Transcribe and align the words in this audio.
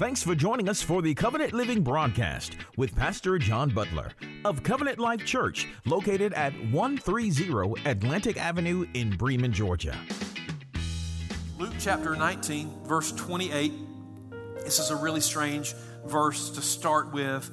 Thanks 0.00 0.22
for 0.22 0.34
joining 0.34 0.66
us 0.70 0.80
for 0.80 1.02
the 1.02 1.14
Covenant 1.14 1.52
Living 1.52 1.82
broadcast 1.82 2.56
with 2.78 2.96
Pastor 2.96 3.38
John 3.38 3.68
Butler 3.68 4.12
of 4.46 4.62
Covenant 4.62 4.98
Life 4.98 5.26
Church, 5.26 5.68
located 5.84 6.32
at 6.32 6.54
130 6.72 7.82
Atlantic 7.84 8.38
Avenue 8.38 8.86
in 8.94 9.14
Bremen, 9.14 9.52
Georgia. 9.52 9.94
Luke 11.58 11.74
chapter 11.78 12.16
19, 12.16 12.84
verse 12.84 13.12
28. 13.12 13.74
This 14.64 14.78
is 14.78 14.88
a 14.88 14.96
really 14.96 15.20
strange 15.20 15.74
verse 16.06 16.48
to 16.52 16.62
start 16.62 17.12
with, 17.12 17.50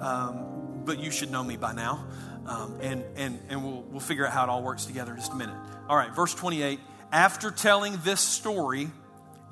um, 0.00 0.82
but 0.84 1.00
you 1.00 1.10
should 1.10 1.32
know 1.32 1.42
me 1.42 1.56
by 1.56 1.72
now. 1.72 2.06
Um, 2.46 2.78
and 2.80 3.04
and, 3.16 3.40
and 3.48 3.64
we'll, 3.64 3.82
we'll 3.82 3.98
figure 3.98 4.24
out 4.24 4.32
how 4.32 4.44
it 4.44 4.48
all 4.48 4.62
works 4.62 4.84
together 4.84 5.10
in 5.10 5.18
just 5.18 5.32
a 5.32 5.36
minute. 5.36 5.56
All 5.88 5.96
right, 5.96 6.14
verse 6.14 6.32
28. 6.32 6.78
After 7.10 7.50
telling 7.50 7.98
this 8.04 8.20
story, 8.20 8.88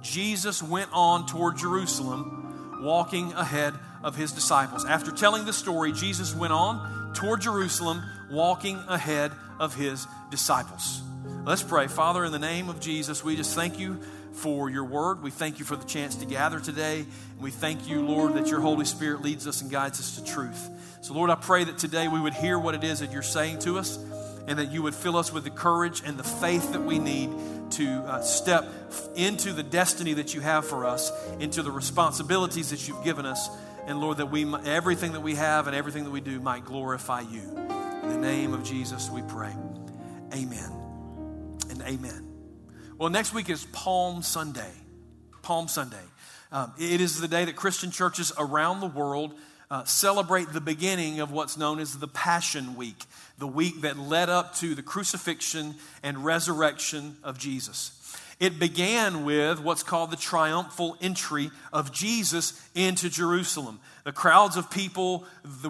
Jesus 0.06 0.62
went 0.62 0.91
on 0.92 1.27
toward 1.27 1.56
Jerusalem, 1.56 2.80
walking 2.83 3.33
ahead 3.33 3.74
of 4.02 4.16
his 4.16 4.32
disciples. 4.32 4.84
After 4.84 5.10
telling 5.10 5.45
the 5.45 5.52
story, 5.52 5.92
Jesus 5.92 6.34
went 6.34 6.52
on 6.52 7.12
toward 7.15 7.41
Jerusalem, 7.41 8.02
walking 8.30 8.79
ahead 8.88 9.32
of 9.59 9.74
his 9.74 10.06
disciples. 10.30 11.02
Let's 11.45 11.62
pray. 11.62 11.88
Father, 11.88 12.24
in 12.24 12.32
the 12.32 12.38
name 12.38 12.69
of 12.69 12.80
Jesus, 12.80 13.24
we 13.24 13.37
just 13.37 13.55
thank 13.55 13.79
you 13.79 14.01
for 14.32 14.70
your 14.70 14.84
word. 14.84 15.23
We 15.23 15.30
thank 15.30 15.59
you 15.59 15.65
for 15.65 15.77
the 15.77 15.84
chance 15.84 16.16
to 16.16 16.27
gather 16.27 16.60
today. 16.60 17.01
And 17.01 17.40
we 17.40 17.51
thank 17.51 17.88
you, 17.88 18.02
Lord, 18.02 18.34
that 18.34 18.49
your 18.49 18.60
Holy 18.60 18.84
Spirit 18.84 19.23
leads 19.23 19.46
us 19.46 19.62
and 19.62 19.71
guides 19.71 19.99
us 19.99 20.16
to 20.16 20.24
truth. 20.24 20.68
So, 21.01 21.15
Lord, 21.15 21.30
I 21.30 21.37
pray 21.37 21.65
that 21.65 21.79
today 21.79 22.09
we 22.09 22.21
would 22.21 22.34
hear 22.34 22.59
what 22.59 22.74
it 22.74 22.84
is 22.84 23.01
that 23.01 23.12
you're 23.12 23.23
saying 23.23 23.60
to 23.60 23.79
us 23.79 23.96
and 24.46 24.59
that 24.59 24.71
you 24.71 24.82
would 24.82 24.95
fill 24.95 25.16
us 25.16 25.32
with 25.32 25.45
the 25.45 25.51
courage 25.51 26.02
and 26.04 26.18
the 26.18 26.24
faith 26.24 26.73
that 26.73 26.82
we 26.82 26.99
need 26.99 27.30
to 27.72 28.00
uh, 28.00 28.22
step 28.22 28.66
into 29.14 29.52
the 29.52 29.62
destiny 29.62 30.14
that 30.14 30.34
you 30.34 30.40
have 30.40 30.66
for 30.66 30.84
us, 30.84 31.10
into 31.40 31.62
the 31.62 31.70
responsibilities 31.70 32.70
that 32.70 32.86
you've 32.86 33.04
given 33.04 33.26
us. 33.26 33.48
And 33.86 34.00
Lord, 34.00 34.18
that 34.18 34.30
we 34.30 34.45
everything 34.64 35.12
that 35.12 35.20
we 35.20 35.34
have 35.36 35.66
and 35.66 35.76
everything 35.76 36.04
that 36.04 36.10
we 36.10 36.20
do 36.20 36.40
might 36.40 36.64
glorify 36.64 37.20
you. 37.20 37.42
In 38.02 38.09
the 38.09 38.18
name 38.18 38.52
of 38.52 38.64
Jesus, 38.64 39.10
we 39.10 39.22
pray. 39.22 39.54
Amen 40.34 40.72
and 41.70 41.82
amen. 41.82 42.26
Well, 42.98 43.10
next 43.10 43.34
week 43.34 43.50
is 43.50 43.64
Palm 43.72 44.22
Sunday. 44.22 44.72
Palm 45.42 45.68
Sunday. 45.68 45.96
Um, 46.50 46.72
it 46.78 47.00
is 47.00 47.20
the 47.20 47.28
day 47.28 47.44
that 47.44 47.56
Christian 47.56 47.90
churches 47.90 48.32
around 48.38 48.80
the 48.80 48.87
world 48.87 49.34
uh, 49.70 49.84
celebrate 49.84 50.52
the 50.52 50.60
beginning 50.60 51.20
of 51.20 51.30
what's 51.30 51.56
known 51.56 51.78
as 51.78 51.98
the 51.98 52.09
Passion 52.09 52.76
Week, 52.76 53.04
the 53.38 53.46
week 53.46 53.80
that 53.82 53.98
led 53.98 54.28
up 54.28 54.54
to 54.56 54.74
the 54.74 54.82
crucifixion 54.82 55.74
and 56.02 56.24
resurrection 56.24 57.16
of 57.24 57.38
Jesus. 57.38 57.92
It 58.38 58.59
began 58.59 59.24
with 59.24 59.60
what's 59.60 59.82
called 59.82 60.10
the 60.10 60.16
triumphal 60.16 60.96
entry 61.00 61.50
of 61.72 61.90
Jesus 61.90 62.68
into 62.74 63.09
Jerusalem. 63.09 63.80
The 64.04 64.12
crowds 64.12 64.56
of 64.56 64.70
people 64.70 65.25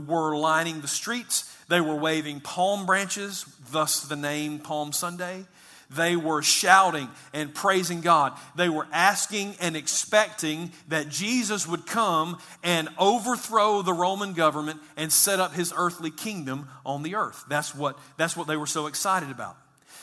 were 0.07 0.37
lining 0.37 0.81
the 0.81 0.89
streets. 0.89 1.57
They 1.69 1.81
were 1.81 1.95
waving 1.95 2.41
palm 2.41 2.85
branches, 2.85 3.47
thus 3.71 4.01
the 4.01 4.17
name 4.17 4.59
Palm 4.59 4.93
Sunday. 4.93 5.45
They 5.91 6.17
were 6.17 6.43
shouting 6.43 7.09
and 7.33 7.55
praising 7.55 8.01
God. 8.01 8.33
They 8.57 8.69
were 8.69 8.87
asking 8.93 9.55
and 9.61 9.77
expecting 9.77 10.73
that 10.89 11.09
Jesus 11.09 11.67
would 11.67 11.87
come 11.87 12.39
and 12.63 12.89
overthrow 12.99 13.83
the 13.83 13.93
Roman 13.93 14.33
government 14.33 14.81
and 14.97 15.13
set 15.13 15.39
up 15.39 15.55
his 15.55 15.73
earthly 15.77 16.11
kingdom 16.11 16.69
on 16.85 17.03
the 17.03 17.15
earth. 17.15 17.45
That's 17.49 17.75
what, 17.75 17.99
that's 18.17 18.37
what 18.37 18.47
they 18.47 18.57
were 18.57 18.67
so 18.67 18.87
excited 18.87 19.31
about. 19.31 19.57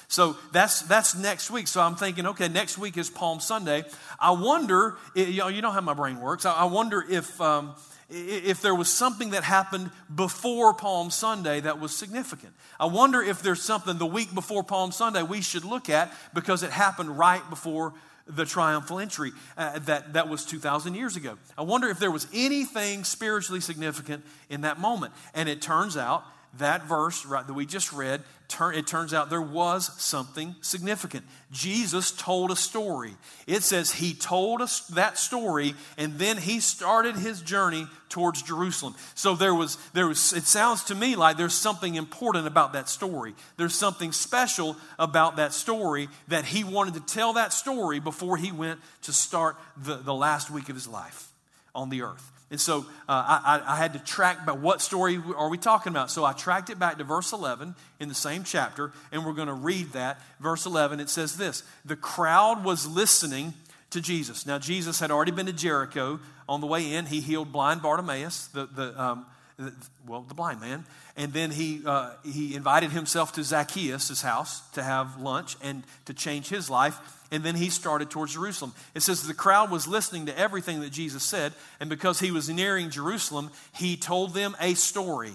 So 0.08 0.38
that's 0.52 0.82
that's 0.84 1.16
next 1.16 1.50
week. 1.50 1.68
So 1.68 1.82
I'm 1.82 1.96
thinking, 1.96 2.28
okay, 2.28 2.48
next 2.48 2.78
week 2.78 2.98
is 2.98 3.10
Palm 3.10 3.40
Sunday. 3.40 3.84
I 4.20 4.32
wonder, 4.32 4.96
you 5.16 5.38
know, 5.38 5.48
you 5.48 5.64
know 5.64 5.72
how 5.72 5.82
my 5.82 5.96
brain 5.96 6.20
works. 6.20 6.46
I 6.46 6.66
wonder 6.66 7.04
if 7.10 7.42
um, 7.42 7.74
if 8.14 8.62
there 8.62 8.76
was 8.76 8.90
something 8.90 9.32
that 9.32 9.44
happened 9.44 9.90
before 10.14 10.74
Palm 10.74 11.10
Sunday 11.10 11.60
that 11.62 11.80
was 11.80 11.96
significant. 11.96 12.54
I 12.80 12.86
wonder 12.86 13.22
if 13.22 13.42
there's 13.42 13.62
something 13.62 13.98
the 13.98 14.06
week 14.06 14.34
before 14.34 14.64
Palm 14.64 14.92
Sunday 14.92 15.24
we 15.24 15.42
should 15.42 15.66
look 15.66 15.90
at 15.90 16.14
because 16.34 16.62
it 16.64 16.72
happened 16.72 17.18
right 17.18 17.48
before 17.50 17.94
the 18.28 18.46
triumphal 18.46 19.00
entry 19.00 19.32
uh, 19.58 19.80
that, 19.80 20.14
that 20.14 20.30
was 20.30 20.46
2,000 20.46 20.96
years 20.96 21.16
ago. 21.16 21.38
I 21.58 21.64
wonder 21.64 21.90
if 21.90 22.00
there 22.00 22.12
was 22.12 22.28
anything 22.34 23.04
spiritually 23.04 23.60
significant 23.60 24.24
in 24.50 24.62
that 24.62 24.80
moment. 24.80 25.14
And 25.34 25.50
it 25.50 25.62
turns 25.62 25.98
out 25.98 26.24
that 26.60 26.86
verse 26.86 27.26
right, 27.26 27.46
that 27.46 27.54
we 27.54 27.66
just 27.66 27.92
read, 27.92 28.22
it 28.62 28.86
turns 28.86 29.14
out 29.14 29.30
there 29.30 29.42
was 29.42 29.92
something 30.02 30.56
significant. 30.62 31.26
Jesus 31.52 32.12
told 32.12 32.52
a 32.52 32.56
story. 32.56 33.16
It 33.48 33.64
says 33.64 33.92
he 33.92 34.14
told 34.14 34.62
us 34.62 34.82
that 34.90 35.18
story, 35.18 35.74
and 35.98 36.20
then 36.20 36.38
he 36.38 36.60
started 36.60 37.16
his 37.16 37.42
journey 37.42 37.88
towards 38.10 38.44
Jerusalem. 38.44 38.94
So 39.16 39.36
there 39.36 39.56
was, 39.56 39.78
there 39.94 40.08
was, 40.08 40.34
it 40.34 40.44
sounds 40.44 40.84
to 40.86 40.96
me 40.96 41.16
like 41.16 41.38
there's 41.38 41.56
something 41.56 41.96
important 41.96 42.46
about 42.46 42.74
that 42.74 42.90
story. 42.90 43.34
There's 43.58 43.76
something 43.76 44.12
special 44.12 44.76
about 45.00 45.38
that 45.38 45.54
story 45.54 46.10
that 46.28 46.46
he 46.46 46.64
wanted 46.64 46.94
to 46.94 47.00
tell 47.00 47.34
that 47.34 47.54
story 47.54 48.00
before 48.00 48.38
he 48.38 48.52
went 48.52 48.80
to 49.04 49.14
start 49.14 49.56
the, 49.78 49.96
the 49.96 50.14
last 50.14 50.52
week 50.52 50.70
of 50.70 50.76
his 50.76 50.88
life 50.88 51.32
on 51.74 51.90
the 51.90 52.04
earth. 52.04 52.33
And 52.54 52.62
so 52.62 52.86
uh, 53.10 53.40
I, 53.44 53.64
I, 53.66 53.78
had 53.78 53.94
to 53.94 54.00
track 54.00 54.46
back 54.46 54.62
what 54.62 54.80
story 54.80 55.20
are 55.36 55.50
we 55.50 55.58
talking 55.58 55.92
about. 55.92 56.12
So 56.12 56.24
I 56.24 56.34
tracked 56.34 56.70
it 56.70 56.78
back 56.78 57.00
to 57.00 57.04
verse 57.04 57.34
11 57.34 57.74
in 58.00 58.10
the 58.10 58.14
same 58.14 58.44
chapter, 58.44 58.92
and 59.12 59.26
we're 59.26 59.34
going 59.34 59.48
to 59.48 59.56
read 59.56 59.94
that. 59.94 60.22
Verse 60.40 60.68
11, 60.68 61.00
it 61.00 61.10
says 61.10 61.36
this 61.36 61.64
The 61.84 61.96
crowd 61.96 62.64
was 62.64 62.86
listening 62.86 63.56
to 63.90 64.02
Jesus. 64.02 64.46
Now, 64.46 64.60
Jesus 64.60 65.00
had 65.00 65.10
already 65.10 65.32
been 65.32 65.48
to 65.48 65.52
Jericho. 65.52 66.20
On 66.48 66.62
the 66.62 66.68
way 66.68 66.94
in, 66.94 67.08
he 67.08 67.22
healed 67.22 67.52
blind 67.52 67.82
Bartimaeus, 67.82 68.46
the, 68.50 68.68
the, 68.68 69.02
um, 69.02 69.26
the 69.58 69.74
well, 70.06 70.22
the 70.22 70.36
blind 70.36 70.62
man. 70.62 70.86
And 71.18 71.34
then 71.34 71.50
he, 71.50 71.82
uh, 71.84 72.12
he 72.24 72.54
invited 72.54 72.92
himself 72.92 73.32
to 73.34 73.44
Zacchaeus' 73.44 74.22
house 74.22 74.62
to 74.74 74.84
have 74.84 75.20
lunch 75.20 75.56
and 75.64 75.86
to 76.06 76.14
change 76.14 76.50
his 76.50 76.70
life 76.70 77.23
and 77.34 77.44
then 77.44 77.56
he 77.56 77.72
started 77.72 78.12
towards 78.12 78.34
Jerusalem. 78.34 78.74
It 78.94 79.02
says 79.02 79.26
the 79.26 79.34
crowd 79.34 79.72
was 79.72 79.88
listening 79.88 80.28
to 80.28 80.38
everything 80.38 80.82
that 80.82 80.92
Jesus 80.92 81.24
said, 81.24 81.54
and 81.80 81.90
because 81.90 82.20
he 82.20 82.30
was 82.30 82.48
nearing 82.48 82.92
Jerusalem, 82.92 83.50
he 83.74 83.98
told 83.98 84.36
them 84.36 84.56
a 84.62 84.76
story. 84.76 85.32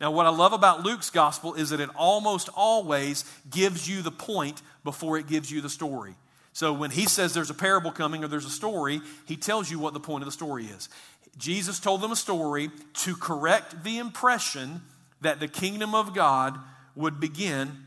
Now, 0.00 0.10
what 0.12 0.24
I 0.24 0.30
love 0.30 0.54
about 0.54 0.82
Luke's 0.82 1.10
gospel 1.10 1.52
is 1.52 1.68
that 1.68 1.78
it 1.78 1.90
almost 1.94 2.48
always 2.56 3.26
gives 3.50 3.86
you 3.86 4.00
the 4.00 4.10
point 4.10 4.62
before 4.82 5.18
it 5.18 5.28
gives 5.28 5.50
you 5.50 5.60
the 5.60 5.68
story. 5.68 6.14
So 6.54 6.72
when 6.72 6.90
he 6.90 7.04
says 7.04 7.34
there's 7.34 7.50
a 7.50 7.54
parable 7.54 7.92
coming 7.92 8.24
or 8.24 8.28
there's 8.28 8.46
a 8.46 8.50
story, 8.50 9.02
he 9.26 9.36
tells 9.36 9.70
you 9.70 9.78
what 9.78 9.92
the 9.92 10.00
point 10.00 10.22
of 10.22 10.26
the 10.26 10.32
story 10.32 10.64
is. 10.64 10.88
Jesus 11.36 11.78
told 11.80 12.00
them 12.00 12.12
a 12.12 12.16
story 12.16 12.70
to 12.94 13.14
correct 13.14 13.84
the 13.84 13.98
impression 13.98 14.80
that 15.20 15.38
the 15.38 15.48
kingdom 15.48 15.94
of 15.94 16.14
God 16.14 16.58
would 16.96 17.20
begin 17.20 17.86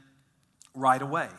right 0.76 1.02
away. 1.02 1.30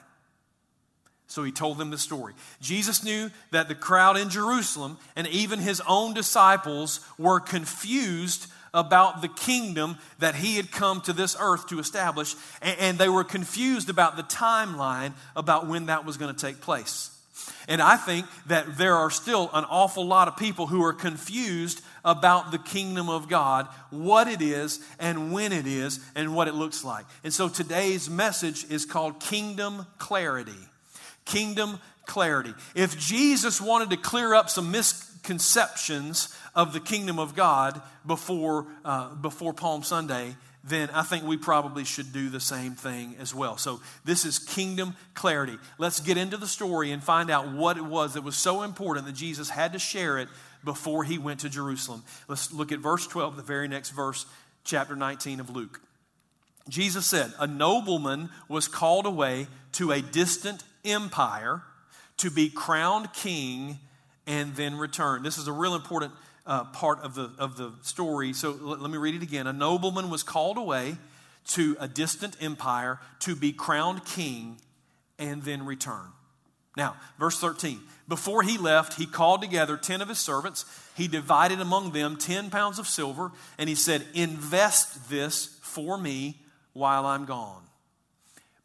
So 1.28 1.42
he 1.42 1.52
told 1.52 1.78
them 1.78 1.90
the 1.90 1.98
story. 1.98 2.34
Jesus 2.60 3.02
knew 3.02 3.30
that 3.50 3.68
the 3.68 3.74
crowd 3.74 4.16
in 4.16 4.30
Jerusalem 4.30 4.98
and 5.16 5.26
even 5.26 5.58
his 5.58 5.82
own 5.86 6.14
disciples 6.14 7.00
were 7.18 7.40
confused 7.40 8.46
about 8.72 9.22
the 9.22 9.28
kingdom 9.28 9.96
that 10.18 10.34
he 10.34 10.56
had 10.56 10.70
come 10.70 11.00
to 11.00 11.12
this 11.12 11.36
earth 11.40 11.66
to 11.68 11.78
establish, 11.78 12.36
and 12.60 12.98
they 12.98 13.08
were 13.08 13.24
confused 13.24 13.88
about 13.88 14.16
the 14.16 14.22
timeline 14.22 15.14
about 15.34 15.66
when 15.66 15.86
that 15.86 16.04
was 16.04 16.16
going 16.16 16.34
to 16.34 16.40
take 16.40 16.60
place. 16.60 17.10
And 17.68 17.80
I 17.80 17.96
think 17.96 18.26
that 18.46 18.76
there 18.76 18.94
are 18.94 19.10
still 19.10 19.50
an 19.52 19.64
awful 19.64 20.06
lot 20.06 20.28
of 20.28 20.36
people 20.36 20.66
who 20.66 20.84
are 20.84 20.92
confused 20.92 21.80
about 22.04 22.52
the 22.52 22.58
kingdom 22.58 23.08
of 23.08 23.28
God, 23.28 23.66
what 23.90 24.28
it 24.28 24.42
is, 24.42 24.80
and 25.00 25.32
when 25.32 25.52
it 25.52 25.66
is, 25.66 25.98
and 26.14 26.34
what 26.34 26.46
it 26.46 26.54
looks 26.54 26.84
like. 26.84 27.06
And 27.24 27.32
so 27.32 27.48
today's 27.48 28.08
message 28.08 28.70
is 28.70 28.84
called 28.84 29.20
Kingdom 29.20 29.86
Clarity 29.98 30.52
kingdom 31.26 31.78
clarity. 32.06 32.54
If 32.74 32.98
Jesus 32.98 33.60
wanted 33.60 33.90
to 33.90 33.96
clear 33.98 34.32
up 34.32 34.48
some 34.48 34.70
misconceptions 34.70 36.34
of 36.54 36.72
the 36.72 36.80
kingdom 36.80 37.18
of 37.18 37.34
God 37.36 37.82
before, 38.06 38.66
uh, 38.84 39.14
before 39.16 39.52
Palm 39.52 39.82
Sunday, 39.82 40.34
then 40.64 40.90
I 40.90 41.02
think 41.02 41.24
we 41.24 41.36
probably 41.36 41.84
should 41.84 42.12
do 42.12 42.28
the 42.28 42.40
same 42.40 42.72
thing 42.72 43.14
as 43.20 43.34
well. 43.34 43.56
So, 43.56 43.80
this 44.04 44.24
is 44.24 44.38
kingdom 44.38 44.96
clarity. 45.14 45.58
Let's 45.78 46.00
get 46.00 46.16
into 46.16 46.36
the 46.36 46.48
story 46.48 46.90
and 46.90 47.02
find 47.02 47.30
out 47.30 47.52
what 47.52 47.76
it 47.76 47.84
was 47.84 48.14
that 48.14 48.24
was 48.24 48.36
so 48.36 48.62
important 48.62 49.06
that 49.06 49.14
Jesus 49.14 49.48
had 49.48 49.74
to 49.74 49.78
share 49.78 50.18
it 50.18 50.28
before 50.64 51.04
he 51.04 51.18
went 51.18 51.40
to 51.40 51.48
Jerusalem. 51.48 52.02
Let's 52.26 52.52
look 52.52 52.72
at 52.72 52.80
verse 52.80 53.06
12, 53.06 53.36
the 53.36 53.42
very 53.42 53.68
next 53.68 53.90
verse, 53.90 54.26
chapter 54.64 54.96
19 54.96 55.38
of 55.38 55.50
Luke. 55.50 55.80
Jesus 56.68 57.06
said, 57.06 57.32
A 57.38 57.46
nobleman 57.46 58.30
was 58.48 58.66
called 58.66 59.06
away 59.06 59.46
to 59.72 59.92
a 59.92 60.02
distant 60.02 60.64
empire 60.86 61.62
to 62.18 62.30
be 62.30 62.48
crowned 62.48 63.12
king 63.12 63.78
and 64.26 64.54
then 64.56 64.76
return. 64.76 65.22
This 65.22 65.38
is 65.38 65.48
a 65.48 65.52
real 65.52 65.74
important 65.74 66.12
uh, 66.46 66.64
part 66.64 67.00
of 67.00 67.14
the, 67.14 67.30
of 67.38 67.56
the 67.56 67.72
story. 67.82 68.32
So 68.32 68.56
let, 68.60 68.80
let 68.80 68.90
me 68.90 68.98
read 68.98 69.14
it 69.14 69.22
again. 69.22 69.46
A 69.46 69.52
nobleman 69.52 70.10
was 70.10 70.22
called 70.22 70.56
away 70.56 70.96
to 71.48 71.76
a 71.78 71.88
distant 71.88 72.36
empire 72.40 72.98
to 73.20 73.36
be 73.36 73.52
crowned 73.52 74.04
king 74.04 74.58
and 75.18 75.42
then 75.42 75.64
return. 75.64 76.06
Now, 76.76 76.96
verse 77.18 77.38
13. 77.40 77.80
Before 78.06 78.42
he 78.42 78.58
left, 78.58 78.94
he 78.94 79.06
called 79.06 79.40
together 79.40 79.76
10 79.76 80.02
of 80.02 80.08
his 80.08 80.18
servants. 80.18 80.64
He 80.94 81.08
divided 81.08 81.60
among 81.60 81.92
them 81.92 82.16
10 82.16 82.50
pounds 82.50 82.78
of 82.78 82.86
silver, 82.86 83.32
and 83.58 83.68
he 83.68 83.74
said, 83.74 84.06
Invest 84.14 85.08
this 85.08 85.58
for 85.62 85.96
me 85.96 86.36
while 86.74 87.06
I'm 87.06 87.24
gone. 87.24 87.62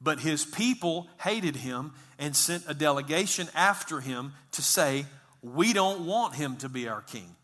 But 0.02 0.20
his 0.20 0.44
people 0.44 1.08
hated 1.22 1.58
him 1.58 1.94
and 2.22 2.36
sent 2.36 2.64
a 2.68 2.74
delegation 2.74 3.50
after 3.56 4.00
him 4.00 4.34
to 4.52 4.62
say, 4.62 5.06
We 5.42 5.74
don't 5.74 6.06
want 6.06 6.36
him 6.36 6.56
to 6.58 6.70
be 6.70 6.88
our 6.88 7.02
king. 7.02 7.36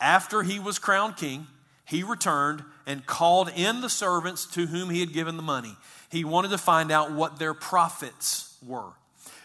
After 0.00 0.42
he 0.42 0.58
was 0.58 0.78
crowned 0.78 1.16
king, 1.16 1.46
he 1.84 2.02
returned 2.02 2.64
and 2.86 3.06
called 3.06 3.50
in 3.54 3.82
the 3.82 3.90
servants 3.90 4.46
to 4.46 4.66
whom 4.66 4.90
he 4.90 5.00
had 5.00 5.12
given 5.12 5.36
the 5.36 5.42
money. 5.42 5.76
He 6.10 6.24
wanted 6.24 6.50
to 6.50 6.58
find 6.58 6.90
out 6.90 7.12
what 7.12 7.38
their 7.38 7.54
profits 7.54 8.56
were. 8.66 8.92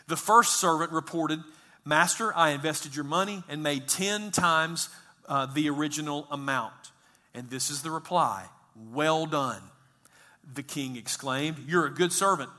The 0.08 0.16
first 0.16 0.60
servant 0.60 0.92
reported, 0.92 1.40
Master, 1.84 2.36
I 2.36 2.52
invested 2.52 2.96
your 2.96 3.06
money 3.06 3.44
and 3.50 3.62
made 3.62 3.88
10 3.88 4.32
times 4.32 4.90
uh, 5.28 5.46
the 5.48 5.70
original 5.70 6.28
amount. 6.32 6.74
And 7.34 7.50
this 7.50 7.70
is 7.70 7.82
the 7.82 7.92
reply 7.92 8.46
Well 8.94 9.26
done, 9.26 9.62
the 10.54 10.64
king 10.64 10.96
exclaimed. 10.96 11.58
You're 11.68 11.86
a 11.86 11.94
good 11.94 12.14
servant. 12.14 12.50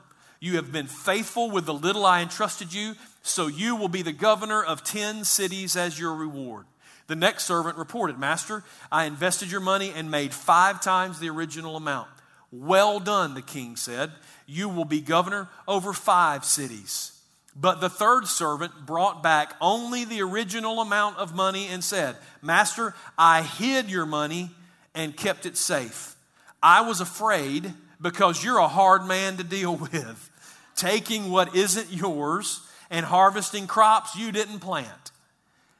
You 0.43 0.57
have 0.57 0.73
been 0.73 0.87
faithful 0.87 1.49
with 1.49 1.65
the 1.65 1.73
little 1.73 2.05
I 2.05 2.21
entrusted 2.21 2.73
you, 2.73 2.95
so 3.21 3.47
you 3.47 3.77
will 3.77 3.87
be 3.87 4.01
the 4.01 4.11
governor 4.11 4.61
of 4.61 4.83
10 4.83 5.23
cities 5.23 5.77
as 5.77 5.97
your 5.97 6.13
reward. 6.13 6.65
The 7.07 7.15
next 7.15 7.45
servant 7.45 7.77
reported, 7.77 8.19
Master, 8.19 8.65
I 8.91 9.05
invested 9.05 9.49
your 9.49 9.61
money 9.61 9.93
and 9.95 10.11
made 10.11 10.33
five 10.33 10.81
times 10.81 11.17
the 11.21 11.29
original 11.29 11.77
amount. 11.77 12.09
Well 12.51 12.99
done, 12.99 13.35
the 13.35 13.41
king 13.41 13.77
said. 13.77 14.11
You 14.45 14.67
will 14.67 14.83
be 14.83 14.99
governor 14.99 15.47
over 15.65 15.93
five 15.93 16.43
cities. 16.43 17.17
But 17.55 17.79
the 17.79 17.87
third 17.89 18.27
servant 18.27 18.85
brought 18.85 19.23
back 19.23 19.53
only 19.61 20.03
the 20.03 20.23
original 20.23 20.81
amount 20.81 21.19
of 21.19 21.33
money 21.33 21.67
and 21.67 21.81
said, 21.81 22.17
Master, 22.41 22.93
I 23.17 23.43
hid 23.43 23.89
your 23.89 24.05
money 24.05 24.49
and 24.93 25.15
kept 25.15 25.45
it 25.45 25.55
safe. 25.55 26.17
I 26.61 26.81
was 26.81 26.99
afraid 26.99 27.73
because 28.01 28.43
you're 28.43 28.57
a 28.57 28.67
hard 28.67 29.05
man 29.05 29.37
to 29.37 29.43
deal 29.45 29.75
with, 29.93 30.29
taking 30.75 31.29
what 31.29 31.55
isn't 31.55 31.91
yours 31.91 32.61
and 32.89 33.05
harvesting 33.05 33.67
crops 33.67 34.15
you 34.15 34.31
didn't 34.31 34.59
plant. 34.59 35.11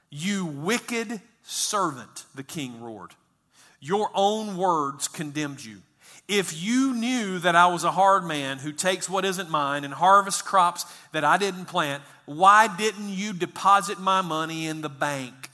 You 0.10 0.46
wicked 0.46 1.22
servant, 1.44 2.26
the 2.36 2.44
king 2.44 2.82
roared. 2.82 3.12
Your 3.80 4.10
own 4.14 4.58
words 4.58 5.08
condemned 5.08 5.64
you. 5.64 5.82
If 6.28 6.64
you 6.64 6.94
knew 6.94 7.40
that 7.40 7.56
I 7.56 7.68
was 7.68 7.84
a 7.84 7.92
hard 7.92 8.24
man 8.24 8.60
who 8.60 8.72
takes 8.72 9.10
what 9.10 9.26
isn't 9.26 9.50
mine 9.50 9.84
and 9.84 9.94
harvests 9.94 10.42
crops 10.42 10.86
that 11.12 11.26
I 11.26 11.38
didn't 11.38 11.66
plant, 11.66 12.02
why 12.26 12.74
didn't 12.74 13.10
you 13.10 13.34
deposit 13.34 14.00
my 14.00 14.22
money 14.22 14.68
in 14.68 14.82
the 14.82 14.90
bank? 14.90 15.50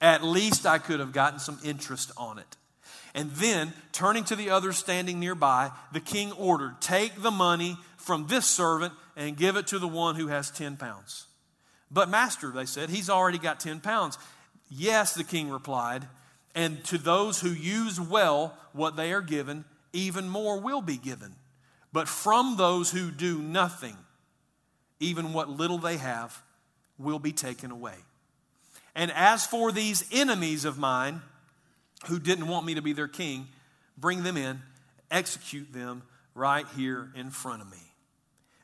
At 0.00 0.22
least 0.22 0.64
I 0.64 0.78
could 0.78 1.00
have 1.00 1.12
gotten 1.12 1.40
some 1.40 1.58
interest 1.64 2.12
on 2.16 2.38
it. 2.38 2.56
And 3.14 3.30
then, 3.32 3.72
turning 3.92 4.24
to 4.24 4.36
the 4.36 4.50
others 4.50 4.76
standing 4.76 5.18
nearby, 5.18 5.70
the 5.92 6.00
king 6.00 6.32
ordered, 6.32 6.80
Take 6.80 7.22
the 7.22 7.30
money 7.30 7.78
from 8.06 8.28
this 8.28 8.46
servant 8.46 8.94
and 9.16 9.36
give 9.36 9.56
it 9.56 9.66
to 9.66 9.80
the 9.80 9.88
one 9.88 10.14
who 10.14 10.28
has 10.28 10.50
10 10.50 10.76
pounds. 10.76 11.26
But, 11.90 12.08
master, 12.08 12.50
they 12.50 12.64
said, 12.64 12.88
he's 12.88 13.10
already 13.10 13.38
got 13.38 13.58
10 13.58 13.80
pounds. 13.80 14.16
Yes, 14.70 15.14
the 15.14 15.24
king 15.24 15.50
replied, 15.50 16.06
and 16.54 16.82
to 16.84 16.98
those 16.98 17.40
who 17.40 17.50
use 17.50 18.00
well 18.00 18.56
what 18.72 18.96
they 18.96 19.12
are 19.12 19.20
given, 19.20 19.64
even 19.92 20.28
more 20.28 20.60
will 20.60 20.82
be 20.82 20.96
given. 20.96 21.34
But 21.92 22.08
from 22.08 22.56
those 22.56 22.92
who 22.92 23.10
do 23.10 23.38
nothing, 23.38 23.96
even 25.00 25.32
what 25.32 25.48
little 25.48 25.78
they 25.78 25.96
have 25.96 26.42
will 26.98 27.18
be 27.18 27.32
taken 27.32 27.70
away. 27.70 27.96
And 28.94 29.10
as 29.10 29.46
for 29.46 29.72
these 29.72 30.08
enemies 30.12 30.64
of 30.64 30.78
mine 30.78 31.22
who 32.06 32.18
didn't 32.18 32.46
want 32.46 32.66
me 32.66 32.74
to 32.74 32.82
be 32.82 32.92
their 32.92 33.08
king, 33.08 33.48
bring 33.98 34.22
them 34.22 34.36
in, 34.36 34.62
execute 35.10 35.72
them 35.72 36.02
right 36.34 36.66
here 36.76 37.10
in 37.16 37.30
front 37.30 37.62
of 37.62 37.70
me. 37.70 37.85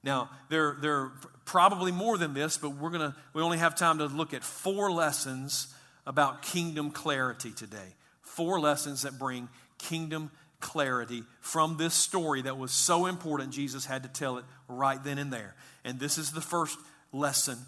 Now, 0.04 0.31
there, 0.49 0.76
there 0.81 0.96
are 0.96 1.12
probably 1.44 1.93
more 1.93 2.19
than 2.19 2.34
this, 2.34 2.56
but 2.56 2.70
we're 2.70 2.90
gonna, 2.90 3.14
we 3.34 3.43
only 3.43 3.58
have 3.58 3.76
time 3.76 3.99
to 3.99 4.06
look 4.06 4.34
at 4.34 4.43
four 4.43 4.90
lessons 4.90 5.72
about 6.06 6.43
kingdom 6.43 6.90
clarity 6.90 7.52
today. 7.52 7.94
Four 8.22 8.58
lessons 8.58 9.02
that 9.02 9.19
bring 9.19 9.49
kingdom 9.78 10.31
clarity 10.60 11.25
from 11.40 11.76
this 11.76 11.94
story 11.94 12.43
that 12.43 12.56
was 12.56 12.72
so 12.72 13.06
important, 13.06 13.50
Jesus 13.50 13.84
had 13.84 14.02
to 14.04 14.08
tell 14.08 14.38
it 14.38 14.44
right 14.69 15.02
then 15.02 15.19
and 15.19 15.32
there. 15.32 15.54
And 15.84 16.00
this 16.00 16.19
is 16.19 16.32
the 16.32 16.40
first 16.40 16.78
lesson 17.12 17.58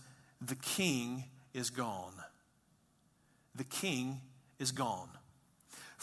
the 0.40 0.54
king 0.56 1.24
is 1.52 1.70
gone. 1.70 2.12
The 3.54 3.64
king 3.64 4.20
is 4.58 4.72
gone. 4.72 5.08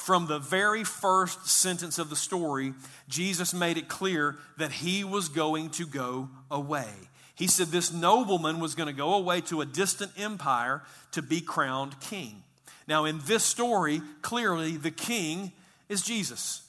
From 0.02 0.26
the 0.26 0.40
very 0.40 0.84
first 0.84 1.48
sentence 1.48 2.00
of 2.00 2.10
the 2.10 2.16
story, 2.16 2.74
Jesus 3.08 3.54
made 3.54 3.78
it 3.78 3.88
clear 3.88 4.36
that 4.58 4.72
he 4.72 5.04
was 5.04 5.30
going 5.30 5.70
to 5.72 5.86
go 5.86 6.28
away. 6.50 6.90
He 7.36 7.46
said 7.46 7.68
this 7.68 7.94
nobleman 7.94 8.60
was 8.60 8.74
going 8.74 8.88
to 8.88 8.94
go 8.94 9.14
away 9.14 9.42
to 9.42 9.62
a 9.62 9.66
distant 9.66 10.12
empire 10.18 10.82
to 11.12 11.22
be 11.22 11.40
crowned 11.40 12.00
king. 12.00 12.42
Now, 12.88 13.06
in 13.06 13.20
this 13.28 13.44
story, 13.44 14.02
clearly 14.24 14.76
the 14.76 14.90
king 14.90 15.52
is 15.88 16.02
Jesus. 16.02 16.64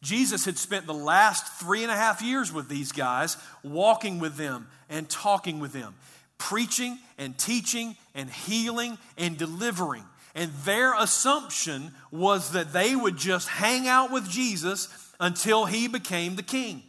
Jesus 0.00 0.46
had 0.46 0.56
spent 0.56 0.86
the 0.86 0.94
last 0.94 1.46
three 1.60 1.82
and 1.82 1.92
a 1.92 1.94
half 1.94 2.22
years 2.22 2.50
with 2.50 2.70
these 2.70 2.90
guys, 2.90 3.36
walking 3.62 4.18
with 4.18 4.36
them 4.36 4.66
and 4.88 5.10
talking 5.10 5.60
with 5.60 5.74
them, 5.74 5.94
preaching 6.38 6.98
and 7.18 7.36
teaching 7.36 7.96
and 8.14 8.30
healing 8.30 8.96
and 9.18 9.36
delivering. 9.36 10.04
And 10.34 10.52
their 10.64 10.94
assumption 10.98 11.92
was 12.10 12.52
that 12.52 12.72
they 12.72 12.96
would 12.96 13.16
just 13.16 13.48
hang 13.48 13.86
out 13.86 14.10
with 14.10 14.28
Jesus 14.28 14.88
until 15.20 15.66
he 15.66 15.88
became 15.88 16.36
the 16.36 16.42
king. 16.42 16.82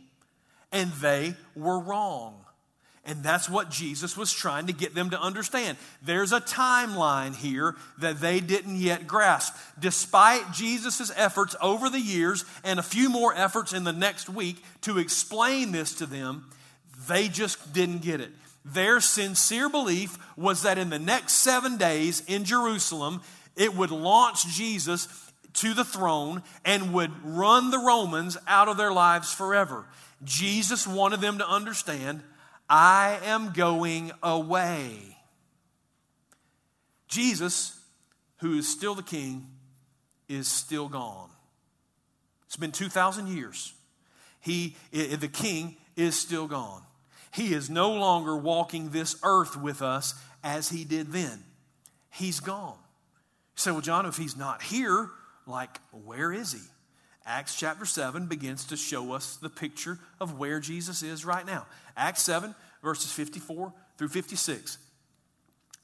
And 0.72 0.92
they 0.94 1.36
were 1.56 1.80
wrong. 1.80 2.44
And 3.06 3.22
that's 3.22 3.50
what 3.50 3.70
Jesus 3.70 4.16
was 4.16 4.32
trying 4.32 4.68
to 4.68 4.74
get 4.74 4.96
them 4.96 5.10
to 5.10 5.20
understand. 5.20 5.78
There's 6.02 6.32
a 6.32 6.40
timeline 6.40 7.36
here 7.36 7.76
that 8.00 8.22
they 8.22 8.40
didn't 8.40 8.78
yet 8.78 9.08
grasp. 9.08 9.56
Despite 9.78 10.54
Jesus' 10.54 11.12
efforts 11.18 11.54
over 11.62 11.90
the 11.90 12.00
years 12.00 12.46
and 12.64 12.80
a 12.80 12.84
few 12.84 13.10
more 13.10 13.36
efforts 13.36 13.74
in 13.74 13.84
the 13.84 13.92
next 13.92 14.30
week 14.30 14.64
to 14.82 15.00
explain 15.00 15.74
this 15.74 15.96
to 15.96 16.06
them, 16.06 16.46
they 17.10 17.28
just 17.28 17.74
didn't 17.74 18.04
get 18.04 18.22
it. 18.22 18.32
Their 18.64 19.02
sincere 19.02 19.68
belief 19.68 20.18
was 20.38 20.62
that 20.64 20.78
in 20.78 20.90
the 20.90 21.00
next 21.00 21.34
seven 21.34 21.76
days 21.76 22.24
in 22.28 22.46
Jerusalem, 22.46 23.22
it 23.56 23.76
would 23.76 23.92
launch 23.92 24.48
Jesus 24.48 25.08
to 25.54 25.74
the 25.74 25.86
throne 25.86 26.44
and 26.66 26.94
would 26.94 27.12
run 27.24 27.70
the 27.70 27.80
Romans 27.80 28.38
out 28.48 28.68
of 28.68 28.78
their 28.78 28.92
lives 28.92 29.34
forever. 29.34 29.86
Jesus 30.24 30.88
wanted 30.88 31.22
them 31.22 31.38
to 31.38 31.48
understand 31.48 32.24
I 32.70 33.20
am 33.24 33.52
going 33.52 34.12
away. 34.24 35.18
Jesus, 37.08 37.80
who 38.38 38.58
is 38.58 38.68
still 38.68 38.96
the 38.96 39.04
king, 39.04 39.48
is 40.28 40.48
still 40.48 40.88
gone. 40.88 41.30
It's 42.48 42.56
been 42.56 42.72
2,000 42.72 43.28
years. 43.28 43.74
He, 44.40 44.76
the 44.92 45.30
king 45.32 45.78
is 45.96 46.20
still 46.20 46.48
gone. 46.48 46.82
He 47.32 47.54
is 47.54 47.70
no 47.70 47.92
longer 47.92 48.36
walking 48.36 48.90
this 48.90 49.16
earth 49.24 49.56
with 49.56 49.82
us 49.82 50.16
as 50.44 50.70
he 50.70 50.84
did 50.84 51.12
then. 51.12 51.44
He's 52.10 52.40
gone. 52.40 52.78
Say, 53.56 53.72
well, 53.72 53.82
John, 53.82 54.06
if 54.06 54.18
he's 54.18 54.36
not 54.36 54.62
here, 54.62 55.10
like, 55.46 55.80
where 55.92 56.32
is 56.32 56.54
he? 56.54 56.60
Acts 57.26 57.56
chapter 57.56 57.86
7 57.86 58.28
begins 58.28 58.66
to 58.66 58.78
show 58.78 59.14
us 59.14 59.38
the 59.38 59.50
picture 59.50 60.00
of 60.20 60.38
where 60.38 60.60
Jesus 60.60 61.04
is 61.04 61.24
right 61.24 61.46
now. 61.46 61.66
Acts 61.96 62.24
7, 62.24 62.54
verses 62.82 63.12
54 63.12 63.74
through 63.98 64.10
56. 64.10 64.78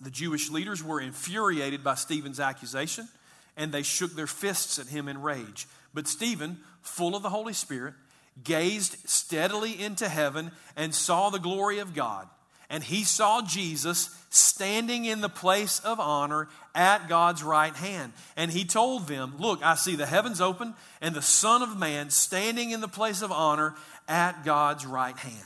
The 0.01 0.11
Jewish 0.11 0.49
leaders 0.49 0.83
were 0.83 0.99
infuriated 0.99 1.83
by 1.83 1.95
Stephen's 1.95 2.39
accusation, 2.39 3.07
and 3.55 3.71
they 3.71 3.83
shook 3.83 4.15
their 4.15 4.27
fists 4.27 4.79
at 4.79 4.87
him 4.87 5.07
in 5.07 5.21
rage. 5.21 5.67
But 5.93 6.07
Stephen, 6.07 6.57
full 6.81 7.15
of 7.15 7.23
the 7.23 7.29
Holy 7.29 7.53
Spirit, 7.53 7.93
gazed 8.43 9.07
steadily 9.07 9.81
into 9.81 10.09
heaven 10.09 10.51
and 10.75 10.93
saw 10.93 11.29
the 11.29 11.39
glory 11.39 11.79
of 11.79 11.93
God 11.93 12.27
and 12.69 12.83
he 12.83 13.03
saw 13.03 13.41
Jesus 13.41 14.15
standing 14.29 15.05
in 15.05 15.21
the 15.21 15.29
place 15.29 15.79
of 15.79 15.99
honor 15.99 16.47
at 16.79 17.09
God's 17.09 17.43
right 17.43 17.75
hand. 17.75 18.13
And 18.37 18.49
he 18.49 18.63
told 18.63 19.07
them, 19.07 19.33
Look, 19.37 19.61
I 19.61 19.75
see 19.75 19.97
the 19.97 20.05
heavens 20.05 20.39
open 20.39 20.73
and 21.01 21.13
the 21.13 21.21
Son 21.21 21.61
of 21.61 21.77
Man 21.77 22.09
standing 22.09 22.71
in 22.71 22.79
the 22.79 22.87
place 22.87 23.21
of 23.21 23.33
honor 23.33 23.75
at 24.07 24.45
God's 24.45 24.85
right 24.85 25.17
hand. 25.17 25.43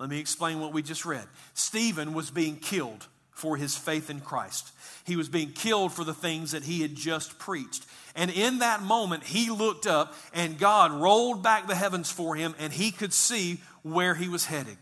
Let 0.00 0.10
me 0.10 0.18
explain 0.18 0.60
what 0.60 0.72
we 0.72 0.82
just 0.82 1.06
read. 1.06 1.26
Stephen 1.54 2.12
was 2.12 2.32
being 2.32 2.56
killed 2.56 3.06
for 3.30 3.56
his 3.56 3.76
faith 3.76 4.10
in 4.10 4.20
Christ. 4.20 4.72
He 5.06 5.14
was 5.14 5.28
being 5.28 5.52
killed 5.52 5.92
for 5.92 6.02
the 6.02 6.12
things 6.12 6.50
that 6.50 6.64
he 6.64 6.82
had 6.82 6.96
just 6.96 7.38
preached. 7.38 7.86
And 8.16 8.28
in 8.32 8.58
that 8.58 8.82
moment, 8.82 9.22
he 9.22 9.50
looked 9.50 9.86
up 9.86 10.12
and 10.32 10.58
God 10.58 10.90
rolled 10.90 11.44
back 11.44 11.68
the 11.68 11.76
heavens 11.76 12.10
for 12.10 12.34
him 12.34 12.56
and 12.58 12.72
he 12.72 12.90
could 12.90 13.12
see 13.12 13.60
where 13.82 14.16
he 14.16 14.28
was 14.28 14.46
heading. 14.46 14.78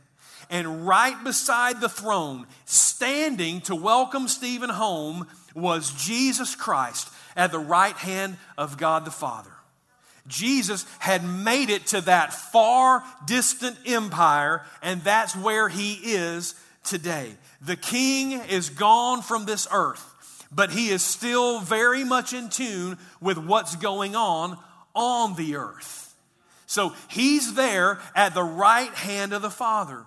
And 0.49 0.87
right 0.87 1.23
beside 1.23 1.81
the 1.81 1.89
throne, 1.89 2.47
standing 2.65 3.61
to 3.63 3.75
welcome 3.75 4.29
Stephen 4.29 4.71
home, 4.71 5.27
was 5.55 5.93
Jesus 5.93 6.55
Christ 6.55 7.09
at 7.37 7.53
the 7.53 7.59
right 7.59 7.97
hand 7.97 8.37
of 8.57 8.79
God 8.79 9.05
the 9.05 9.11
Father. 9.11 9.51
Jesus 10.29 10.87
had 10.99 11.25
made 11.25 11.69
it 11.71 11.87
to 11.89 12.01
that 12.03 12.33
far 12.33 13.03
distant 13.27 13.77
empire, 13.87 14.65
and 14.83 15.03
that's 15.03 15.35
where 15.35 15.69
he 15.69 15.95
is 15.95 16.55
today. 16.85 17.35
The 17.61 17.77
king 17.77 18.33
is 18.33 18.71
gone 18.71 19.23
from 19.23 19.45
this 19.45 19.67
earth, 19.73 20.47
but 20.53 20.71
he 20.71 20.91
is 20.91 21.03
still 21.03 21.61
very 21.61 22.05
much 22.05 22.33
in 22.33 22.51
tune 22.51 22.99
with 23.21 23.39
what's 23.39 23.77
going 23.77 24.15
on 24.15 24.59
on 24.95 25.35
the 25.35 25.57
earth. 25.57 26.15
So 26.67 26.95
he's 27.09 27.55
there 27.55 28.01
at 28.15 28.35
the 28.35 28.45
right 28.45 28.93
hand 28.95 29.33
of 29.33 29.43
the 29.43 29.51
Father. 29.51 30.05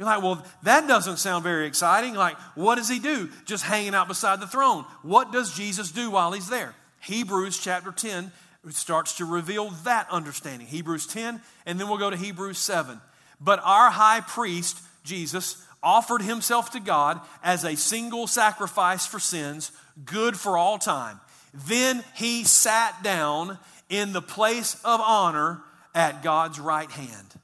You're 0.00 0.06
like, 0.06 0.22
well, 0.22 0.42
that 0.62 0.88
doesn't 0.88 1.18
sound 1.18 1.44
very 1.44 1.66
exciting. 1.66 2.14
Like, 2.14 2.38
what 2.54 2.76
does 2.76 2.88
he 2.88 2.98
do? 2.98 3.28
Just 3.44 3.62
hanging 3.62 3.94
out 3.94 4.08
beside 4.08 4.40
the 4.40 4.46
throne. 4.46 4.86
What 5.02 5.30
does 5.30 5.54
Jesus 5.54 5.92
do 5.92 6.10
while 6.10 6.32
he's 6.32 6.48
there? 6.48 6.74
Hebrews 7.02 7.58
chapter 7.58 7.92
10 7.92 8.32
starts 8.70 9.18
to 9.18 9.26
reveal 9.26 9.68
that 9.84 10.08
understanding. 10.10 10.66
Hebrews 10.66 11.06
10, 11.06 11.42
and 11.66 11.78
then 11.78 11.86
we'll 11.86 11.98
go 11.98 12.08
to 12.08 12.16
Hebrews 12.16 12.56
7. 12.56 12.98
But 13.42 13.60
our 13.62 13.90
high 13.90 14.22
priest, 14.22 14.78
Jesus, 15.04 15.62
offered 15.82 16.22
himself 16.22 16.70
to 16.70 16.80
God 16.80 17.20
as 17.42 17.62
a 17.64 17.76
single 17.76 18.26
sacrifice 18.26 19.04
for 19.04 19.18
sins, 19.18 19.70
good 20.06 20.34
for 20.34 20.56
all 20.56 20.78
time. 20.78 21.20
Then 21.52 22.02
he 22.14 22.44
sat 22.44 23.02
down 23.02 23.58
in 23.90 24.14
the 24.14 24.22
place 24.22 24.80
of 24.82 24.98
honor 25.02 25.60
at 25.94 26.22
God's 26.22 26.58
right 26.58 26.90
hand. 26.90 27.34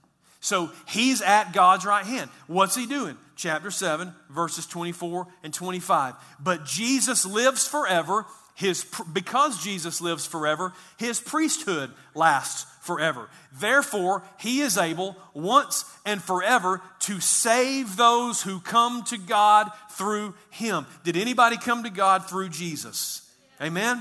So 0.47 0.71
he's 0.87 1.23
at 1.23 1.53
God's 1.53 1.85
right 1.85 2.07
hand. 2.07 2.31
What's 2.47 2.77
he 2.77 2.87
doing? 2.87 3.17
Chapter 3.35 3.73
7, 3.73 4.15
verses 4.31 4.65
24 4.65 5.27
and 5.43 5.53
25. 5.53 6.15
But 6.39 6.65
Jesus 6.65 7.27
lives 7.27 7.67
forever 7.67 8.27
his, 8.55 8.87
because 9.13 9.61
Jesus 9.61 10.01
lives 10.01 10.25
forever, 10.25 10.73
his 10.99 11.19
priesthood 11.19 11.91
lasts 12.15 12.65
forever. 12.83 13.29
Therefore, 13.59 14.23
he 14.39 14.61
is 14.61 14.79
able 14.79 15.17
once 15.35 15.85
and 16.05 16.23
forever 16.23 16.81
to 17.01 17.19
save 17.19 17.97
those 17.97 18.41
who 18.41 18.61
come 18.61 19.03
to 19.07 19.19
God 19.19 19.69
through 19.91 20.33
him. 20.51 20.87
Did 21.03 21.17
anybody 21.17 21.57
come 21.57 21.83
to 21.83 21.91
God 21.91 22.31
through 22.31 22.51
Jesus? 22.51 23.29
Amen? 23.61 24.01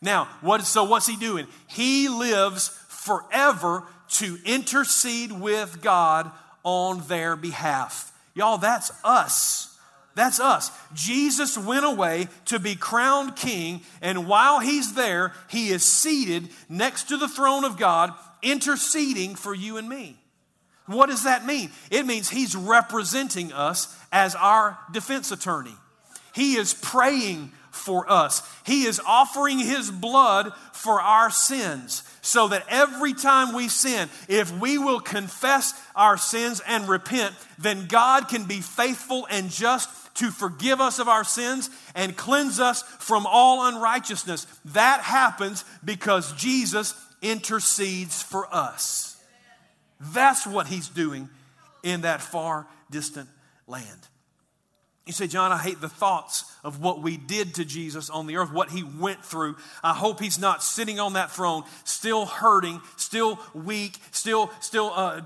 Now, 0.00 0.26
what, 0.40 0.62
so 0.62 0.84
what's 0.84 1.06
he 1.06 1.16
doing? 1.16 1.46
He 1.66 2.08
lives 2.08 2.68
forever 2.88 3.84
to 4.12 4.38
intercede 4.44 5.32
with 5.32 5.80
God 5.82 6.30
on 6.64 7.06
their 7.08 7.36
behalf. 7.36 8.12
Y'all, 8.34 8.58
that's 8.58 8.92
us. 9.04 9.78
That's 10.14 10.40
us. 10.40 10.70
Jesus 10.92 11.56
went 11.56 11.86
away 11.86 12.28
to 12.46 12.58
be 12.58 12.74
crowned 12.74 13.36
king, 13.36 13.80
and 14.02 14.26
while 14.26 14.60
he's 14.60 14.94
there, 14.94 15.32
he 15.48 15.70
is 15.70 15.82
seated 15.82 16.50
next 16.68 17.08
to 17.08 17.16
the 17.16 17.28
throne 17.28 17.64
of 17.64 17.78
God, 17.78 18.12
interceding 18.42 19.34
for 19.34 19.54
you 19.54 19.78
and 19.78 19.88
me. 19.88 20.16
What 20.86 21.08
does 21.08 21.24
that 21.24 21.46
mean? 21.46 21.70
It 21.90 22.06
means 22.06 22.28
he's 22.28 22.54
representing 22.54 23.52
us 23.52 23.96
as 24.10 24.34
our 24.34 24.78
defense 24.92 25.32
attorney. 25.32 25.74
He 26.34 26.56
is 26.56 26.74
praying 26.74 27.52
for 27.70 28.10
us. 28.10 28.42
He 28.66 28.84
is 28.84 29.00
offering 29.06 29.58
his 29.58 29.90
blood 29.90 30.52
for 30.72 31.00
our 31.00 31.30
sins 31.30 32.02
so 32.22 32.48
that 32.48 32.64
every 32.68 33.12
time 33.12 33.52
we 33.52 33.68
sin, 33.68 34.08
if 34.28 34.56
we 34.58 34.78
will 34.78 35.00
confess 35.00 35.74
our 35.94 36.16
sins 36.16 36.62
and 36.66 36.88
repent, 36.88 37.34
then 37.58 37.86
God 37.88 38.28
can 38.28 38.44
be 38.44 38.60
faithful 38.60 39.26
and 39.28 39.50
just 39.50 39.90
to 40.14 40.30
forgive 40.30 40.80
us 40.80 40.98
of 40.98 41.08
our 41.08 41.24
sins 41.24 41.68
and 41.94 42.16
cleanse 42.16 42.60
us 42.60 42.82
from 43.00 43.26
all 43.26 43.66
unrighteousness. 43.66 44.46
That 44.66 45.00
happens 45.00 45.64
because 45.84 46.32
Jesus 46.34 46.94
intercedes 47.22 48.22
for 48.22 48.46
us. 48.54 49.16
That's 50.00 50.46
what 50.46 50.68
he's 50.68 50.88
doing 50.88 51.28
in 51.82 52.02
that 52.02 52.22
far 52.22 52.66
distant 52.90 53.28
land. 53.66 54.08
You 55.06 55.12
say, 55.12 55.26
John, 55.26 55.50
I 55.50 55.58
hate 55.58 55.80
the 55.80 55.88
thoughts 55.88 56.44
of 56.62 56.80
what 56.80 57.02
we 57.02 57.16
did 57.16 57.56
to 57.56 57.64
Jesus 57.64 58.08
on 58.08 58.28
the 58.28 58.36
earth, 58.36 58.52
what 58.52 58.70
he 58.70 58.84
went 58.84 59.24
through. 59.24 59.56
I 59.82 59.94
hope 59.94 60.20
he's 60.20 60.38
not 60.38 60.62
sitting 60.62 61.00
on 61.00 61.14
that 61.14 61.32
throne, 61.32 61.64
still 61.84 62.24
hurting, 62.24 62.80
still 62.96 63.40
weak, 63.52 63.98
still, 64.12 64.52
still, 64.60 64.92
uh, 64.94 65.20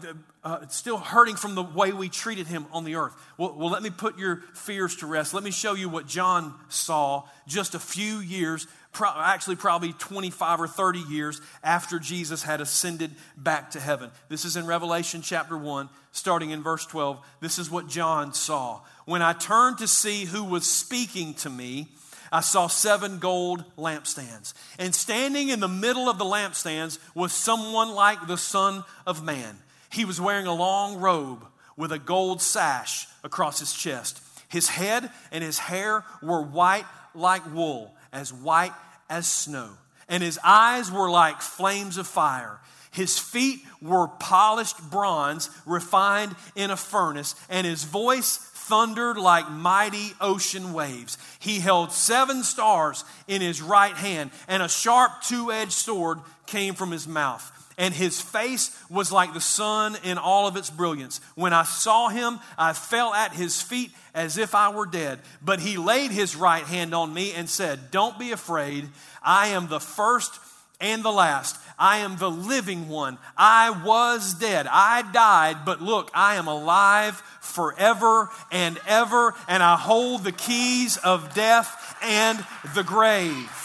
uh, 0.47 0.65
still 0.69 0.97
hurting 0.97 1.35
from 1.35 1.57
the 1.57 1.63
way 1.63 1.93
we 1.93 2.09
treated 2.09 2.47
him 2.47 2.67
on 2.71 2.85
the 2.85 2.95
earth. 2.95 3.13
Well, 3.37 3.57
well, 3.59 3.69
let 3.69 3.83
me 3.83 3.91
put 3.91 4.17
your 4.17 4.45
fears 4.55 4.95
to 4.99 5.07
rest. 5.07 5.35
Let 5.35 5.43
me 5.43 5.51
show 5.51 5.75
you 5.75 5.89
what 5.89 6.07
John 6.07 6.55
saw 6.69 7.25
just 7.49 7.75
a 7.75 7.81
few 7.81 8.19
years, 8.19 8.69
pro- 8.93 9.11
actually, 9.11 9.57
probably 9.57 9.93
25 9.93 10.61
or 10.61 10.69
30 10.69 11.01
years 11.01 11.41
after 11.65 11.99
Jesus 11.99 12.45
had 12.45 12.61
ascended 12.61 13.11
back 13.37 13.73
to 13.73 13.81
heaven. 13.81 14.13
This 14.29 14.45
is 14.45 14.55
in 14.55 14.67
Revelation 14.67 15.21
chapter 15.21 15.59
1, 15.59 15.89
starting 16.13 16.51
in 16.51 16.63
verse 16.63 16.87
12. 16.87 17.19
This 17.41 17.59
is 17.59 17.69
what 17.69 17.89
John 17.89 18.33
saw. 18.33 18.83
When 19.05 19.23
I 19.23 19.33
turned 19.33 19.79
to 19.79 19.89
see 19.89 20.27
who 20.27 20.45
was 20.45 20.65
speaking 20.65 21.35
to 21.35 21.51
me, 21.51 21.89
I 22.31 22.41
saw 22.41 22.69
seven 22.69 23.19
gold 23.19 23.65
lampstands. 23.77 24.55
And 24.79 24.95
standing 24.95 25.49
in 25.49 25.59
the 25.59 25.67
middle 25.67 26.09
of 26.09 26.19
the 26.19 26.25
lampstands 26.25 27.01
was 27.17 27.33
someone 27.33 27.91
like 27.91 28.29
the 28.29 28.39
Son 28.39 28.85
of 29.09 29.25
Man. 29.25 29.59
He 29.91 30.05
was 30.05 30.21
wearing 30.21 30.47
a 30.47 30.55
long 30.55 31.01
robe 31.01 31.47
with 31.77 31.93
a 31.93 31.99
gold 31.99 32.41
sash 32.41 33.07
across 33.23 33.61
his 33.61 33.73
chest. 33.73 34.21
His 34.49 34.69
head 34.69 35.11
and 35.33 35.43
his 35.43 35.59
hair 35.59 36.05
were 36.23 36.43
white 36.43 36.87
like 37.15 37.53
wool, 37.53 37.95
as 38.13 38.33
white 38.33 38.73
as 39.09 39.27
snow. 39.27 39.71
And 40.09 40.23
his 40.23 40.39
eyes 40.45 40.91
were 40.91 41.11
like 41.11 41.41
flames 41.41 41.99
of 41.99 42.07
fire. 42.07 42.61
His 42.93 43.19
feet 43.19 43.61
were 43.83 44.09
polished 44.09 44.91
bronze 44.91 45.51
refined 45.67 46.35
in 46.55 46.71
a 46.71 46.77
furnace, 46.77 47.35
and 47.51 47.67
his 47.67 47.85
voice 47.85 48.37
thundered 48.37 49.19
like 49.19 49.51
mighty 49.51 50.13
ocean 50.21 50.73
waves. 50.73 51.19
He 51.39 51.61
held 51.61 51.93
seven 51.93 52.43
stars 52.43 53.05
in 53.29 53.43
his 53.43 53.61
right 53.61 53.95
hand, 53.95 54.31
and 54.49 54.63
a 54.63 54.69
sharp 54.69 55.23
two 55.23 55.53
edged 55.53 55.73
sword 55.73 56.21
came 56.47 56.75
from 56.75 56.91
his 56.91 57.07
mouth. 57.07 57.53
And 57.79 57.93
his 57.93 58.21
face 58.21 58.77
was 58.89 59.13
like 59.13 59.35
the 59.35 59.41
sun 59.41 59.99
in 60.03 60.17
all 60.17 60.47
of 60.47 60.57
its 60.57 60.71
brilliance. 60.71 61.21
When 61.35 61.53
I 61.53 61.65
saw 61.65 62.09
him, 62.09 62.41
I 62.57 62.73
fell 62.73 63.13
at 63.13 63.35
his 63.35 63.61
feet 63.61 63.91
as 64.15 64.39
if 64.39 64.55
I 64.55 64.71
were 64.71 64.87
dead. 64.87 65.19
But 65.43 65.61
he 65.61 65.77
laid 65.77 66.11
his 66.11 66.37
right 66.37 66.65
hand 66.65 66.95
on 66.95 67.13
me 67.13 67.33
and 67.33 67.51
said, 67.51 67.91
Don't 67.91 68.19
be 68.19 68.33
afraid. 68.33 68.89
I 69.23 69.49
am 69.49 69.69
the 69.69 69.81
first 69.81 70.41
and 70.81 71.03
the 71.03 71.13
last. 71.13 71.59
I 71.79 71.99
am 71.99 72.17
the 72.17 72.31
living 72.31 72.89
one. 72.89 73.19
I 73.37 73.83
was 73.85 74.35
dead. 74.35 74.67
I 74.71 75.03
died, 75.13 75.67
but 75.67 75.83
look, 75.83 76.11
I 76.15 76.37
am 76.37 76.49
alive 76.49 77.17
forever 77.41 78.31
and 78.51 78.79
ever, 78.87 79.35
and 79.49 79.63
I 79.63 79.77
hold 79.77 80.25
the 80.25 80.33
keys 80.33 80.97
of 80.97 81.35
death 81.35 81.97
and 82.03 82.45
the 82.75 82.83
grave. 82.83 83.63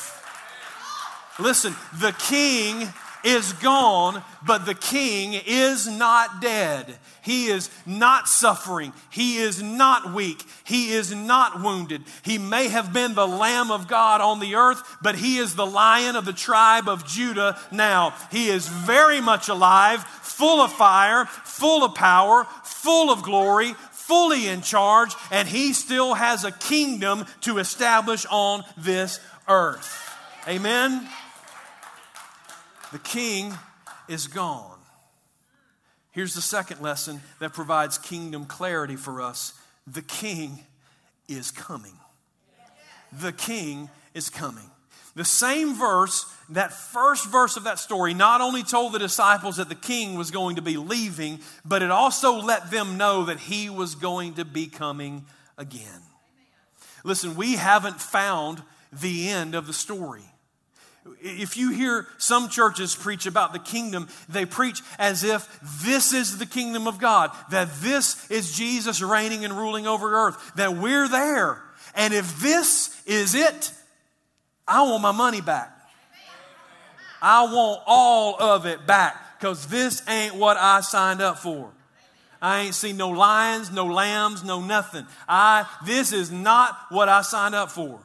Listen, 1.39 1.75
the 1.99 2.13
king 2.13 2.89
is 3.23 3.53
gone, 3.53 4.23
but 4.45 4.65
the 4.65 4.75
king 4.75 5.39
is 5.45 5.87
not 5.87 6.41
dead. 6.41 6.97
He 7.21 7.47
is 7.47 7.69
not 7.85 8.27
suffering. 8.27 8.93
He 9.11 9.37
is 9.37 9.61
not 9.61 10.13
weak. 10.13 10.43
He 10.63 10.91
is 10.91 11.13
not 11.13 11.61
wounded. 11.61 12.03
He 12.23 12.37
may 12.37 12.67
have 12.69 12.91
been 12.91 13.13
the 13.13 13.27
Lamb 13.27 13.69
of 13.69 13.87
God 13.87 14.21
on 14.21 14.39
the 14.39 14.55
earth, 14.55 14.81
but 15.01 15.15
he 15.15 15.37
is 15.37 15.55
the 15.55 15.65
Lion 15.65 16.15
of 16.15 16.25
the 16.25 16.33
tribe 16.33 16.89
of 16.89 17.05
Judah 17.05 17.59
now. 17.71 18.15
He 18.31 18.49
is 18.49 18.67
very 18.67 19.21
much 19.21 19.49
alive, 19.49 20.03
full 20.03 20.61
of 20.61 20.71
fire, 20.71 21.25
full 21.25 21.83
of 21.83 21.93
power, 21.93 22.45
full 22.63 23.11
of 23.11 23.21
glory, 23.21 23.73
fully 23.91 24.47
in 24.47 24.61
charge, 24.61 25.13
and 25.31 25.47
he 25.47 25.73
still 25.73 26.15
has 26.15 26.43
a 26.43 26.51
kingdom 26.51 27.25
to 27.41 27.59
establish 27.59 28.25
on 28.29 28.63
this 28.77 29.19
earth. 29.47 30.17
Amen. 30.47 31.07
The 32.91 32.99
king 32.99 33.53
is 34.07 34.27
gone. 34.27 34.77
Here's 36.11 36.33
the 36.33 36.41
second 36.41 36.81
lesson 36.81 37.21
that 37.39 37.53
provides 37.53 37.97
kingdom 37.97 38.45
clarity 38.45 38.95
for 38.95 39.21
us 39.21 39.53
the 39.87 40.01
king 40.01 40.59
is 41.27 41.51
coming. 41.51 41.93
The 43.13 43.31
king 43.31 43.89
is 44.13 44.29
coming. 44.29 44.69
The 45.15 45.25
same 45.25 45.73
verse, 45.75 46.25
that 46.49 46.71
first 46.71 47.29
verse 47.29 47.57
of 47.57 47.65
that 47.65 47.79
story, 47.79 48.13
not 48.13 48.39
only 48.39 48.63
told 48.63 48.93
the 48.93 48.99
disciples 48.99 49.57
that 49.57 49.67
the 49.67 49.75
king 49.75 50.15
was 50.15 50.31
going 50.31 50.55
to 50.55 50.61
be 50.61 50.77
leaving, 50.77 51.39
but 51.65 51.81
it 51.81 51.91
also 51.91 52.41
let 52.41 52.71
them 52.71 52.97
know 52.97 53.25
that 53.25 53.39
he 53.39 53.69
was 53.69 53.95
going 53.95 54.35
to 54.35 54.45
be 54.45 54.67
coming 54.67 55.25
again. 55.57 56.01
Listen, 57.03 57.35
we 57.35 57.55
haven't 57.55 57.99
found 57.99 58.63
the 58.93 59.29
end 59.29 59.55
of 59.55 59.67
the 59.67 59.73
story. 59.73 60.30
If 61.21 61.57
you 61.57 61.71
hear 61.71 62.07
some 62.17 62.49
churches 62.49 62.95
preach 62.95 63.25
about 63.25 63.53
the 63.53 63.59
kingdom, 63.59 64.07
they 64.29 64.45
preach 64.45 64.81
as 64.99 65.23
if 65.23 65.59
this 65.83 66.13
is 66.13 66.37
the 66.37 66.45
kingdom 66.45 66.87
of 66.87 66.99
God, 66.99 67.31
that 67.49 67.69
this 67.81 68.29
is 68.29 68.55
Jesus 68.55 69.01
reigning 69.01 69.43
and 69.43 69.57
ruling 69.57 69.87
over 69.87 70.13
earth, 70.13 70.51
that 70.55 70.77
we're 70.77 71.07
there. 71.07 71.61
And 71.95 72.13
if 72.13 72.39
this 72.39 73.01
is 73.07 73.33
it, 73.33 73.73
I 74.67 74.83
want 74.83 75.01
my 75.01 75.11
money 75.11 75.41
back. 75.41 75.75
I 77.21 77.43
want 77.43 77.81
all 77.85 78.41
of 78.41 78.65
it 78.65 78.85
back 78.85 79.39
because 79.39 79.67
this 79.67 80.07
ain't 80.07 80.35
what 80.35 80.57
I 80.57 80.81
signed 80.81 81.21
up 81.21 81.39
for. 81.39 81.71
I 82.41 82.61
ain't 82.61 82.75
seen 82.75 82.97
no 82.97 83.09
lions, 83.09 83.71
no 83.71 83.85
lambs, 83.85 84.43
no 84.43 84.61
nothing. 84.61 85.05
I 85.27 85.67
this 85.85 86.11
is 86.11 86.31
not 86.31 86.75
what 86.89 87.09
I 87.09 87.21
signed 87.21 87.53
up 87.53 87.71
for. 87.71 87.99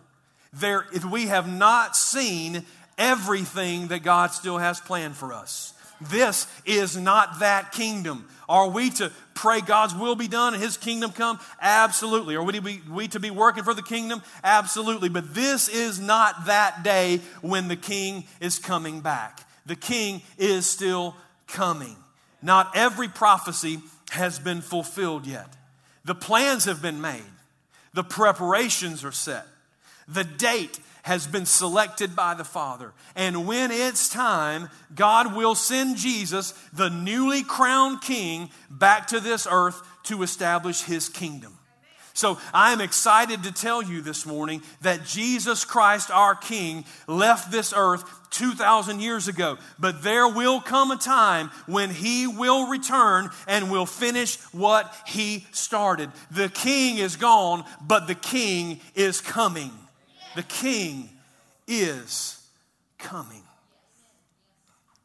There, 0.53 0.87
we 1.11 1.27
have 1.27 1.51
not 1.51 1.97
seen 1.97 2.65
everything 2.99 3.89
that 3.89 4.03
God 4.03 4.33
still 4.33 4.59
has 4.59 4.81
planned 4.81 5.17
for 5.17 5.33
us. 5.33 5.73
This 6.01 6.47
is 6.65 6.97
not 6.97 7.41
that 7.41 7.73
kingdom. 7.73 8.29
Are 8.49 8.69
we 8.69 8.91
to 8.91 9.11
pray 9.35 9.61
God's 9.61 9.95
will 9.95 10.15
be 10.15 10.29
done 10.29 10.55
and 10.55 10.63
His 10.63 10.77
kingdom 10.77 11.11
come? 11.11 11.41
Absolutely. 11.61 12.37
Are 12.37 12.43
we 12.43 12.53
to, 12.53 12.61
be, 12.61 12.83
we 12.91 13.09
to 13.09 13.21
be 13.21 13.31
working 13.31 13.65
for 13.65 13.75
the 13.75 13.83
kingdom? 13.83 14.23
Absolutely. 14.45 15.09
But 15.09 15.35
this 15.35 15.69
is 15.69 15.99
not 15.99 16.47
that 16.47 16.83
day 16.83 17.21
when 17.41 17.69
the 17.69 17.77
king 17.77 18.25
is 18.41 18.59
coming 18.59 19.01
back. 19.01 19.47
The 19.65 19.77
king 19.77 20.23
is 20.39 20.67
still 20.67 21.17
coming. 21.47 21.97
Not 22.43 22.77
every 22.77 23.09
prophecy 23.09 23.81
has 24.11 24.39
been 24.39 24.61
fulfilled 24.61 25.27
yet. 25.27 25.57
The 26.05 26.15
plans 26.15 26.67
have 26.67 26.81
been 26.81 27.01
made, 27.01 27.25
the 27.93 28.05
preparations 28.05 29.05
are 29.05 29.13
set, 29.13 29.45
the 30.07 30.23
date 30.23 30.79
has 31.07 31.25
been 31.25 31.47
selected 31.47 32.17
by 32.17 32.35
the 32.35 32.43
Father. 32.45 32.93
And 33.15 33.47
when 33.47 33.71
it's 33.71 34.09
time, 34.09 34.69
God 34.93 35.37
will 35.37 35.55
send 35.55 35.99
Jesus, 35.99 36.51
the 36.73 36.91
newly 36.91 37.45
crowned 37.45 38.01
King, 38.03 38.51
back 38.69 39.07
to 39.09 39.21
this 39.21 39.47
earth 39.49 39.81
to 40.07 40.25
establish 40.25 40.83
his 40.83 41.09
kingdom. 41.09 41.57
So 42.13 42.39
I'm 42.53 42.81
excited 42.81 43.45
to 43.45 43.53
tell 43.53 43.85
you 43.85 44.01
this 44.01 44.27
morning 44.27 44.63
that 44.81 45.05
Jesus 45.05 45.65
Christ, 45.65 46.11
our 46.11 46.35
King, 46.35 46.85
left 47.07 47.53
this 47.53 47.73
earth 47.77 48.03
2,000 48.31 48.99
years 48.99 49.29
ago. 49.29 49.59
But 49.79 50.03
there 50.03 50.27
will 50.27 50.61
come 50.61 50.91
a 50.91 50.97
time 50.97 51.51
when 51.67 51.91
he 51.91 52.27
will 52.27 52.67
return 52.67 53.31
and 53.47 53.71
will 53.71 53.87
finish 53.87 54.39
what 54.53 54.93
he 55.07 55.47
started. 55.53 56.11
The 56.33 56.49
King 56.49 56.99
is 56.99 57.15
gone, 57.15 57.65
but 57.81 58.09
the 58.09 58.17
King 58.17 58.81
is 58.97 59.21
coming 59.21 59.71
the 60.37 60.43
king 60.43 61.11
is 61.67 62.41
coming. 62.99 63.43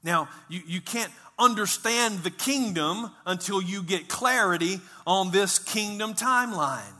Now, 0.03 0.29
you, 0.49 0.61
you 0.65 0.81
can't 0.81 1.11
understand 1.37 2.19
the 2.19 2.29
kingdom 2.29 3.11
until 3.25 3.61
you 3.61 3.83
get 3.83 4.07
clarity 4.07 4.79
on 5.05 5.31
this 5.31 5.59
kingdom 5.59 6.13
timeline 6.13 6.93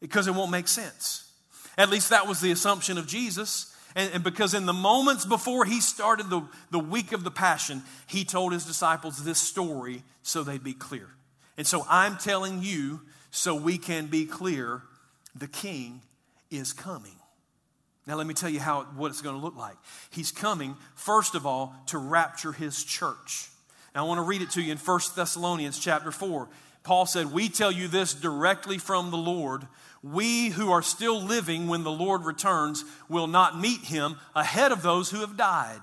because 0.00 0.26
it 0.26 0.34
won't 0.34 0.50
make 0.50 0.68
sense. 0.68 1.30
At 1.78 1.88
least 1.88 2.10
that 2.10 2.26
was 2.26 2.40
the 2.40 2.50
assumption 2.50 2.98
of 2.98 3.06
Jesus. 3.06 3.74
And, 3.94 4.12
and, 4.14 4.24
because 4.24 4.54
in 4.54 4.66
the 4.66 4.72
moments 4.72 5.24
before 5.24 5.64
he 5.64 5.80
started 5.80 6.30
the, 6.30 6.42
the 6.70 6.78
week 6.78 7.12
of 7.12 7.24
the 7.24 7.30
Passion, 7.30 7.82
he 8.06 8.24
told 8.24 8.52
his 8.52 8.64
disciples 8.64 9.24
this 9.24 9.38
story 9.38 10.02
so 10.22 10.42
they'd 10.44 10.62
be 10.62 10.74
clear. 10.74 11.08
And 11.56 11.66
so 11.66 11.84
I'm 11.88 12.16
telling 12.16 12.62
you 12.62 13.00
so 13.30 13.54
we 13.54 13.78
can 13.78 14.06
be 14.06 14.26
clear 14.26 14.82
the 15.34 15.48
king 15.48 16.02
is 16.50 16.72
coming. 16.72 17.19
Now, 18.10 18.16
let 18.16 18.26
me 18.26 18.34
tell 18.34 18.50
you 18.50 18.58
how, 18.58 18.82
what 18.96 19.12
it's 19.12 19.22
going 19.22 19.36
to 19.36 19.40
look 19.40 19.56
like. 19.56 19.76
He's 20.10 20.32
coming, 20.32 20.74
first 20.96 21.36
of 21.36 21.46
all, 21.46 21.76
to 21.86 21.98
rapture 21.98 22.50
his 22.50 22.82
church. 22.82 23.48
Now, 23.94 24.04
I 24.04 24.08
want 24.08 24.18
to 24.18 24.22
read 24.22 24.42
it 24.42 24.50
to 24.50 24.60
you 24.60 24.72
in 24.72 24.78
1 24.78 25.00
Thessalonians 25.14 25.78
chapter 25.78 26.10
4. 26.10 26.48
Paul 26.82 27.06
said, 27.06 27.32
We 27.32 27.48
tell 27.48 27.70
you 27.70 27.86
this 27.86 28.12
directly 28.12 28.78
from 28.78 29.12
the 29.12 29.16
Lord. 29.16 29.68
We 30.02 30.48
who 30.48 30.72
are 30.72 30.82
still 30.82 31.22
living 31.22 31.68
when 31.68 31.84
the 31.84 31.92
Lord 31.92 32.24
returns 32.24 32.84
will 33.08 33.28
not 33.28 33.60
meet 33.60 33.82
him 33.82 34.16
ahead 34.34 34.72
of 34.72 34.82
those 34.82 35.12
who 35.12 35.20
have 35.20 35.36
died. 35.36 35.80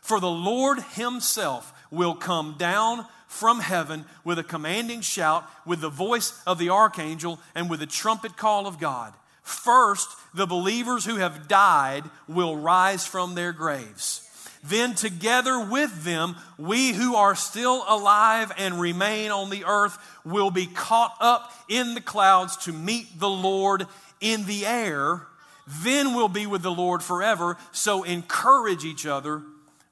For 0.00 0.20
the 0.20 0.30
Lord 0.30 0.78
himself 0.94 1.72
will 1.90 2.14
come 2.14 2.54
down 2.56 3.04
from 3.26 3.58
heaven 3.58 4.04
with 4.22 4.38
a 4.38 4.44
commanding 4.44 5.00
shout, 5.00 5.44
with 5.66 5.80
the 5.80 5.90
voice 5.90 6.40
of 6.46 6.60
the 6.60 6.70
archangel, 6.70 7.40
and 7.52 7.68
with 7.68 7.80
the 7.80 7.86
trumpet 7.86 8.36
call 8.36 8.68
of 8.68 8.78
God. 8.78 9.12
First, 9.44 10.08
the 10.32 10.46
believers 10.46 11.04
who 11.04 11.16
have 11.16 11.46
died 11.46 12.04
will 12.26 12.56
rise 12.56 13.06
from 13.06 13.34
their 13.34 13.52
graves. 13.52 14.22
Then, 14.64 14.94
together 14.94 15.60
with 15.60 16.04
them, 16.04 16.36
we 16.56 16.92
who 16.92 17.14
are 17.14 17.34
still 17.34 17.84
alive 17.86 18.50
and 18.56 18.80
remain 18.80 19.30
on 19.30 19.50
the 19.50 19.66
earth 19.66 19.98
will 20.24 20.50
be 20.50 20.66
caught 20.66 21.14
up 21.20 21.52
in 21.68 21.92
the 21.92 22.00
clouds 22.00 22.56
to 22.64 22.72
meet 22.72 23.20
the 23.20 23.28
Lord 23.28 23.86
in 24.22 24.46
the 24.46 24.64
air. 24.64 25.26
Then 25.66 26.14
we'll 26.14 26.28
be 26.28 26.46
with 26.46 26.62
the 26.62 26.72
Lord 26.72 27.02
forever. 27.02 27.58
So, 27.72 28.02
encourage 28.02 28.84
each 28.84 29.04
other 29.04 29.42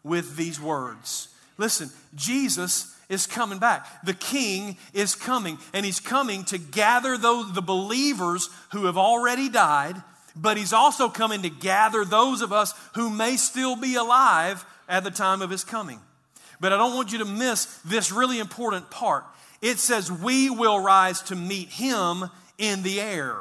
with 0.03 0.37
these 0.37 0.59
words. 0.59 1.29
Listen, 1.59 1.91
Jesus 2.15 2.92
is 3.09 3.27
coming 3.27 3.59
back. 3.59 4.05
The 4.05 4.15
king 4.15 4.77
is 4.93 5.15
coming, 5.15 5.59
and 5.73 5.85
he's 5.85 6.01
coming 6.01 6.45
to 6.47 6.59
gather 6.59 7.17
those, 7.19 7.53
the 7.53 7.63
believers 7.63 8.49
who 8.73 8.87
have 8.87 8.97
already 8.97 9.49
died, 9.49 10.03
but 10.35 10.57
he's 10.57 10.73
also 10.73 11.09
coming 11.09 11.43
to 11.43 11.51
gather 11.51 12.05
those 12.05 12.41
of 12.41 12.53
us 12.53 12.73
who 12.95 13.11
may 13.11 13.37
still 13.37 13.77
be 13.77 13.97
alive 13.97 14.65
at 14.89 15.05
the 15.05 15.11
time 15.11 15.43
of 15.43 15.51
his 15.51 15.65
coming. 15.65 16.01
But 16.61 16.73
I 16.73 16.79
don't 16.79 16.95
want 16.95 17.13
you 17.13 17.19
to 17.19 17.25
miss 17.25 17.65
this 17.85 18.13
really 18.13 18.39
important 18.39 18.91
part. 18.91 19.25
It 19.61 19.79
says, 19.79 20.11
We 20.11 20.49
will 20.49 20.81
rise 20.81 21.21
to 21.23 21.37
meet 21.37 21.69
him 21.69 22.31
in 22.59 22.83
the 22.83 23.01
air. 23.01 23.37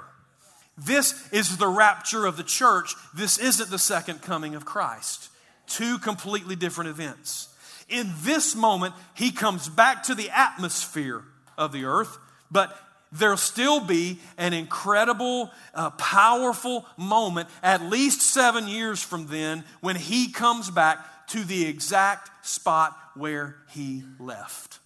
This 0.78 1.32
is 1.32 1.58
the 1.58 1.68
rapture 1.68 2.26
of 2.26 2.38
the 2.38 2.44
church. 2.44 2.96
This 3.14 3.38
isn't 3.38 3.70
the 3.70 3.80
second 3.80 4.22
coming 4.22 4.56
of 4.56 4.66
Christ. 4.66 5.30
Two 5.68 6.00
completely 6.00 6.56
different 6.56 6.90
events 6.90 7.50
in 7.92 8.12
this 8.22 8.56
moment, 8.56 8.96
he 9.14 9.32
comes 9.32 9.70
back 9.70 10.04
to 10.04 10.16
the 10.16 10.30
atmosphere 10.30 11.24
of 11.58 11.72
the 11.72 11.86
earth, 11.86 12.18
but 12.50 12.78
there'll 13.12 13.38
still 13.38 13.82
be 13.82 14.20
an 14.38 14.54
incredible, 14.54 15.52
uh, 15.74 15.90
powerful 15.92 16.86
moment, 16.98 17.50
at 17.62 17.84
least 17.84 18.22
seven 18.22 18.68
years 18.68 19.04
from 19.04 19.28
then, 19.28 19.64
when 19.82 19.96
he 19.96 20.32
comes 20.32 20.72
back 20.72 21.28
to 21.28 21.44
the 21.44 21.66
exact 21.68 22.46
spot 22.46 22.98
where 23.16 23.58
he 23.70 24.04
left. 24.20 24.80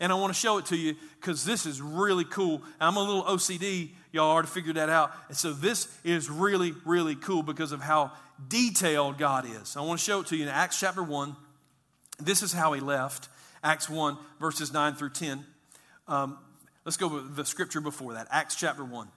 And 0.00 0.12
I 0.12 0.14
want 0.16 0.32
to 0.34 0.38
show 0.38 0.58
it 0.58 0.66
to 0.66 0.76
you 0.76 0.94
because 1.20 1.44
this 1.44 1.64
is 1.64 1.80
really 1.80 2.24
cool. 2.24 2.62
I'm 2.80 2.96
a 2.96 3.02
little 3.02 3.24
OCD, 3.24 3.90
y'all 4.12 4.30
already 4.30 4.48
figured 4.48 4.76
that 4.76 4.90
out. 4.90 5.12
And 5.28 5.36
so 5.36 5.52
this 5.52 5.88
is 6.04 6.28
really, 6.28 6.74
really 6.84 7.14
cool 7.14 7.42
because 7.42 7.72
of 7.72 7.80
how 7.80 8.12
detailed 8.48 9.16
God 9.16 9.46
is. 9.46 9.76
I 9.76 9.80
want 9.80 9.98
to 9.98 10.04
show 10.04 10.20
it 10.20 10.26
to 10.28 10.36
you 10.36 10.42
in 10.42 10.48
Acts 10.48 10.78
chapter 10.78 11.02
1. 11.02 11.36
This 12.18 12.42
is 12.42 12.52
how 12.52 12.72
he 12.72 12.80
left. 12.80 13.28
Acts 13.62 13.88
1, 13.88 14.16
verses 14.40 14.72
9 14.72 14.94
through 14.94 15.10
10. 15.10 15.44
Um, 16.08 16.38
let's 16.84 16.96
go 16.96 17.08
with 17.08 17.36
the 17.36 17.44
scripture 17.44 17.80
before 17.80 18.14
that. 18.14 18.28
Acts 18.30 18.56
chapter 18.56 18.84
1. 18.84 19.08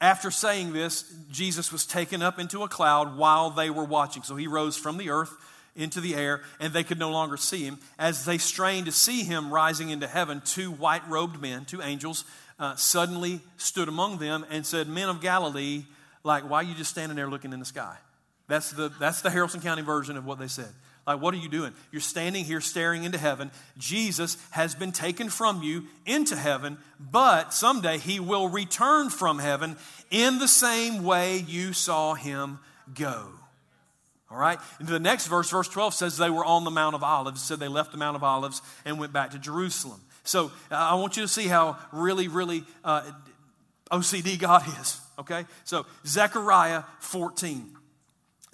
After 0.00 0.32
saying 0.32 0.72
this, 0.72 1.14
Jesus 1.30 1.70
was 1.70 1.86
taken 1.86 2.22
up 2.22 2.40
into 2.40 2.64
a 2.64 2.68
cloud 2.68 3.16
while 3.16 3.50
they 3.50 3.70
were 3.70 3.84
watching. 3.84 4.24
So 4.24 4.34
he 4.34 4.48
rose 4.48 4.76
from 4.76 4.96
the 4.98 5.10
earth 5.10 5.32
into 5.76 6.00
the 6.00 6.16
air, 6.16 6.42
and 6.58 6.72
they 6.72 6.82
could 6.82 6.98
no 6.98 7.10
longer 7.10 7.36
see 7.36 7.64
him. 7.64 7.78
As 7.98 8.24
they 8.24 8.36
strained 8.38 8.86
to 8.86 8.92
see 8.92 9.22
him 9.22 9.54
rising 9.54 9.90
into 9.90 10.08
heaven, 10.08 10.42
two 10.44 10.72
white 10.72 11.08
robed 11.08 11.40
men, 11.40 11.64
two 11.64 11.80
angels, 11.80 12.24
uh, 12.58 12.74
suddenly 12.74 13.40
stood 13.56 13.88
among 13.88 14.18
them 14.18 14.44
and 14.50 14.66
said, 14.66 14.88
Men 14.88 15.08
of 15.08 15.20
Galilee, 15.20 15.84
like, 16.24 16.48
why 16.48 16.58
are 16.58 16.62
you 16.64 16.74
just 16.74 16.90
standing 16.90 17.16
there 17.16 17.28
looking 17.28 17.52
in 17.52 17.60
the 17.60 17.64
sky? 17.64 17.96
That's 18.52 18.70
the, 18.70 18.92
that's 19.00 19.22
the 19.22 19.30
Haralson 19.30 19.62
County 19.62 19.80
version 19.80 20.18
of 20.18 20.26
what 20.26 20.38
they 20.38 20.46
said. 20.46 20.68
Like, 21.06 21.22
what 21.22 21.32
are 21.32 21.38
you 21.38 21.48
doing? 21.48 21.72
You're 21.90 22.02
standing 22.02 22.44
here 22.44 22.60
staring 22.60 23.04
into 23.04 23.16
heaven. 23.16 23.50
Jesus 23.78 24.36
has 24.50 24.74
been 24.74 24.92
taken 24.92 25.30
from 25.30 25.62
you 25.62 25.84
into 26.04 26.36
heaven, 26.36 26.76
but 27.00 27.54
someday 27.54 27.96
he 27.96 28.20
will 28.20 28.50
return 28.50 29.08
from 29.08 29.38
heaven 29.38 29.76
in 30.10 30.38
the 30.38 30.46
same 30.46 31.02
way 31.02 31.38
you 31.38 31.72
saw 31.72 32.12
him 32.12 32.58
go. 32.94 33.26
All 34.30 34.36
right? 34.36 34.58
The 34.80 35.00
next 35.00 35.28
verse, 35.28 35.48
verse 35.48 35.68
12, 35.68 35.94
says 35.94 36.18
they 36.18 36.28
were 36.28 36.44
on 36.44 36.64
the 36.64 36.70
Mount 36.70 36.94
of 36.94 37.02
Olives. 37.02 37.42
Said 37.42 37.58
they 37.58 37.68
left 37.68 37.90
the 37.90 37.96
Mount 37.96 38.16
of 38.16 38.22
Olives 38.22 38.60
and 38.84 39.00
went 39.00 39.14
back 39.14 39.30
to 39.30 39.38
Jerusalem. 39.38 40.02
So 40.24 40.52
uh, 40.70 40.74
I 40.74 40.96
want 40.96 41.16
you 41.16 41.22
to 41.22 41.28
see 41.28 41.46
how 41.46 41.78
really, 41.90 42.28
really 42.28 42.64
uh, 42.84 43.10
OCD 43.90 44.38
God 44.38 44.68
is. 44.78 45.00
Okay? 45.18 45.46
So 45.64 45.86
Zechariah 46.04 46.82
14. 47.00 47.78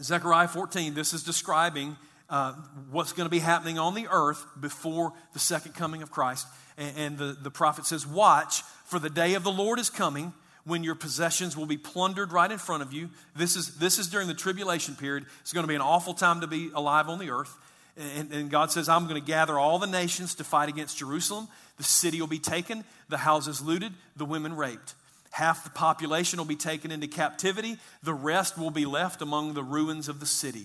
Zechariah 0.02 0.48
14, 0.48 0.94
this 0.94 1.12
is 1.12 1.22
describing 1.22 1.96
uh, 2.30 2.52
what's 2.90 3.12
going 3.12 3.26
to 3.26 3.30
be 3.30 3.38
happening 3.38 3.78
on 3.78 3.94
the 3.94 4.06
earth 4.10 4.44
before 4.60 5.12
the 5.32 5.38
second 5.38 5.74
coming 5.74 6.02
of 6.02 6.10
Christ. 6.10 6.46
And, 6.76 6.96
and 6.96 7.18
the, 7.18 7.36
the 7.40 7.50
prophet 7.50 7.86
says, 7.86 8.06
Watch, 8.06 8.62
for 8.84 8.98
the 8.98 9.10
day 9.10 9.34
of 9.34 9.44
the 9.44 9.50
Lord 9.50 9.78
is 9.78 9.90
coming 9.90 10.32
when 10.64 10.84
your 10.84 10.94
possessions 10.94 11.56
will 11.56 11.66
be 11.66 11.78
plundered 11.78 12.30
right 12.30 12.50
in 12.50 12.58
front 12.58 12.82
of 12.82 12.92
you. 12.92 13.08
This 13.34 13.56
is, 13.56 13.78
this 13.78 13.98
is 13.98 14.08
during 14.08 14.28
the 14.28 14.34
tribulation 14.34 14.94
period. 14.94 15.24
It's 15.40 15.52
going 15.52 15.64
to 15.64 15.68
be 15.68 15.74
an 15.74 15.80
awful 15.80 16.14
time 16.14 16.42
to 16.42 16.46
be 16.46 16.70
alive 16.74 17.08
on 17.08 17.18
the 17.18 17.30
earth. 17.30 17.56
And, 17.96 18.30
and 18.32 18.50
God 18.50 18.70
says, 18.70 18.88
I'm 18.88 19.08
going 19.08 19.20
to 19.20 19.26
gather 19.26 19.58
all 19.58 19.78
the 19.78 19.86
nations 19.86 20.34
to 20.36 20.44
fight 20.44 20.68
against 20.68 20.98
Jerusalem. 20.98 21.48
The 21.78 21.84
city 21.84 22.20
will 22.20 22.28
be 22.28 22.38
taken, 22.38 22.84
the 23.08 23.18
houses 23.18 23.60
looted, 23.60 23.92
the 24.16 24.24
women 24.24 24.56
raped. 24.56 24.94
Half 25.38 25.62
the 25.62 25.70
population 25.70 26.40
will 26.40 26.46
be 26.46 26.56
taken 26.56 26.90
into 26.90 27.06
captivity, 27.06 27.78
the 28.02 28.12
rest 28.12 28.58
will 28.58 28.72
be 28.72 28.86
left 28.86 29.22
among 29.22 29.54
the 29.54 29.62
ruins 29.62 30.08
of 30.08 30.18
the 30.18 30.26
city. 30.26 30.64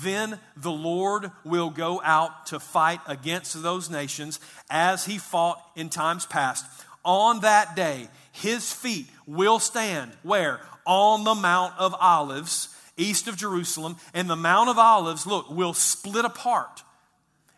Then 0.00 0.38
the 0.56 0.70
Lord 0.70 1.32
will 1.42 1.70
go 1.70 2.00
out 2.04 2.46
to 2.46 2.60
fight 2.60 3.00
against 3.08 3.60
those 3.60 3.90
nations 3.90 4.38
as 4.70 5.06
he 5.06 5.18
fought 5.18 5.60
in 5.74 5.88
times 5.88 6.24
past. 6.24 6.64
On 7.04 7.40
that 7.40 7.74
day, 7.74 8.06
his 8.30 8.72
feet 8.72 9.08
will 9.26 9.58
stand 9.58 10.12
where? 10.22 10.60
On 10.84 11.24
the 11.24 11.34
Mount 11.34 11.74
of 11.76 11.92
Olives, 11.98 12.68
east 12.96 13.26
of 13.26 13.36
Jerusalem. 13.36 13.96
And 14.14 14.30
the 14.30 14.36
Mount 14.36 14.68
of 14.68 14.78
Olives, 14.78 15.26
look, 15.26 15.50
will 15.50 15.74
split 15.74 16.24
apart, 16.24 16.84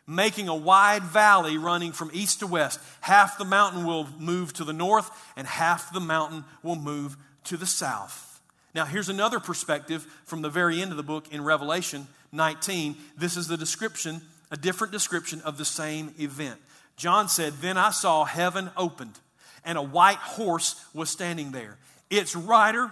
making 0.08 0.48
a 0.48 0.54
wide 0.54 1.02
valley 1.04 1.58
running 1.58 1.92
from 1.92 2.10
east 2.14 2.40
to 2.40 2.46
west. 2.46 2.80
Half 3.02 3.36
the 3.36 3.44
mountain 3.44 3.84
will 3.84 4.08
move 4.18 4.54
to 4.54 4.64
the 4.64 4.72
north, 4.72 5.10
and 5.36 5.46
half 5.46 5.92
the 5.92 6.00
mountain 6.00 6.44
will 6.62 6.76
move 6.76 7.16
to 7.44 7.58
the 7.58 7.66
south. 7.66 8.40
Now, 8.74 8.86
here's 8.86 9.10
another 9.10 9.38
perspective 9.38 10.06
from 10.24 10.40
the 10.40 10.48
very 10.48 10.80
end 10.80 10.90
of 10.90 10.96
the 10.96 11.02
book 11.02 11.32
in 11.32 11.44
Revelation 11.44 12.06
19. 12.32 12.96
This 13.18 13.36
is 13.36 13.48
the 13.48 13.56
description, 13.58 14.22
a 14.50 14.56
different 14.56 14.92
description 14.92 15.42
of 15.42 15.58
the 15.58 15.64
same 15.64 16.14
event. 16.18 16.58
John 16.96 17.28
said, 17.28 17.54
Then 17.54 17.76
I 17.76 17.90
saw 17.90 18.24
heaven 18.24 18.70
opened, 18.76 19.18
and 19.64 19.76
a 19.76 19.82
white 19.82 20.16
horse 20.16 20.82
was 20.94 21.10
standing 21.10 21.52
there. 21.52 21.76
Its 22.08 22.34
rider 22.34 22.90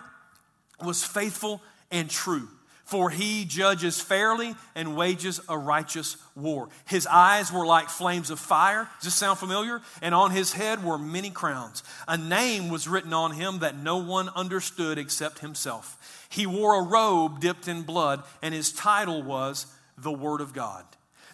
was 0.84 1.02
faithful 1.02 1.62
and 1.90 2.10
true 2.10 2.48
for 2.86 3.10
he 3.10 3.44
judges 3.44 4.00
fairly 4.00 4.54
and 4.76 4.96
wages 4.96 5.40
a 5.48 5.58
righteous 5.58 6.16
war. 6.36 6.68
His 6.86 7.06
eyes 7.06 7.52
were 7.52 7.66
like 7.66 7.88
flames 7.88 8.30
of 8.30 8.38
fire. 8.38 8.88
Does 8.98 9.06
this 9.06 9.14
sound 9.14 9.38
familiar? 9.38 9.82
And 10.00 10.14
on 10.14 10.30
his 10.30 10.52
head 10.52 10.84
were 10.84 10.96
many 10.96 11.30
crowns. 11.30 11.82
A 12.06 12.16
name 12.16 12.68
was 12.68 12.86
written 12.86 13.12
on 13.12 13.32
him 13.32 13.58
that 13.58 13.76
no 13.76 13.96
one 13.98 14.28
understood 14.36 14.98
except 14.98 15.40
himself. 15.40 16.26
He 16.28 16.46
wore 16.46 16.78
a 16.78 16.82
robe 16.82 17.40
dipped 17.40 17.66
in 17.66 17.82
blood, 17.82 18.22
and 18.40 18.54
his 18.54 18.72
title 18.72 19.20
was 19.20 19.66
the 19.98 20.12
Word 20.12 20.40
of 20.40 20.52
God. 20.52 20.84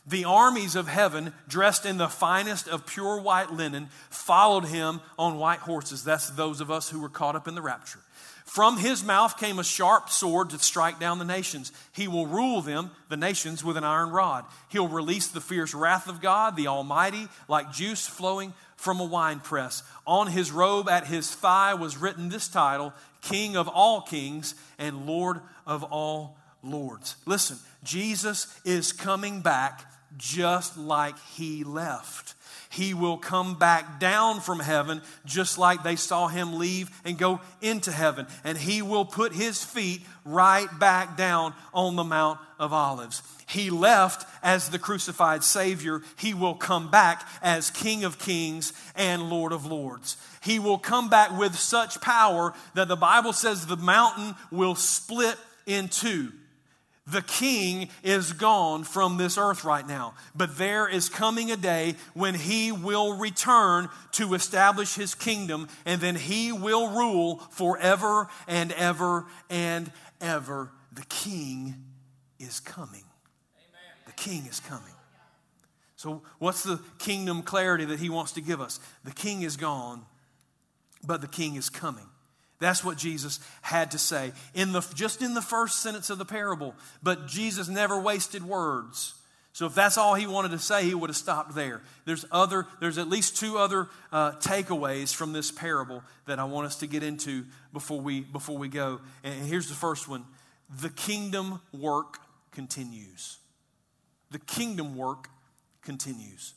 The 0.06 0.24
armies 0.24 0.74
of 0.74 0.88
heaven, 0.88 1.32
dressed 1.46 1.86
in 1.86 1.96
the 1.96 2.08
finest 2.08 2.66
of 2.66 2.86
pure 2.86 3.20
white 3.20 3.52
linen, 3.52 3.88
followed 4.10 4.64
him 4.64 5.00
on 5.16 5.38
white 5.38 5.60
horses. 5.60 6.02
That's 6.02 6.30
those 6.30 6.60
of 6.60 6.70
us 6.70 6.88
who 6.88 7.00
were 7.00 7.08
caught 7.08 7.36
up 7.36 7.46
in 7.46 7.54
the 7.54 7.62
rapture. 7.62 8.00
From 8.44 8.78
his 8.78 9.04
mouth 9.04 9.38
came 9.38 9.60
a 9.60 9.64
sharp 9.64 10.10
sword 10.10 10.50
to 10.50 10.58
strike 10.58 10.98
down 10.98 11.18
the 11.18 11.24
nations. 11.24 11.72
He 11.92 12.08
will 12.08 12.26
rule 12.26 12.60
them, 12.60 12.90
the 13.08 13.16
nations, 13.16 13.62
with 13.62 13.76
an 13.76 13.84
iron 13.84 14.10
rod. 14.10 14.44
He'll 14.68 14.88
release 14.88 15.28
the 15.28 15.40
fierce 15.40 15.72
wrath 15.72 16.08
of 16.08 16.20
God, 16.20 16.56
the 16.56 16.66
Almighty, 16.66 17.28
like 17.48 17.72
juice 17.72 18.06
flowing 18.06 18.52
from 18.76 18.98
a 18.98 19.04
winepress. 19.04 19.84
On 20.04 20.26
his 20.26 20.50
robe 20.50 20.88
at 20.88 21.06
his 21.06 21.32
thigh 21.32 21.74
was 21.74 21.96
written 21.96 22.28
this 22.28 22.48
title 22.48 22.92
King 23.22 23.56
of 23.56 23.68
all 23.68 24.02
kings 24.02 24.56
and 24.78 25.06
Lord 25.06 25.40
of 25.64 25.84
all 25.84 26.36
lords. 26.62 27.14
Listen, 27.24 27.56
Jesus 27.84 28.52
is 28.64 28.92
coming 28.92 29.40
back 29.40 29.91
just 30.16 30.76
like 30.76 31.18
he 31.34 31.64
left 31.64 32.34
he 32.72 32.94
will 32.94 33.18
come 33.18 33.58
back 33.58 34.00
down 34.00 34.40
from 34.40 34.58
heaven 34.58 35.02
just 35.26 35.58
like 35.58 35.82
they 35.82 35.94
saw 35.94 36.28
him 36.28 36.58
leave 36.58 36.90
and 37.04 37.18
go 37.18 37.38
into 37.60 37.92
heaven. 37.92 38.26
And 38.44 38.56
he 38.56 38.80
will 38.80 39.04
put 39.04 39.34
his 39.34 39.62
feet 39.62 40.00
right 40.24 40.68
back 40.80 41.14
down 41.14 41.52
on 41.74 41.96
the 41.96 42.04
Mount 42.04 42.40
of 42.58 42.72
Olives. 42.72 43.22
He 43.46 43.68
left 43.68 44.26
as 44.42 44.70
the 44.70 44.78
crucified 44.78 45.44
Savior. 45.44 46.00
He 46.16 46.32
will 46.32 46.54
come 46.54 46.90
back 46.90 47.28
as 47.42 47.70
King 47.70 48.04
of 48.04 48.18
Kings 48.18 48.72
and 48.96 49.28
Lord 49.28 49.52
of 49.52 49.66
Lords. 49.66 50.16
He 50.42 50.58
will 50.58 50.78
come 50.78 51.10
back 51.10 51.38
with 51.38 51.58
such 51.58 52.00
power 52.00 52.54
that 52.72 52.88
the 52.88 52.96
Bible 52.96 53.34
says 53.34 53.66
the 53.66 53.76
mountain 53.76 54.34
will 54.50 54.76
split 54.76 55.36
in 55.66 55.88
two. 55.88 56.32
The 57.06 57.22
king 57.22 57.88
is 58.04 58.32
gone 58.32 58.84
from 58.84 59.16
this 59.16 59.36
earth 59.36 59.64
right 59.64 59.86
now, 59.86 60.14
but 60.36 60.56
there 60.56 60.86
is 60.86 61.08
coming 61.08 61.50
a 61.50 61.56
day 61.56 61.96
when 62.14 62.34
he 62.34 62.70
will 62.70 63.14
return 63.14 63.88
to 64.12 64.34
establish 64.34 64.94
his 64.94 65.16
kingdom, 65.16 65.68
and 65.84 66.00
then 66.00 66.14
he 66.14 66.52
will 66.52 66.90
rule 66.90 67.38
forever 67.50 68.28
and 68.46 68.70
ever 68.72 69.26
and 69.50 69.90
ever. 70.20 70.70
The 70.92 71.04
king 71.08 71.74
is 72.38 72.60
coming. 72.60 73.02
Amen. 73.56 74.04
The 74.06 74.12
king 74.12 74.46
is 74.46 74.60
coming. 74.60 74.94
So, 75.96 76.22
what's 76.38 76.62
the 76.62 76.80
kingdom 76.98 77.42
clarity 77.42 77.84
that 77.84 77.98
he 77.98 78.10
wants 78.10 78.32
to 78.32 78.40
give 78.40 78.60
us? 78.60 78.78
The 79.02 79.12
king 79.12 79.42
is 79.42 79.56
gone, 79.56 80.04
but 81.04 81.20
the 81.20 81.28
king 81.28 81.56
is 81.56 81.68
coming. 81.68 82.06
That's 82.62 82.84
what 82.84 82.96
Jesus 82.96 83.40
had 83.60 83.90
to 83.90 83.98
say 83.98 84.32
in 84.54 84.72
the, 84.72 84.80
just 84.94 85.20
in 85.20 85.34
the 85.34 85.42
first 85.42 85.80
sentence 85.80 86.10
of 86.10 86.18
the 86.18 86.24
parable. 86.24 86.74
But 87.02 87.26
Jesus 87.26 87.68
never 87.68 88.00
wasted 88.00 88.44
words. 88.44 89.14
So 89.54 89.66
if 89.66 89.74
that's 89.74 89.98
all 89.98 90.14
he 90.14 90.26
wanted 90.26 90.52
to 90.52 90.58
say, 90.58 90.84
he 90.84 90.94
would 90.94 91.10
have 91.10 91.16
stopped 91.16 91.54
there. 91.54 91.82
There's 92.06 92.24
other, 92.32 92.66
there's 92.80 92.96
at 92.96 93.08
least 93.08 93.36
two 93.36 93.58
other 93.58 93.88
uh, 94.10 94.32
takeaways 94.32 95.14
from 95.14 95.34
this 95.34 95.50
parable 95.50 96.02
that 96.26 96.38
I 96.38 96.44
want 96.44 96.66
us 96.66 96.76
to 96.76 96.86
get 96.86 97.02
into 97.02 97.44
before 97.72 98.00
we 98.00 98.20
before 98.20 98.56
we 98.56 98.68
go. 98.68 99.00
And 99.22 99.44
here's 99.44 99.68
the 99.68 99.74
first 99.74 100.08
one: 100.08 100.24
the 100.80 100.88
kingdom 100.88 101.60
work 101.72 102.18
continues. 102.52 103.38
The 104.30 104.38
kingdom 104.38 104.96
work 104.96 105.28
continues. 105.82 106.54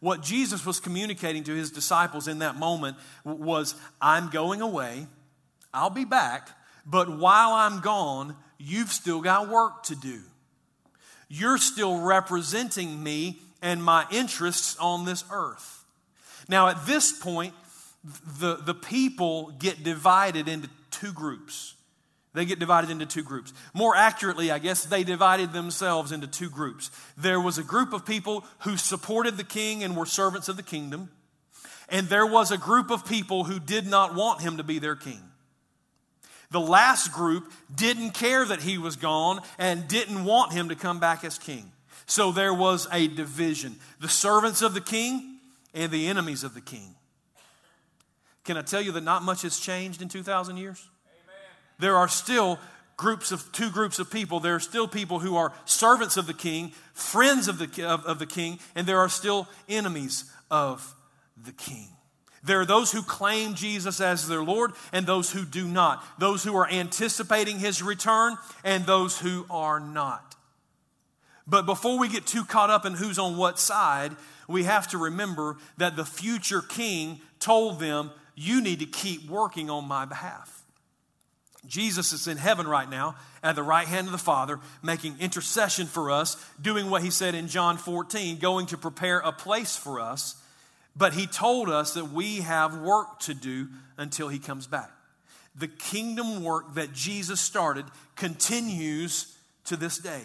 What 0.00 0.22
Jesus 0.22 0.66
was 0.66 0.78
communicating 0.78 1.42
to 1.44 1.54
his 1.54 1.70
disciples 1.70 2.28
in 2.28 2.40
that 2.40 2.56
moment 2.56 2.98
was, 3.24 3.74
"I'm 4.00 4.28
going 4.28 4.60
away." 4.60 5.06
I'll 5.76 5.90
be 5.90 6.04
back, 6.04 6.48
but 6.86 7.18
while 7.18 7.52
I'm 7.52 7.80
gone, 7.80 8.34
you've 8.58 8.90
still 8.90 9.20
got 9.20 9.48
work 9.48 9.82
to 9.84 9.94
do. 9.94 10.20
You're 11.28 11.58
still 11.58 12.00
representing 12.00 13.02
me 13.02 13.38
and 13.60 13.82
my 13.82 14.06
interests 14.10 14.76
on 14.78 15.04
this 15.04 15.24
earth. 15.30 15.84
Now, 16.48 16.68
at 16.68 16.86
this 16.86 17.12
point, 17.12 17.52
the, 18.38 18.56
the 18.56 18.74
people 18.74 19.52
get 19.58 19.82
divided 19.82 20.48
into 20.48 20.70
two 20.90 21.12
groups. 21.12 21.74
They 22.32 22.44
get 22.44 22.58
divided 22.58 22.90
into 22.90 23.06
two 23.06 23.22
groups. 23.22 23.52
More 23.74 23.96
accurately, 23.96 24.50
I 24.50 24.58
guess, 24.58 24.84
they 24.84 25.04
divided 25.04 25.52
themselves 25.52 26.12
into 26.12 26.26
two 26.26 26.50
groups. 26.50 26.90
There 27.16 27.40
was 27.40 27.58
a 27.58 27.62
group 27.62 27.92
of 27.92 28.06
people 28.06 28.44
who 28.60 28.76
supported 28.76 29.36
the 29.36 29.44
king 29.44 29.82
and 29.82 29.96
were 29.96 30.06
servants 30.06 30.48
of 30.48 30.56
the 30.56 30.62
kingdom, 30.62 31.10
and 31.88 32.08
there 32.08 32.26
was 32.26 32.50
a 32.50 32.58
group 32.58 32.90
of 32.90 33.06
people 33.06 33.44
who 33.44 33.58
did 33.58 33.86
not 33.86 34.14
want 34.14 34.42
him 34.42 34.58
to 34.58 34.62
be 34.62 34.78
their 34.78 34.96
king. 34.96 35.22
The 36.50 36.60
last 36.60 37.12
group 37.12 37.52
didn't 37.74 38.12
care 38.12 38.44
that 38.44 38.62
he 38.62 38.78
was 38.78 38.96
gone 38.96 39.40
and 39.58 39.88
didn't 39.88 40.24
want 40.24 40.52
him 40.52 40.68
to 40.68 40.74
come 40.76 41.00
back 41.00 41.24
as 41.24 41.38
king. 41.38 41.72
So 42.06 42.30
there 42.30 42.54
was 42.54 42.86
a 42.92 43.08
division 43.08 43.76
the 44.00 44.08
servants 44.08 44.62
of 44.62 44.74
the 44.74 44.80
king 44.80 45.38
and 45.74 45.90
the 45.90 46.06
enemies 46.06 46.44
of 46.44 46.54
the 46.54 46.60
king. 46.60 46.94
Can 48.44 48.56
I 48.56 48.62
tell 48.62 48.80
you 48.80 48.92
that 48.92 49.02
not 49.02 49.22
much 49.22 49.42
has 49.42 49.58
changed 49.58 50.00
in 50.00 50.08
2,000 50.08 50.56
years? 50.56 50.88
Amen. 51.26 51.34
There 51.80 51.96
are 51.96 52.06
still 52.06 52.60
groups 52.96 53.32
of 53.32 53.50
two 53.52 53.70
groups 53.70 53.98
of 53.98 54.10
people. 54.10 54.38
There 54.38 54.54
are 54.54 54.60
still 54.60 54.86
people 54.86 55.18
who 55.18 55.36
are 55.36 55.52
servants 55.64 56.16
of 56.16 56.26
the 56.26 56.34
king, 56.34 56.72
friends 56.92 57.48
of 57.48 57.58
the, 57.58 57.86
of, 57.86 58.04
of 58.06 58.18
the 58.20 58.26
king, 58.26 58.60
and 58.74 58.86
there 58.86 59.00
are 59.00 59.08
still 59.08 59.48
enemies 59.68 60.30
of 60.50 60.94
the 61.36 61.52
king. 61.52 61.95
There 62.46 62.60
are 62.60 62.66
those 62.66 62.92
who 62.92 63.02
claim 63.02 63.54
Jesus 63.54 64.00
as 64.00 64.28
their 64.28 64.42
Lord 64.42 64.70
and 64.92 65.04
those 65.04 65.32
who 65.32 65.44
do 65.44 65.66
not. 65.66 66.04
Those 66.18 66.44
who 66.44 66.56
are 66.56 66.70
anticipating 66.70 67.58
his 67.58 67.82
return 67.82 68.36
and 68.62 68.86
those 68.86 69.18
who 69.18 69.46
are 69.50 69.80
not. 69.80 70.36
But 71.44 71.66
before 71.66 71.98
we 71.98 72.08
get 72.08 72.24
too 72.24 72.44
caught 72.44 72.70
up 72.70 72.86
in 72.86 72.94
who's 72.94 73.18
on 73.18 73.36
what 73.36 73.58
side, 73.58 74.16
we 74.48 74.62
have 74.62 74.86
to 74.88 74.98
remember 74.98 75.56
that 75.76 75.96
the 75.96 76.04
future 76.04 76.62
king 76.62 77.20
told 77.40 77.80
them, 77.80 78.12
You 78.36 78.62
need 78.62 78.78
to 78.78 78.86
keep 78.86 79.28
working 79.28 79.68
on 79.68 79.86
my 79.86 80.04
behalf. 80.04 80.62
Jesus 81.66 82.12
is 82.12 82.28
in 82.28 82.36
heaven 82.36 82.68
right 82.68 82.88
now 82.88 83.16
at 83.42 83.56
the 83.56 83.62
right 83.64 83.88
hand 83.88 84.06
of 84.06 84.12
the 84.12 84.18
Father, 84.18 84.60
making 84.84 85.16
intercession 85.18 85.88
for 85.88 86.12
us, 86.12 86.36
doing 86.62 86.90
what 86.90 87.02
he 87.02 87.10
said 87.10 87.34
in 87.34 87.48
John 87.48 87.76
14, 87.76 88.38
going 88.38 88.66
to 88.66 88.78
prepare 88.78 89.18
a 89.18 89.32
place 89.32 89.76
for 89.76 90.00
us 90.00 90.40
but 90.96 91.12
he 91.12 91.26
told 91.26 91.68
us 91.68 91.94
that 91.94 92.12
we 92.12 92.38
have 92.38 92.78
work 92.78 93.20
to 93.20 93.34
do 93.34 93.68
until 93.96 94.28
he 94.28 94.38
comes 94.38 94.66
back. 94.66 94.90
The 95.54 95.68
kingdom 95.68 96.42
work 96.42 96.74
that 96.74 96.92
Jesus 96.92 97.40
started 97.40 97.84
continues 98.14 99.36
to 99.66 99.76
this 99.76 99.98
day. 99.98 100.22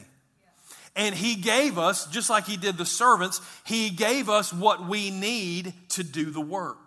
And 0.96 1.16
he 1.16 1.36
gave 1.36 1.78
us, 1.78 2.06
just 2.08 2.30
like 2.30 2.46
he 2.46 2.58
did 2.58 2.78
the 2.78 2.86
servants, 2.86 3.40
he 3.66 3.90
gave 3.90 4.30
us 4.30 4.52
what 4.52 4.88
we 4.88 5.10
need 5.10 5.74
to 5.90 6.04
do 6.04 6.32
the 6.32 6.42
work. 6.42 6.78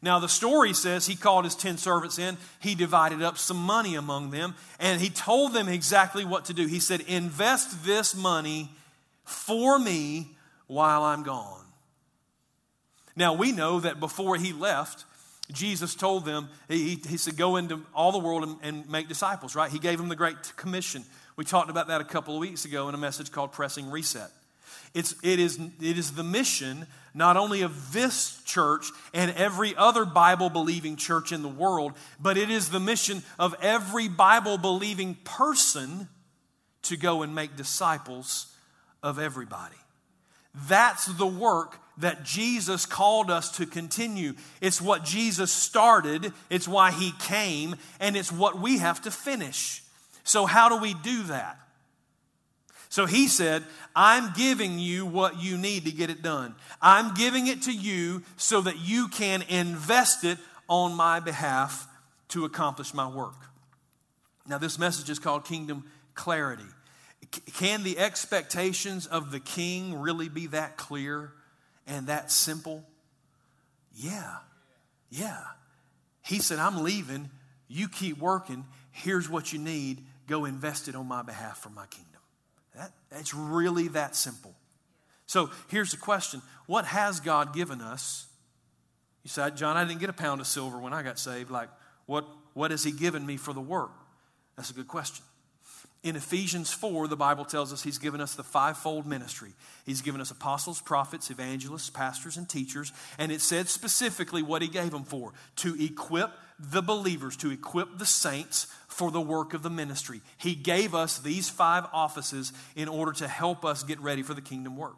Now, 0.00 0.20
the 0.20 0.28
story 0.28 0.72
says 0.74 1.06
he 1.06 1.16
called 1.16 1.44
his 1.44 1.56
10 1.56 1.76
servants 1.76 2.18
in, 2.18 2.36
he 2.60 2.74
divided 2.74 3.22
up 3.22 3.36
some 3.36 3.56
money 3.56 3.96
among 3.96 4.30
them, 4.30 4.54
and 4.78 5.00
he 5.00 5.10
told 5.10 5.52
them 5.52 5.68
exactly 5.68 6.24
what 6.24 6.44
to 6.46 6.54
do. 6.54 6.66
He 6.66 6.78
said, 6.78 7.00
Invest 7.02 7.84
this 7.84 8.14
money 8.14 8.70
for 9.24 9.78
me 9.78 10.36
while 10.68 11.02
I'm 11.02 11.24
gone. 11.24 11.64
Now, 13.18 13.32
we 13.32 13.50
know 13.50 13.80
that 13.80 13.98
before 13.98 14.36
he 14.36 14.52
left, 14.52 15.04
Jesus 15.50 15.96
told 15.96 16.24
them, 16.24 16.48
he, 16.68 17.00
he 17.08 17.16
said, 17.16 17.36
Go 17.36 17.56
into 17.56 17.84
all 17.92 18.12
the 18.12 18.18
world 18.18 18.44
and, 18.44 18.56
and 18.62 18.88
make 18.88 19.08
disciples, 19.08 19.56
right? 19.56 19.72
He 19.72 19.80
gave 19.80 19.98
them 19.98 20.08
the 20.08 20.14
Great 20.14 20.36
Commission. 20.56 21.02
We 21.34 21.44
talked 21.44 21.68
about 21.68 21.88
that 21.88 22.00
a 22.00 22.04
couple 22.04 22.34
of 22.34 22.40
weeks 22.40 22.64
ago 22.64 22.88
in 22.88 22.94
a 22.94 22.98
message 22.98 23.32
called 23.32 23.50
Pressing 23.50 23.90
Reset. 23.90 24.30
It's, 24.94 25.16
it, 25.24 25.40
is, 25.40 25.58
it 25.80 25.98
is 25.98 26.12
the 26.12 26.22
mission 26.22 26.86
not 27.12 27.36
only 27.36 27.62
of 27.62 27.92
this 27.92 28.40
church 28.44 28.86
and 29.12 29.32
every 29.32 29.74
other 29.74 30.04
Bible 30.04 30.48
believing 30.48 30.94
church 30.94 31.32
in 31.32 31.42
the 31.42 31.48
world, 31.48 31.94
but 32.20 32.38
it 32.38 32.50
is 32.50 32.68
the 32.68 32.78
mission 32.78 33.24
of 33.36 33.52
every 33.60 34.06
Bible 34.06 34.58
believing 34.58 35.16
person 35.24 36.08
to 36.82 36.96
go 36.96 37.22
and 37.22 37.34
make 37.34 37.56
disciples 37.56 38.54
of 39.02 39.18
everybody. 39.18 39.74
That's 40.54 41.06
the 41.06 41.26
work 41.26 41.78
that 41.98 42.24
Jesus 42.24 42.86
called 42.86 43.30
us 43.30 43.50
to 43.56 43.66
continue. 43.66 44.34
It's 44.60 44.80
what 44.80 45.04
Jesus 45.04 45.50
started, 45.50 46.32
it's 46.48 46.68
why 46.68 46.92
he 46.92 47.12
came, 47.20 47.76
and 48.00 48.16
it's 48.16 48.32
what 48.32 48.58
we 48.58 48.78
have 48.78 49.02
to 49.02 49.10
finish. 49.10 49.82
So, 50.24 50.46
how 50.46 50.68
do 50.68 50.76
we 50.76 50.94
do 50.94 51.24
that? 51.24 51.58
So 52.90 53.06
he 53.06 53.28
said, 53.28 53.64
I'm 53.94 54.32
giving 54.34 54.78
you 54.78 55.04
what 55.04 55.42
you 55.42 55.58
need 55.58 55.84
to 55.84 55.92
get 55.92 56.10
it 56.10 56.22
done. 56.22 56.54
I'm 56.80 57.14
giving 57.14 57.46
it 57.46 57.62
to 57.62 57.72
you 57.72 58.22
so 58.36 58.62
that 58.62 58.78
you 58.78 59.08
can 59.08 59.42
invest 59.48 60.24
it 60.24 60.38
on 60.68 60.94
my 60.94 61.20
behalf 61.20 61.86
to 62.28 62.44
accomplish 62.44 62.94
my 62.94 63.06
work. 63.06 63.34
Now, 64.46 64.58
this 64.58 64.78
message 64.78 65.10
is 65.10 65.18
called 65.18 65.44
Kingdom 65.44 65.84
Clarity. 66.14 66.64
Can 67.54 67.82
the 67.82 67.98
expectations 67.98 69.06
of 69.06 69.30
the 69.30 69.40
king 69.40 70.00
really 70.00 70.28
be 70.28 70.46
that 70.48 70.76
clear 70.76 71.32
and 71.86 72.06
that 72.06 72.30
simple? 72.30 72.84
Yeah. 73.94 74.36
Yeah. 75.10 75.42
He 76.22 76.38
said, 76.38 76.58
I'm 76.58 76.82
leaving. 76.82 77.30
You 77.68 77.88
keep 77.88 78.18
working. 78.18 78.64
Here's 78.90 79.28
what 79.28 79.52
you 79.52 79.58
need. 79.58 80.04
Go 80.26 80.44
invest 80.44 80.88
it 80.88 80.94
on 80.94 81.06
my 81.06 81.22
behalf 81.22 81.58
for 81.58 81.70
my 81.70 81.86
kingdom. 81.86 82.20
That, 82.76 82.92
it's 83.12 83.34
really 83.34 83.88
that 83.88 84.14
simple. 84.14 84.54
So 85.26 85.50
here's 85.68 85.90
the 85.90 85.96
question 85.96 86.42
What 86.66 86.84
has 86.86 87.20
God 87.20 87.54
given 87.54 87.80
us? 87.80 88.26
You 89.22 89.30
said, 89.30 89.56
John, 89.56 89.76
I 89.76 89.84
didn't 89.84 90.00
get 90.00 90.08
a 90.08 90.14
pound 90.14 90.40
of 90.40 90.46
silver 90.46 90.78
when 90.78 90.92
I 90.92 91.02
got 91.02 91.18
saved. 91.18 91.50
Like, 91.50 91.68
what, 92.06 92.26
what 92.54 92.70
has 92.70 92.84
He 92.84 92.92
given 92.92 93.26
me 93.26 93.36
for 93.36 93.52
the 93.52 93.60
work? 93.60 93.90
That's 94.56 94.70
a 94.70 94.74
good 94.74 94.88
question. 94.88 95.24
In 96.04 96.14
Ephesians 96.14 96.72
4, 96.72 97.08
the 97.08 97.16
Bible 97.16 97.44
tells 97.44 97.72
us 97.72 97.82
He's 97.82 97.98
given 97.98 98.20
us 98.20 98.34
the 98.34 98.44
fivefold 98.44 99.04
ministry. 99.04 99.52
He's 99.84 100.00
given 100.00 100.20
us 100.20 100.30
apostles, 100.30 100.80
prophets, 100.80 101.30
evangelists, 101.30 101.90
pastors, 101.90 102.36
and 102.36 102.48
teachers. 102.48 102.92
And 103.18 103.32
it 103.32 103.40
said 103.40 103.68
specifically 103.68 104.42
what 104.42 104.62
He 104.62 104.68
gave 104.68 104.92
them 104.92 105.02
for 105.02 105.32
to 105.56 105.74
equip 105.82 106.30
the 106.58 106.82
believers, 106.82 107.36
to 107.38 107.50
equip 107.50 107.98
the 107.98 108.06
saints 108.06 108.68
for 108.86 109.10
the 109.10 109.20
work 109.20 109.54
of 109.54 109.62
the 109.62 109.70
ministry. 109.70 110.20
He 110.36 110.54
gave 110.54 110.94
us 110.94 111.18
these 111.18 111.48
five 111.48 111.86
offices 111.92 112.52
in 112.76 112.88
order 112.88 113.12
to 113.14 113.26
help 113.26 113.64
us 113.64 113.82
get 113.82 114.00
ready 114.00 114.22
for 114.22 114.34
the 114.34 114.40
kingdom 114.40 114.76
work. 114.76 114.96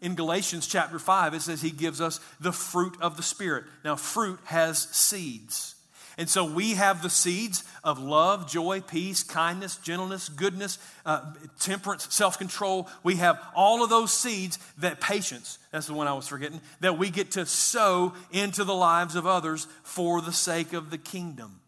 In 0.00 0.14
Galatians 0.14 0.66
chapter 0.66 0.98
5, 0.98 1.34
it 1.34 1.42
says 1.42 1.62
He 1.62 1.70
gives 1.70 2.02
us 2.02 2.20
the 2.38 2.52
fruit 2.52 2.96
of 3.00 3.16
the 3.16 3.22
Spirit. 3.22 3.64
Now, 3.82 3.96
fruit 3.96 4.40
has 4.44 4.78
seeds. 4.78 5.74
And 6.18 6.28
so 6.28 6.44
we 6.44 6.74
have 6.74 7.00
the 7.00 7.08
seeds 7.08 7.62
of 7.84 8.00
love, 8.00 8.50
joy, 8.50 8.80
peace, 8.80 9.22
kindness, 9.22 9.76
gentleness, 9.76 10.28
goodness, 10.28 10.78
uh, 11.06 11.32
temperance, 11.60 12.12
self 12.12 12.36
control. 12.36 12.88
We 13.04 13.16
have 13.16 13.40
all 13.54 13.84
of 13.84 13.88
those 13.88 14.12
seeds 14.12 14.58
that 14.78 15.00
patience, 15.00 15.60
that's 15.70 15.86
the 15.86 15.94
one 15.94 16.08
I 16.08 16.14
was 16.14 16.26
forgetting, 16.26 16.60
that 16.80 16.98
we 16.98 17.10
get 17.10 17.30
to 17.32 17.46
sow 17.46 18.14
into 18.32 18.64
the 18.64 18.74
lives 18.74 19.14
of 19.14 19.28
others 19.28 19.68
for 19.84 20.20
the 20.20 20.32
sake 20.32 20.72
of 20.72 20.90
the 20.90 20.98
kingdom. 20.98 21.60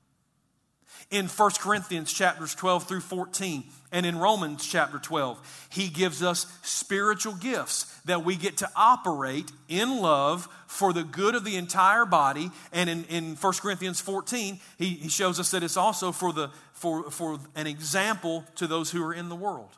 In 1.10 1.26
1 1.26 1.50
Corinthians 1.58 2.12
chapters 2.12 2.54
12 2.54 2.86
through 2.86 3.00
14, 3.00 3.64
and 3.90 4.06
in 4.06 4.16
Romans 4.16 4.64
chapter 4.64 4.98
12, 4.98 5.66
he 5.70 5.88
gives 5.88 6.22
us 6.22 6.46
spiritual 6.62 7.34
gifts 7.34 7.84
that 8.04 8.24
we 8.24 8.36
get 8.36 8.58
to 8.58 8.70
operate 8.76 9.50
in 9.68 10.00
love 10.00 10.48
for 10.68 10.92
the 10.92 11.02
good 11.02 11.34
of 11.34 11.44
the 11.44 11.56
entire 11.56 12.06
body. 12.06 12.52
And 12.72 12.88
in, 12.88 13.04
in 13.06 13.34
1 13.34 13.52
Corinthians 13.54 14.00
14, 14.00 14.60
he, 14.78 14.90
he 14.90 15.08
shows 15.08 15.40
us 15.40 15.50
that 15.50 15.64
it's 15.64 15.76
also 15.76 16.12
for, 16.12 16.32
the, 16.32 16.50
for, 16.74 17.10
for 17.10 17.40
an 17.56 17.66
example 17.66 18.44
to 18.54 18.68
those 18.68 18.92
who 18.92 19.04
are 19.04 19.12
in 19.12 19.28
the 19.28 19.34
world. 19.34 19.70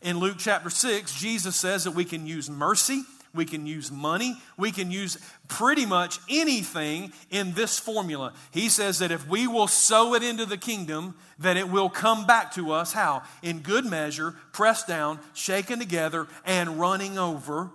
In 0.00 0.18
Luke 0.18 0.36
chapter 0.38 0.70
6, 0.70 1.18
Jesus 1.18 1.56
says 1.56 1.82
that 1.84 1.90
we 1.92 2.04
can 2.04 2.24
use 2.24 2.48
mercy 2.48 3.02
we 3.36 3.44
can 3.44 3.66
use 3.66 3.92
money. 3.92 4.36
We 4.56 4.72
can 4.72 4.90
use 4.90 5.18
pretty 5.48 5.86
much 5.86 6.18
anything 6.28 7.12
in 7.30 7.52
this 7.52 7.78
formula. 7.78 8.32
He 8.50 8.68
says 8.68 8.98
that 8.98 9.10
if 9.10 9.28
we 9.28 9.46
will 9.46 9.68
sow 9.68 10.14
it 10.14 10.22
into 10.22 10.46
the 10.46 10.56
kingdom, 10.56 11.14
that 11.38 11.56
it 11.56 11.68
will 11.68 11.90
come 11.90 12.26
back 12.26 12.52
to 12.54 12.72
us. 12.72 12.92
How? 12.92 13.22
In 13.42 13.60
good 13.60 13.84
measure, 13.84 14.34
pressed 14.52 14.88
down, 14.88 15.20
shaken 15.34 15.78
together, 15.78 16.26
and 16.44 16.80
running 16.80 17.18
over, 17.18 17.70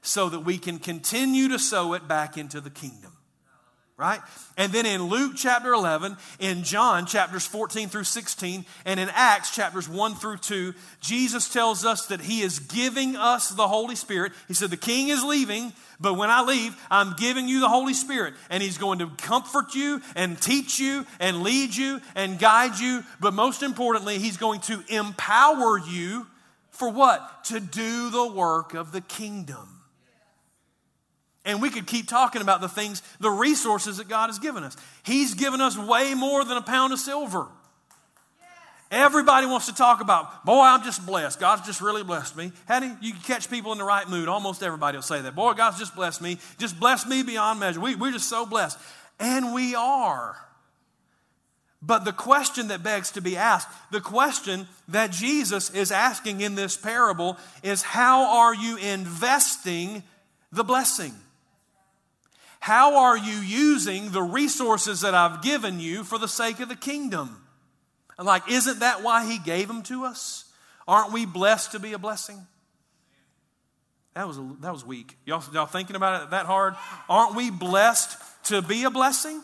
so 0.00 0.28
that 0.28 0.40
we 0.40 0.58
can 0.58 0.78
continue 0.78 1.48
to 1.48 1.58
sow 1.58 1.92
it 1.92 2.08
back 2.08 2.36
into 2.36 2.60
the 2.60 2.70
kingdom 2.70 3.11
right? 4.02 4.20
And 4.56 4.72
then 4.72 4.84
in 4.84 5.04
Luke 5.04 5.34
chapter 5.36 5.72
11, 5.72 6.16
in 6.40 6.64
John 6.64 7.06
chapters 7.06 7.46
14 7.46 7.88
through 7.88 8.02
16, 8.02 8.66
and 8.84 8.98
in 8.98 9.08
Acts 9.14 9.54
chapters 9.54 9.88
1 9.88 10.16
through 10.16 10.38
2, 10.38 10.74
Jesus 11.00 11.48
tells 11.48 11.84
us 11.84 12.06
that 12.06 12.20
he 12.20 12.42
is 12.42 12.58
giving 12.58 13.14
us 13.14 13.50
the 13.50 13.68
Holy 13.68 13.94
Spirit. 13.94 14.32
He 14.48 14.54
said, 14.54 14.70
The 14.70 14.76
king 14.76 15.08
is 15.08 15.22
leaving, 15.22 15.72
but 16.00 16.14
when 16.14 16.30
I 16.30 16.42
leave, 16.42 16.76
I'm 16.90 17.14
giving 17.16 17.46
you 17.46 17.60
the 17.60 17.68
Holy 17.68 17.94
Spirit. 17.94 18.34
And 18.50 18.60
he's 18.60 18.76
going 18.76 18.98
to 18.98 19.08
comfort 19.18 19.76
you 19.76 20.02
and 20.16 20.40
teach 20.40 20.80
you 20.80 21.06
and 21.20 21.44
lead 21.44 21.76
you 21.76 22.00
and 22.16 22.40
guide 22.40 22.80
you. 22.80 23.04
But 23.20 23.34
most 23.34 23.62
importantly, 23.62 24.18
he's 24.18 24.36
going 24.36 24.62
to 24.62 24.82
empower 24.88 25.78
you 25.78 26.26
for 26.70 26.90
what? 26.90 27.44
To 27.44 27.60
do 27.60 28.10
the 28.10 28.26
work 28.26 28.74
of 28.74 28.90
the 28.90 29.00
kingdom. 29.00 29.71
And 31.52 31.60
we 31.60 31.68
could 31.68 31.86
keep 31.86 32.08
talking 32.08 32.40
about 32.40 32.62
the 32.62 32.68
things, 32.68 33.02
the 33.20 33.30
resources 33.30 33.98
that 33.98 34.08
God 34.08 34.28
has 34.28 34.38
given 34.38 34.64
us. 34.64 34.74
He's 35.02 35.34
given 35.34 35.60
us 35.60 35.76
way 35.76 36.14
more 36.14 36.44
than 36.44 36.56
a 36.56 36.62
pound 36.62 36.94
of 36.94 36.98
silver. 36.98 37.46
Everybody 38.90 39.46
wants 39.46 39.66
to 39.66 39.74
talk 39.74 40.00
about, 40.00 40.46
boy, 40.46 40.62
I'm 40.62 40.82
just 40.82 41.04
blessed. 41.04 41.38
God's 41.38 41.66
just 41.66 41.82
really 41.82 42.02
blessed 42.02 42.36
me. 42.36 42.52
Honey, 42.66 42.90
you 43.02 43.12
can 43.12 43.20
catch 43.20 43.50
people 43.50 43.72
in 43.72 43.78
the 43.78 43.84
right 43.84 44.08
mood. 44.08 44.28
Almost 44.28 44.62
everybody 44.62 44.96
will 44.96 45.02
say 45.02 45.20
that. 45.20 45.34
Boy, 45.34 45.52
God's 45.52 45.78
just 45.78 45.94
blessed 45.94 46.22
me. 46.22 46.38
Just 46.58 46.80
blessed 46.80 47.06
me 47.06 47.22
beyond 47.22 47.60
measure. 47.60 47.80
We, 47.80 47.96
we're 47.96 48.12
just 48.12 48.30
so 48.30 48.46
blessed. 48.46 48.78
And 49.20 49.52
we 49.52 49.74
are. 49.74 50.36
But 51.82 52.06
the 52.06 52.12
question 52.12 52.68
that 52.68 52.82
begs 52.82 53.10
to 53.12 53.20
be 53.20 53.36
asked, 53.36 53.68
the 53.90 54.00
question 54.00 54.68
that 54.88 55.10
Jesus 55.10 55.68
is 55.68 55.92
asking 55.92 56.40
in 56.40 56.54
this 56.54 56.78
parable 56.78 57.36
is 57.62 57.82
how 57.82 58.40
are 58.40 58.54
you 58.54 58.78
investing 58.78 60.02
the 60.50 60.64
blessing? 60.64 61.12
How 62.62 62.98
are 62.98 63.18
you 63.18 63.38
using 63.38 64.12
the 64.12 64.22
resources 64.22 65.00
that 65.00 65.16
I've 65.16 65.42
given 65.42 65.80
you 65.80 66.04
for 66.04 66.16
the 66.16 66.28
sake 66.28 66.60
of 66.60 66.68
the 66.68 66.76
kingdom? 66.76 67.44
And 68.16 68.24
like, 68.24 68.48
isn't 68.48 68.78
that 68.78 69.02
why 69.02 69.28
He 69.28 69.38
gave 69.38 69.66
them 69.66 69.82
to 69.82 70.04
us? 70.04 70.44
Aren't 70.86 71.12
we 71.12 71.26
blessed 71.26 71.72
to 71.72 71.80
be 71.80 71.92
a 71.92 71.98
blessing? 71.98 72.38
That 74.14 74.28
was, 74.28 74.38
that 74.60 74.72
was 74.72 74.86
weak. 74.86 75.16
Y'all, 75.24 75.42
y'all 75.52 75.66
thinking 75.66 75.96
about 75.96 76.22
it 76.22 76.30
that 76.30 76.46
hard? 76.46 76.76
Aren't 77.08 77.34
we 77.34 77.50
blessed 77.50 78.16
to 78.44 78.62
be 78.62 78.84
a 78.84 78.90
blessing? 78.90 79.42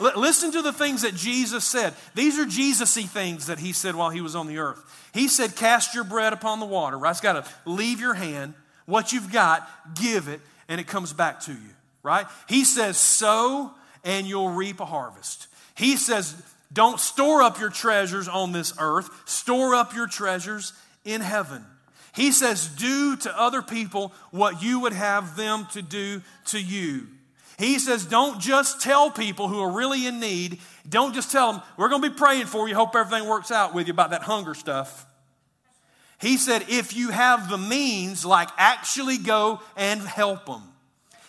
L- 0.00 0.18
listen 0.18 0.50
to 0.50 0.60
the 0.60 0.72
things 0.72 1.02
that 1.02 1.14
Jesus 1.14 1.64
said. 1.64 1.94
These 2.16 2.40
are 2.40 2.44
Jesus-y 2.44 3.04
things 3.04 3.46
that 3.46 3.60
he 3.60 3.72
said 3.72 3.94
while 3.94 4.10
he 4.10 4.20
was 4.20 4.34
on 4.34 4.48
the 4.48 4.58
earth. 4.58 4.82
He 5.14 5.28
said, 5.28 5.54
Cast 5.54 5.94
your 5.94 6.02
bread 6.02 6.32
upon 6.32 6.58
the 6.58 6.66
water, 6.66 6.98
right? 6.98 7.12
It's 7.12 7.20
got 7.20 7.34
to 7.34 7.48
leave 7.70 8.00
your 8.00 8.14
hand. 8.14 8.54
What 8.84 9.12
you've 9.12 9.30
got, 9.30 9.64
give 9.94 10.26
it, 10.26 10.40
and 10.66 10.80
it 10.80 10.88
comes 10.88 11.12
back 11.12 11.38
to 11.42 11.52
you 11.52 11.74
right? 12.02 12.26
He 12.48 12.64
says, 12.64 12.96
sow 12.96 13.72
and 14.04 14.26
you'll 14.26 14.50
reap 14.50 14.80
a 14.80 14.84
harvest. 14.84 15.48
He 15.74 15.96
says, 15.96 16.34
don't 16.72 17.00
store 17.00 17.42
up 17.42 17.58
your 17.58 17.70
treasures 17.70 18.28
on 18.28 18.52
this 18.52 18.74
earth, 18.78 19.08
store 19.28 19.74
up 19.74 19.94
your 19.94 20.06
treasures 20.06 20.72
in 21.04 21.20
heaven. 21.20 21.64
He 22.14 22.32
says, 22.32 22.68
Do 22.68 23.16
to 23.18 23.40
other 23.40 23.62
people 23.62 24.12
what 24.30 24.62
you 24.62 24.80
would 24.80 24.92
have 24.92 25.36
them 25.36 25.66
to 25.72 25.82
do 25.82 26.20
to 26.46 26.60
you. 26.60 27.06
He 27.58 27.78
says, 27.78 28.04
Don't 28.04 28.40
just 28.40 28.80
tell 28.80 29.10
people 29.10 29.48
who 29.48 29.60
are 29.60 29.70
really 29.70 30.06
in 30.06 30.20
need, 30.20 30.58
don't 30.88 31.14
just 31.14 31.30
tell 31.30 31.52
them, 31.52 31.62
We're 31.76 31.88
going 31.88 32.02
to 32.02 32.10
be 32.10 32.16
praying 32.16 32.46
for 32.46 32.68
you, 32.68 32.74
hope 32.74 32.94
everything 32.94 33.28
works 33.28 33.50
out 33.50 33.74
with 33.74 33.86
you 33.86 33.92
about 33.92 34.10
that 34.10 34.22
hunger 34.22 34.54
stuff. 34.54 35.06
He 36.20 36.36
said, 36.36 36.64
If 36.68 36.96
you 36.96 37.10
have 37.10 37.48
the 37.48 37.58
means, 37.58 38.24
like 38.24 38.48
actually 38.58 39.18
go 39.18 39.60
and 39.76 40.00
help 40.00 40.46
them. 40.46 40.62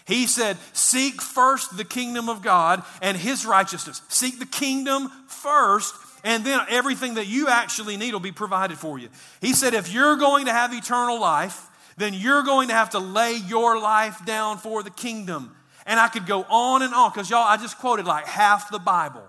He 0.10 0.26
said, 0.26 0.58
Seek 0.74 1.22
first 1.22 1.78
the 1.78 1.86
kingdom 1.86 2.30
of 2.30 2.41
God 2.41 2.82
and 3.00 3.15
his 3.15 3.45
righteousness. 3.45 4.02
Seek 4.10 4.39
the 4.39 4.48
kingdom 4.48 5.08
first, 5.28 5.93
and 6.24 6.43
then 6.43 6.60
everything 6.67 7.13
that 7.13 7.28
you 7.28 7.48
actually 7.48 7.95
need 7.95 8.13
will 8.13 8.19
be 8.19 8.32
provided 8.32 8.80
for 8.80 8.98
you. 8.98 9.10
He 9.39 9.54
said, 9.54 9.76
If 9.76 9.93
you're 9.93 10.15
going 10.15 10.48
to 10.48 10.52
have 10.52 10.74
eternal 10.74 11.22
life, 11.22 11.67
then 11.98 12.15
you're 12.15 12.41
going 12.41 12.69
to 12.69 12.74
have 12.74 12.89
to 12.91 13.00
lay 13.00 13.36
your 13.36 13.80
life 13.80 14.26
down 14.26 14.58
for 14.58 14.82
the 14.82 14.89
kingdom. 14.89 15.56
And 15.86 16.00
I 16.00 16.08
could 16.08 16.26
go 16.26 16.43
on 16.50 16.82
and 16.82 16.91
on 16.91 17.12
because 17.12 17.30
y'all, 17.30 17.48
I 17.48 17.58
just 17.58 17.78
quoted 17.78 18.08
like 18.08 18.26
half 18.26 18.72
the 18.72 18.80
Bible, 18.80 19.28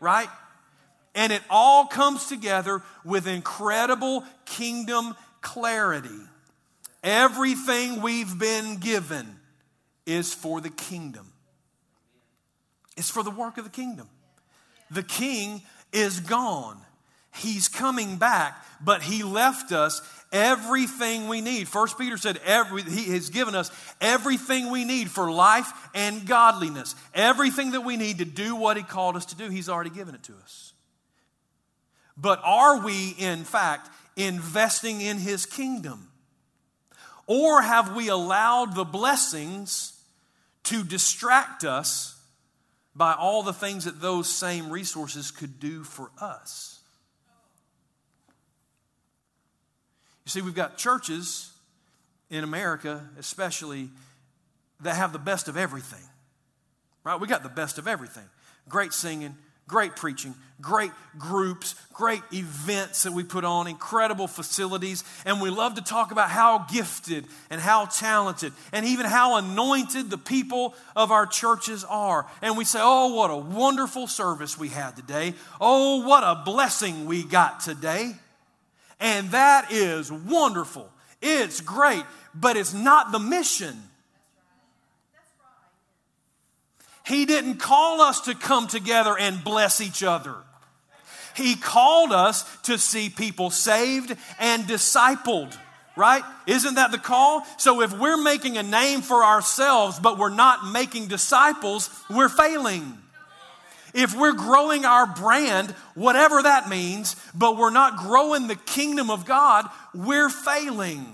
right? 0.00 0.28
And 1.14 1.32
it 1.32 1.42
all 1.48 1.86
comes 1.86 2.26
together 2.26 2.82
with 3.04 3.28
incredible 3.28 4.24
kingdom 4.46 5.14
clarity. 5.42 6.08
Everything 7.04 8.02
we've 8.02 8.36
been 8.36 8.78
given 8.78 9.37
is 10.08 10.32
for 10.32 10.60
the 10.60 10.70
kingdom. 10.70 11.32
It's 12.96 13.10
for 13.10 13.22
the 13.22 13.30
work 13.30 13.58
of 13.58 13.64
the 13.64 13.70
kingdom. 13.70 14.08
The 14.90 15.02
king 15.02 15.62
is 15.92 16.18
gone. 16.20 16.80
He's 17.34 17.68
coming 17.68 18.16
back, 18.16 18.64
but 18.80 19.02
he 19.02 19.22
left 19.22 19.70
us 19.70 20.00
everything 20.32 21.28
we 21.28 21.40
need. 21.40 21.68
First 21.68 21.98
Peter 21.98 22.16
said 22.16 22.40
every, 22.44 22.82
he 22.82 23.12
has 23.12 23.30
given 23.30 23.54
us 23.54 23.70
everything 24.00 24.70
we 24.70 24.84
need 24.84 25.10
for 25.10 25.30
life 25.30 25.70
and 25.94 26.26
godliness. 26.26 26.94
Everything 27.14 27.72
that 27.72 27.82
we 27.82 27.96
need 27.96 28.18
to 28.18 28.24
do 28.24 28.56
what 28.56 28.76
he 28.76 28.82
called 28.82 29.14
us 29.14 29.26
to 29.26 29.36
do, 29.36 29.50
he's 29.50 29.68
already 29.68 29.90
given 29.90 30.14
it 30.14 30.22
to 30.24 30.34
us. 30.42 30.72
But 32.16 32.40
are 32.42 32.84
we 32.84 33.14
in 33.18 33.44
fact 33.44 33.90
investing 34.16 35.00
in 35.02 35.18
his 35.18 35.46
kingdom? 35.46 36.08
Or 37.26 37.60
have 37.60 37.94
we 37.94 38.08
allowed 38.08 38.74
the 38.74 38.84
blessings 38.84 39.97
to 40.68 40.84
distract 40.84 41.64
us 41.64 42.20
by 42.94 43.14
all 43.14 43.42
the 43.42 43.52
things 43.52 43.84
that 43.84 44.00
those 44.00 44.28
same 44.28 44.70
resources 44.70 45.30
could 45.30 45.58
do 45.58 45.82
for 45.82 46.10
us. 46.20 46.80
You 50.26 50.30
see, 50.30 50.42
we've 50.42 50.54
got 50.54 50.76
churches 50.76 51.52
in 52.28 52.44
America, 52.44 53.08
especially, 53.18 53.88
that 54.80 54.94
have 54.94 55.14
the 55.14 55.18
best 55.18 55.48
of 55.48 55.56
everything. 55.56 56.04
Right? 57.02 57.18
We 57.18 57.26
got 57.26 57.42
the 57.42 57.48
best 57.48 57.78
of 57.78 57.88
everything. 57.88 58.26
Great 58.68 58.92
singing, 58.92 59.36
great 59.68 59.94
preaching, 59.94 60.34
great 60.60 60.90
groups, 61.18 61.76
great 61.92 62.22
events 62.32 63.04
that 63.04 63.12
we 63.12 63.22
put 63.22 63.44
on, 63.44 63.68
incredible 63.68 64.26
facilities, 64.26 65.04
and 65.24 65.40
we 65.40 65.50
love 65.50 65.74
to 65.74 65.82
talk 65.82 66.10
about 66.10 66.30
how 66.30 66.66
gifted 66.72 67.26
and 67.50 67.60
how 67.60 67.84
talented 67.84 68.52
and 68.72 68.84
even 68.84 69.06
how 69.06 69.36
anointed 69.36 70.10
the 70.10 70.18
people 70.18 70.74
of 70.96 71.12
our 71.12 71.26
churches 71.26 71.84
are. 71.84 72.26
And 72.42 72.56
we 72.56 72.64
say, 72.64 72.80
Oh, 72.82 73.14
what 73.14 73.30
a 73.30 73.36
wonderful 73.36 74.08
service 74.08 74.58
we 74.58 74.68
had 74.68 74.96
today. 74.96 75.34
Oh, 75.60 76.04
what 76.04 76.24
a 76.24 76.42
blessing 76.44 77.06
we 77.06 77.22
got 77.22 77.60
today. 77.60 78.14
And 78.98 79.30
that 79.30 79.70
is 79.70 80.10
wonderful. 80.10 80.88
It's 81.22 81.60
great, 81.60 82.04
but 82.34 82.56
it's 82.56 82.74
not 82.74 83.12
the 83.12 83.20
mission. 83.20 83.76
He 87.08 87.24
didn't 87.24 87.56
call 87.56 88.02
us 88.02 88.20
to 88.22 88.34
come 88.34 88.66
together 88.66 89.16
and 89.18 89.42
bless 89.42 89.80
each 89.80 90.02
other. 90.02 90.34
He 91.34 91.54
called 91.54 92.12
us 92.12 92.44
to 92.64 92.76
see 92.76 93.08
people 93.08 93.48
saved 93.48 94.14
and 94.38 94.64
discipled, 94.64 95.56
right? 95.96 96.22
Isn't 96.46 96.74
that 96.74 96.90
the 96.90 96.98
call? 96.98 97.46
So 97.56 97.80
if 97.80 97.98
we're 97.98 98.22
making 98.22 98.58
a 98.58 98.62
name 98.62 99.00
for 99.00 99.24
ourselves, 99.24 99.98
but 99.98 100.18
we're 100.18 100.28
not 100.28 100.70
making 100.70 101.06
disciples, 101.06 101.88
we're 102.10 102.28
failing. 102.28 102.98
If 103.94 104.14
we're 104.14 104.34
growing 104.34 104.84
our 104.84 105.06
brand, 105.06 105.70
whatever 105.94 106.42
that 106.42 106.68
means, 106.68 107.16
but 107.34 107.56
we're 107.56 107.70
not 107.70 107.96
growing 107.96 108.48
the 108.48 108.54
kingdom 108.54 109.10
of 109.10 109.24
God, 109.24 109.66
we're 109.94 110.28
failing. 110.28 111.06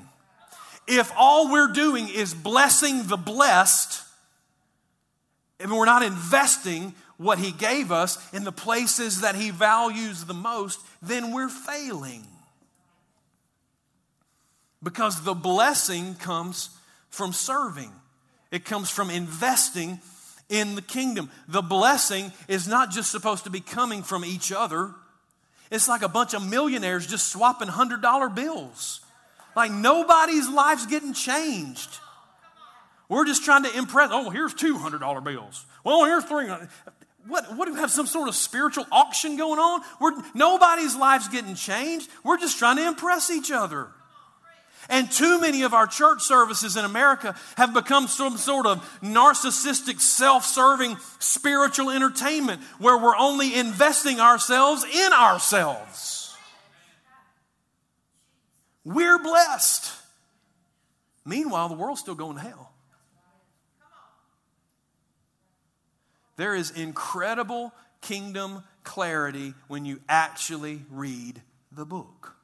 If 0.89 1.13
all 1.17 1.53
we're 1.53 1.73
doing 1.73 2.09
is 2.09 2.35
blessing 2.35 3.05
the 3.07 3.17
blessed, 3.17 4.04
and 5.61 5.71
we're 5.73 5.85
not 5.85 6.03
investing 6.03 6.95
what 7.17 7.39
He 7.39 7.53
gave 7.53 7.93
us 7.93 8.19
in 8.33 8.45
the 8.45 8.53
places 8.53 9.21
that 9.21 9.35
He 9.35 9.51
values 9.51 10.25
the 10.25 10.35
most, 10.35 10.81
then 11.01 11.33
we're 11.33 11.49
failing. 11.49 12.27
Because 14.83 15.23
the 15.23 15.35
blessing 15.35 16.15
comes 16.17 16.71
from 17.09 17.33
serving, 17.33 17.93
it 18.51 18.65
comes 18.65 18.91
from 18.91 19.11
investing 19.11 20.01
in 20.49 20.75
the 20.75 20.83
kingdom. 20.83 21.31
The 21.49 21.63
blessing 21.63 22.33
is 22.49 22.69
not 22.69 22.91
just 22.91 23.11
supposed 23.11 23.45
to 23.45 23.51
be 23.51 23.61
coming 23.61 24.03
from 24.03 24.25
each 24.25 24.53
other, 24.53 24.91
it's 25.71 25.89
like 25.89 26.03
a 26.03 26.09
bunch 26.09 26.35
of 26.35 26.49
millionaires 26.49 27.07
just 27.07 27.29
swapping 27.29 27.69
$100 27.69 28.35
bills. 28.35 29.01
Like 29.57 29.71
nobody's 29.71 30.49
life's 30.49 30.87
getting 30.87 31.15
changed. 31.15 31.99
We're 33.15 33.27
just 33.27 33.45
trying 33.45 33.63
to 33.63 33.77
impress. 33.77 34.11
Oh, 34.13 34.31
here's 34.31 34.55
$200 34.55 35.25
bills. 35.25 35.67
Well, 35.85 36.05
here's 36.05 36.25
300 36.25 36.69
what, 37.27 37.57
what 37.57 37.67
do 37.67 37.73
we 37.73 37.81
have 37.81 37.91
some 37.91 38.07
sort 38.07 38.29
of 38.29 38.35
spiritual 38.35 38.87
auction 38.93 39.37
going 39.37 39.59
on? 39.59 39.81
We're, 40.01 40.13
nobody's 40.35 40.95
life's 40.95 41.29
getting 41.29 41.55
changed. 41.55 42.11
We're 42.23 42.37
just 42.37 42.59
trying 42.59 42.77
to 42.77 42.87
impress 42.87 43.31
each 43.31 43.51
other. 43.51 43.89
And 44.91 45.11
too 45.11 45.41
many 45.41 45.63
of 45.63 45.73
our 45.73 45.87
church 45.87 46.21
services 46.23 46.77
in 46.77 46.85
America 46.85 47.35
have 47.57 47.73
become 47.73 48.09
some 48.09 48.37
sort 48.37 48.67
of 48.67 48.85
narcissistic, 49.01 50.01
self 50.01 50.45
serving 50.45 50.99
spiritual 51.19 51.89
entertainment 51.89 52.61
where 52.79 52.99
we're 52.99 53.17
only 53.17 53.55
investing 53.55 54.21
ourselves 54.21 54.85
in 54.85 55.13
ourselves. 55.15 56.37
We're 58.85 59.19
blessed. 59.19 59.91
Meanwhile, 61.25 61.71
the 61.71 61.77
world's 61.77 62.03
still 62.03 62.15
going 62.15 62.37
to 62.37 62.43
hell. 62.43 62.74
There 66.37 66.55
is 66.55 66.71
incredible 66.71 67.73
kingdom 68.01 68.63
clarity 68.83 69.55
when 69.69 69.85
you 69.85 70.01
actually 70.09 70.83
read 70.91 71.43
the 71.73 71.85
book. 71.85 72.37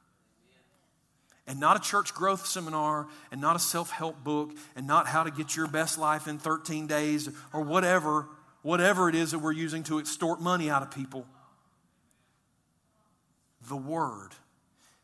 And 1.47 1.59
not 1.59 1.75
a 1.75 1.79
church 1.79 2.13
growth 2.13 2.45
seminar, 2.45 3.07
and 3.31 3.41
not 3.41 3.55
a 3.55 3.59
self 3.59 3.91
help 3.91 4.23
book, 4.23 4.51
and 4.75 4.87
not 4.87 5.07
how 5.07 5.23
to 5.23 5.31
get 5.31 5.55
your 5.55 5.67
best 5.67 5.97
life 5.97 6.27
in 6.27 6.37
13 6.37 6.87
days, 6.87 7.29
or 7.51 7.61
whatever, 7.61 8.27
whatever 8.61 9.09
it 9.09 9.15
is 9.15 9.31
that 9.31 9.39
we're 9.39 9.51
using 9.51 9.83
to 9.83 9.99
extort 9.99 10.39
money 10.39 10.69
out 10.69 10.81
of 10.81 10.91
people. 10.91 11.25
The 13.67 13.75
Word. 13.75 14.31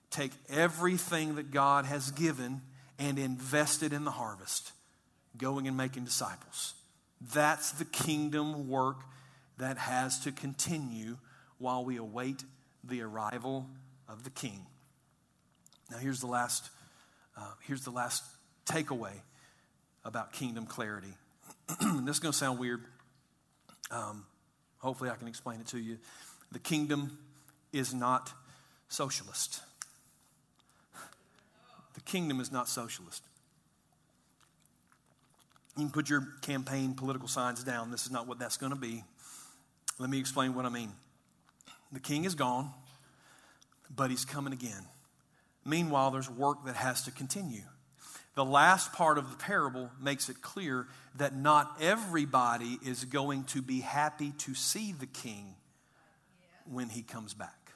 Take 0.09 0.31
everything 0.49 1.35
that 1.35 1.51
God 1.51 1.85
has 1.85 2.11
given 2.11 2.61
and 2.97 3.19
invest 3.19 3.83
it 3.83 3.91
in 3.91 4.05
the 4.05 4.11
harvest, 4.11 4.71
going 5.37 5.67
and 5.67 5.75
making 5.75 6.05
disciples. 6.05 6.73
That's 7.21 7.71
the 7.71 7.85
kingdom 7.85 8.69
work 8.69 9.01
that 9.57 9.77
has 9.77 10.19
to 10.21 10.31
continue 10.31 11.17
while 11.57 11.83
we 11.83 11.97
await 11.97 12.43
the 12.83 13.01
arrival 13.01 13.67
of 14.07 14.23
the 14.23 14.29
king. 14.29 14.65
Now, 15.89 15.97
here's 15.97 16.19
the 16.19 16.27
last, 16.27 16.69
uh, 17.35 17.53
here's 17.61 17.83
the 17.83 17.91
last 17.91 18.23
takeaway 18.65 19.13
about 20.05 20.31
kingdom 20.31 20.65
clarity. 20.65 21.13
this 21.79 22.15
is 22.15 22.19
going 22.19 22.31
to 22.31 22.37
sound 22.37 22.59
weird. 22.59 22.83
Um, 23.89 24.25
hopefully, 24.79 25.09
I 25.09 25.15
can 25.15 25.27
explain 25.27 25.59
it 25.59 25.67
to 25.67 25.79
you. 25.79 25.97
The 26.51 26.59
kingdom 26.59 27.17
is 27.73 27.93
not 27.93 28.31
socialist. 28.89 29.61
The 31.93 32.01
kingdom 32.01 32.39
is 32.39 32.51
not 32.51 32.69
socialist. 32.69 33.23
You 35.77 35.83
can 35.83 35.91
put 35.91 36.09
your 36.09 36.27
campaign 36.41 36.95
political 36.95 37.27
signs 37.27 37.63
down. 37.63 37.91
This 37.91 38.05
is 38.05 38.11
not 38.11 38.27
what 38.27 38.39
that's 38.39 38.57
going 38.57 38.71
to 38.71 38.77
be. 38.77 39.03
Let 39.99 40.09
me 40.09 40.19
explain 40.19 40.55
what 40.55 40.65
I 40.65 40.69
mean. 40.69 40.91
The 41.91 41.99
king 41.99 42.25
is 42.25 42.33
gone, 42.33 42.71
but 43.95 44.09
he's 44.09 44.25
coming 44.25 44.53
again. 44.53 44.83
Meanwhile, 45.63 46.11
there's 46.11 46.29
work 46.29 46.65
that 46.65 46.75
has 46.75 47.03
to 47.03 47.11
continue. 47.11 47.61
The 48.33 48.43
last 48.43 48.91
part 48.93 49.19
of 49.19 49.29
the 49.29 49.37
parable 49.37 49.91
makes 50.01 50.29
it 50.29 50.41
clear 50.41 50.87
that 51.15 51.35
not 51.35 51.77
everybody 51.79 52.79
is 52.83 53.05
going 53.05 53.43
to 53.45 53.61
be 53.61 53.81
happy 53.81 54.31
to 54.39 54.55
see 54.55 54.93
the 54.93 55.05
king 55.05 55.55
when 56.65 56.89
he 56.89 57.03
comes 57.03 57.33
back. 57.35 57.71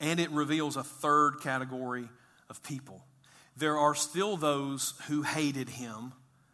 And 0.00 0.20
it 0.20 0.30
reveals 0.30 0.76
a 0.76 0.84
third 0.84 1.40
category 1.40 2.08
of 2.50 2.62
people. 2.62 3.05
There 3.56 3.78
are 3.78 3.94
still 3.94 4.36
those 4.36 4.94
who 5.08 5.22
hated 5.22 5.68
him 5.68 6.12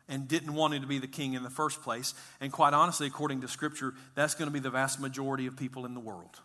and 0.09 0.29
didn't 0.29 0.55
want 0.55 0.75
him 0.75 0.83
to 0.83 0.89
be 0.89 0.99
the 0.99 1.07
king 1.07 1.35
in 1.35 1.43
the 1.43 1.51
first 1.51 1.83
place. 1.83 2.15
And 2.41 2.53
quite 2.53 2.75
honestly, 2.75 3.07
according 3.07 3.41
to 3.41 3.49
Scripture, 3.49 3.95
that's 4.15 4.35
going 4.35 4.47
to 4.47 4.53
be 4.53 4.61
the 4.61 4.71
vast 4.71 5.01
majority 5.01 5.47
of 5.47 5.57
people 5.57 5.87
in 5.87 5.95
the 5.95 6.01
world. 6.01 6.39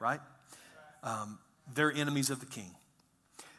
Right? 0.00 0.20
Um, 1.02 1.38
they're 1.74 1.92
enemies 1.92 2.30
of 2.30 2.40
the 2.40 2.46
king. 2.46 2.74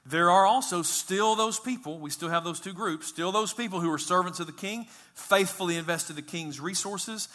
There 0.05 0.29
are 0.29 0.45
also 0.45 0.81
still 0.81 1.35
those 1.35 1.59
people, 1.59 1.97
we 1.97 2.09
still 2.09 2.27
have 2.27 2.43
those 2.43 2.59
two 2.59 2.73
groups, 2.73 3.07
still 3.07 3.31
those 3.31 3.53
people 3.53 3.79
who 3.79 3.89
are 3.89 3.97
servants 3.97 4.41
of 4.41 4.47
the 4.47 4.53
king, 4.53 4.87
faithfully 5.13 5.77
invested 5.77 6.17
the 6.17 6.21
king's 6.21 6.59
resources 6.59 7.29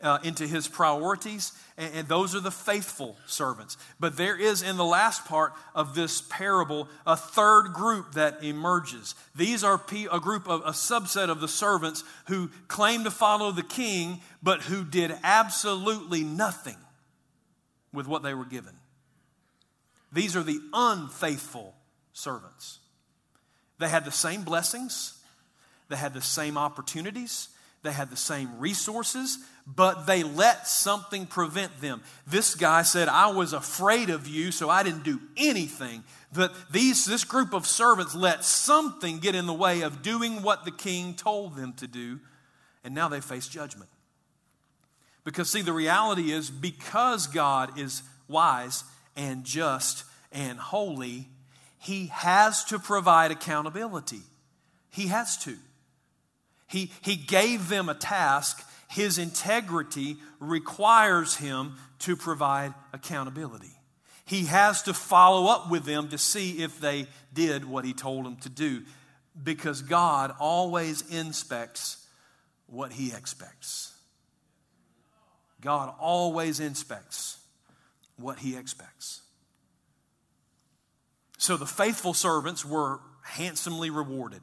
uh, 0.00 0.18
into 0.22 0.46
his 0.46 0.68
priorities, 0.68 1.52
and, 1.78 1.94
and 1.94 2.08
those 2.08 2.34
are 2.34 2.40
the 2.40 2.50
faithful 2.50 3.16
servants. 3.26 3.76
But 3.98 4.16
there 4.16 4.38
is 4.38 4.62
in 4.62 4.76
the 4.76 4.84
last 4.84 5.24
part 5.24 5.52
of 5.74 5.94
this 5.94 6.20
parable 6.20 6.88
a 7.06 7.16
third 7.16 7.72
group 7.72 8.12
that 8.12 8.42
emerges. 8.42 9.14
These 9.34 9.64
are 9.64 9.80
a 10.10 10.20
group 10.20 10.48
of 10.48 10.60
a 10.62 10.72
subset 10.72 11.30
of 11.30 11.40
the 11.40 11.48
servants 11.48 12.04
who 12.26 12.50
claim 12.68 13.04
to 13.04 13.10
follow 13.10 13.50
the 13.50 13.62
king, 13.62 14.20
but 14.42 14.62
who 14.62 14.84
did 14.84 15.12
absolutely 15.22 16.22
nothing 16.22 16.76
with 17.92 18.06
what 18.06 18.22
they 18.22 18.34
were 18.34 18.44
given. 18.44 18.74
These 20.12 20.36
are 20.36 20.42
the 20.42 20.60
unfaithful 20.72 21.74
servants. 22.12 22.78
They 23.78 23.88
had 23.88 24.04
the 24.04 24.12
same 24.12 24.42
blessings, 24.42 25.18
they 25.88 25.96
had 25.96 26.14
the 26.14 26.20
same 26.20 26.56
opportunities, 26.56 27.48
they 27.84 27.92
had 27.92 28.10
the 28.10 28.16
same 28.16 28.58
resources, 28.58 29.38
but 29.66 30.06
they 30.06 30.24
let 30.24 30.66
something 30.66 31.26
prevent 31.26 31.80
them. 31.80 32.02
This 32.26 32.54
guy 32.54 32.82
said, 32.82 33.08
I 33.08 33.30
was 33.30 33.52
afraid 33.52 34.10
of 34.10 34.26
you, 34.26 34.50
so 34.50 34.68
I 34.68 34.82
didn't 34.82 35.04
do 35.04 35.20
anything. 35.36 36.02
But 36.32 36.52
these, 36.72 37.04
this 37.04 37.24
group 37.24 37.54
of 37.54 37.66
servants 37.66 38.14
let 38.14 38.44
something 38.44 39.18
get 39.18 39.34
in 39.34 39.46
the 39.46 39.54
way 39.54 39.82
of 39.82 40.02
doing 40.02 40.42
what 40.42 40.64
the 40.64 40.70
king 40.70 41.14
told 41.14 41.56
them 41.56 41.74
to 41.74 41.86
do, 41.86 42.20
and 42.82 42.94
now 42.94 43.08
they 43.08 43.20
face 43.20 43.46
judgment. 43.46 43.90
Because, 45.22 45.50
see, 45.50 45.62
the 45.62 45.72
reality 45.72 46.32
is 46.32 46.50
because 46.50 47.26
God 47.26 47.78
is 47.78 48.02
wise 48.28 48.84
and 49.16 49.44
just 49.44 50.04
and 50.32 50.58
holy, 50.58 51.28
he 51.78 52.06
has 52.06 52.64
to 52.64 52.78
provide 52.78 53.30
accountability. 53.30 54.22
He 54.90 55.06
has 55.08 55.36
to. 55.44 55.56
He, 56.66 56.90
he 57.02 57.16
gave 57.16 57.68
them 57.68 57.88
a 57.88 57.94
task. 57.94 58.66
His 58.88 59.18
integrity 59.18 60.16
requires 60.40 61.36
him 61.36 61.74
to 62.00 62.16
provide 62.16 62.74
accountability. 62.92 63.72
He 64.26 64.46
has 64.46 64.82
to 64.82 64.94
follow 64.94 65.50
up 65.50 65.70
with 65.70 65.84
them 65.84 66.08
to 66.08 66.18
see 66.18 66.62
if 66.62 66.80
they 66.80 67.06
did 67.32 67.64
what 67.64 67.84
he 67.84 67.92
told 67.92 68.24
them 68.24 68.36
to 68.36 68.48
do 68.48 68.82
because 69.42 69.82
God 69.82 70.32
always 70.38 71.02
inspects 71.10 72.06
what 72.66 72.92
he 72.92 73.12
expects. 73.12 73.92
God 75.60 75.94
always 75.98 76.60
inspects 76.60 77.38
what 78.16 78.38
he 78.38 78.56
expects. 78.56 79.22
So 81.38 81.56
the 81.56 81.66
faithful 81.66 82.14
servants 82.14 82.64
were 82.64 83.00
handsomely 83.22 83.90
rewarded. 83.90 84.40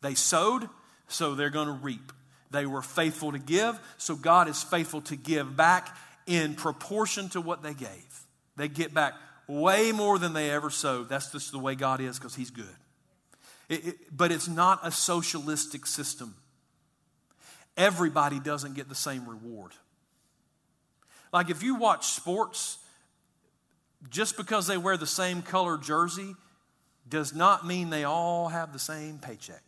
They 0.00 0.14
sowed, 0.14 0.68
so 1.08 1.34
they're 1.34 1.50
going 1.50 1.68
to 1.68 1.72
reap. 1.72 2.12
They 2.50 2.66
were 2.66 2.82
faithful 2.82 3.32
to 3.32 3.38
give, 3.38 3.78
so 3.98 4.14
God 4.14 4.48
is 4.48 4.62
faithful 4.62 5.00
to 5.02 5.16
give 5.16 5.56
back 5.56 5.96
in 6.26 6.54
proportion 6.54 7.28
to 7.30 7.40
what 7.40 7.62
they 7.62 7.74
gave. 7.74 8.22
They 8.56 8.68
get 8.68 8.94
back 8.94 9.14
way 9.46 9.92
more 9.92 10.18
than 10.18 10.32
they 10.32 10.50
ever 10.50 10.70
sowed. 10.70 11.08
That's 11.08 11.30
just 11.32 11.52
the 11.52 11.58
way 11.58 11.74
God 11.74 12.00
is 12.00 12.18
because 12.18 12.34
He's 12.34 12.50
good. 12.50 12.76
It, 13.68 13.86
it, 13.86 13.96
but 14.16 14.30
it's 14.30 14.48
not 14.48 14.80
a 14.82 14.90
socialistic 14.90 15.86
system. 15.86 16.34
Everybody 17.76 18.38
doesn't 18.38 18.74
get 18.74 18.88
the 18.88 18.94
same 18.94 19.28
reward. 19.28 19.72
Like 21.32 21.50
if 21.50 21.62
you 21.62 21.74
watch 21.74 22.06
sports, 22.06 22.78
just 24.10 24.36
because 24.36 24.66
they 24.66 24.76
wear 24.76 24.96
the 24.96 25.06
same 25.06 25.42
color 25.42 25.76
jersey 25.76 26.36
does 27.08 27.34
not 27.34 27.66
mean 27.66 27.90
they 27.90 28.04
all 28.04 28.48
have 28.48 28.72
the 28.72 28.78
same 28.78 29.18
paycheck. 29.18 29.62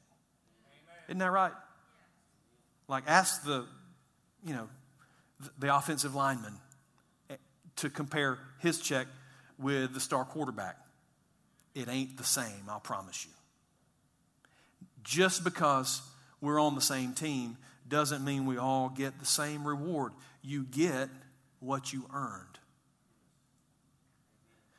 Isn't 1.08 1.18
that 1.18 1.30
right? 1.30 1.52
Like, 2.88 3.04
ask 3.06 3.44
the, 3.44 3.66
you 4.44 4.54
know, 4.54 4.68
the 5.58 5.74
offensive 5.74 6.14
lineman 6.14 6.54
eh, 7.30 7.36
to 7.76 7.90
compare 7.90 8.38
his 8.58 8.80
check 8.80 9.06
with 9.58 9.94
the 9.94 10.00
star 10.00 10.24
quarterback. 10.24 10.76
It 11.74 11.88
ain't 11.88 12.16
the 12.16 12.24
same, 12.24 12.64
I'll 12.68 12.80
promise 12.80 13.24
you. 13.24 13.32
Just 15.02 15.44
because 15.44 16.02
we're 16.40 16.60
on 16.60 16.74
the 16.74 16.80
same 16.80 17.12
team 17.12 17.56
doesn't 17.88 18.24
mean 18.24 18.46
we 18.46 18.56
all 18.56 18.88
get 18.88 19.18
the 19.18 19.26
same 19.26 19.66
reward. 19.66 20.12
You 20.42 20.64
get 20.64 21.08
what 21.60 21.92
you 21.92 22.08
earned. 22.12 22.58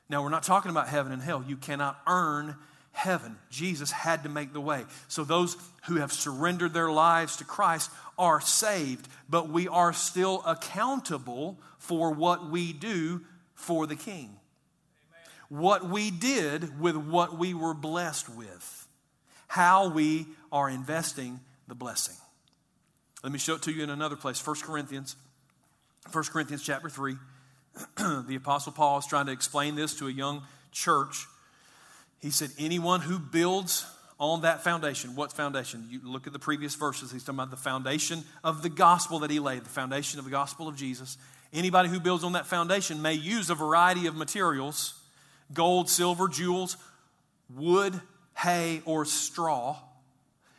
Now, 0.09 0.23
we're 0.23 0.29
not 0.29 0.43
talking 0.43 0.71
about 0.71 0.87
heaven 0.87 1.11
and 1.11 1.21
hell. 1.21 1.43
You 1.45 1.57
cannot 1.57 1.99
earn 2.07 2.55
heaven. 2.97 3.37
Jesus 3.51 3.91
had 3.91 4.23
to 4.23 4.29
make 4.29 4.53
the 4.53 4.59
way. 4.59 4.83
So, 5.07 5.23
those 5.23 5.55
who 5.85 5.97
have 5.97 6.11
surrendered 6.11 6.73
their 6.73 6.91
lives 6.91 7.37
to 7.37 7.45
Christ 7.45 7.91
are 8.17 8.41
saved, 8.41 9.07
but 9.29 9.49
we 9.49 9.67
are 9.67 9.93
still 9.93 10.41
accountable 10.45 11.59
for 11.77 12.11
what 12.11 12.49
we 12.49 12.73
do 12.73 13.21
for 13.53 13.85
the 13.85 13.95
King. 13.95 14.35
What 15.49 15.87
we 15.87 16.09
did 16.09 16.81
with 16.81 16.97
what 16.97 17.37
we 17.37 17.53
were 17.53 17.75
blessed 17.75 18.29
with, 18.29 18.87
how 19.47 19.89
we 19.89 20.25
are 20.51 20.67
investing 20.67 21.39
the 21.67 21.75
blessing. 21.75 22.15
Let 23.23 23.31
me 23.31 23.39
show 23.39 23.55
it 23.55 23.61
to 23.63 23.71
you 23.71 23.83
in 23.83 23.91
another 23.91 24.15
place 24.15 24.45
1 24.45 24.57
Corinthians, 24.63 25.15
1 26.11 26.23
Corinthians 26.25 26.63
chapter 26.63 26.89
3. 26.89 27.15
the 27.97 28.35
Apostle 28.35 28.71
Paul 28.71 28.97
is 28.97 29.05
trying 29.05 29.27
to 29.27 29.31
explain 29.31 29.75
this 29.75 29.93
to 29.99 30.07
a 30.07 30.11
young 30.11 30.41
church. 30.71 31.27
He 32.27 32.31
said, 32.31 32.51
Anyone 32.59 32.99
who 32.99 33.19
builds 33.19 33.85
on 34.19 34.41
that 34.41 34.61
foundation, 34.61 35.15
what 35.15 35.31
foundation? 35.31 35.87
You 35.89 36.01
look 36.03 36.27
at 36.27 36.33
the 36.33 36.39
previous 36.39 36.75
verses. 36.75 37.09
He's 37.09 37.23
talking 37.23 37.39
about 37.39 37.51
the 37.51 37.55
foundation 37.55 38.25
of 38.43 38.63
the 38.63 38.67
gospel 38.67 39.19
that 39.19 39.31
he 39.31 39.39
laid, 39.39 39.63
the 39.63 39.69
foundation 39.69 40.19
of 40.19 40.25
the 40.25 40.31
gospel 40.31 40.67
of 40.67 40.75
Jesus. 40.75 41.17
Anybody 41.53 41.87
who 41.87 42.01
builds 42.01 42.25
on 42.25 42.33
that 42.33 42.45
foundation 42.45 43.01
may 43.01 43.13
use 43.13 43.49
a 43.49 43.55
variety 43.55 44.07
of 44.07 44.15
materials 44.17 44.99
gold, 45.53 45.89
silver, 45.89 46.27
jewels, 46.27 46.75
wood, 47.49 47.97
hay, 48.35 48.81
or 48.83 49.05
straw. 49.05 49.77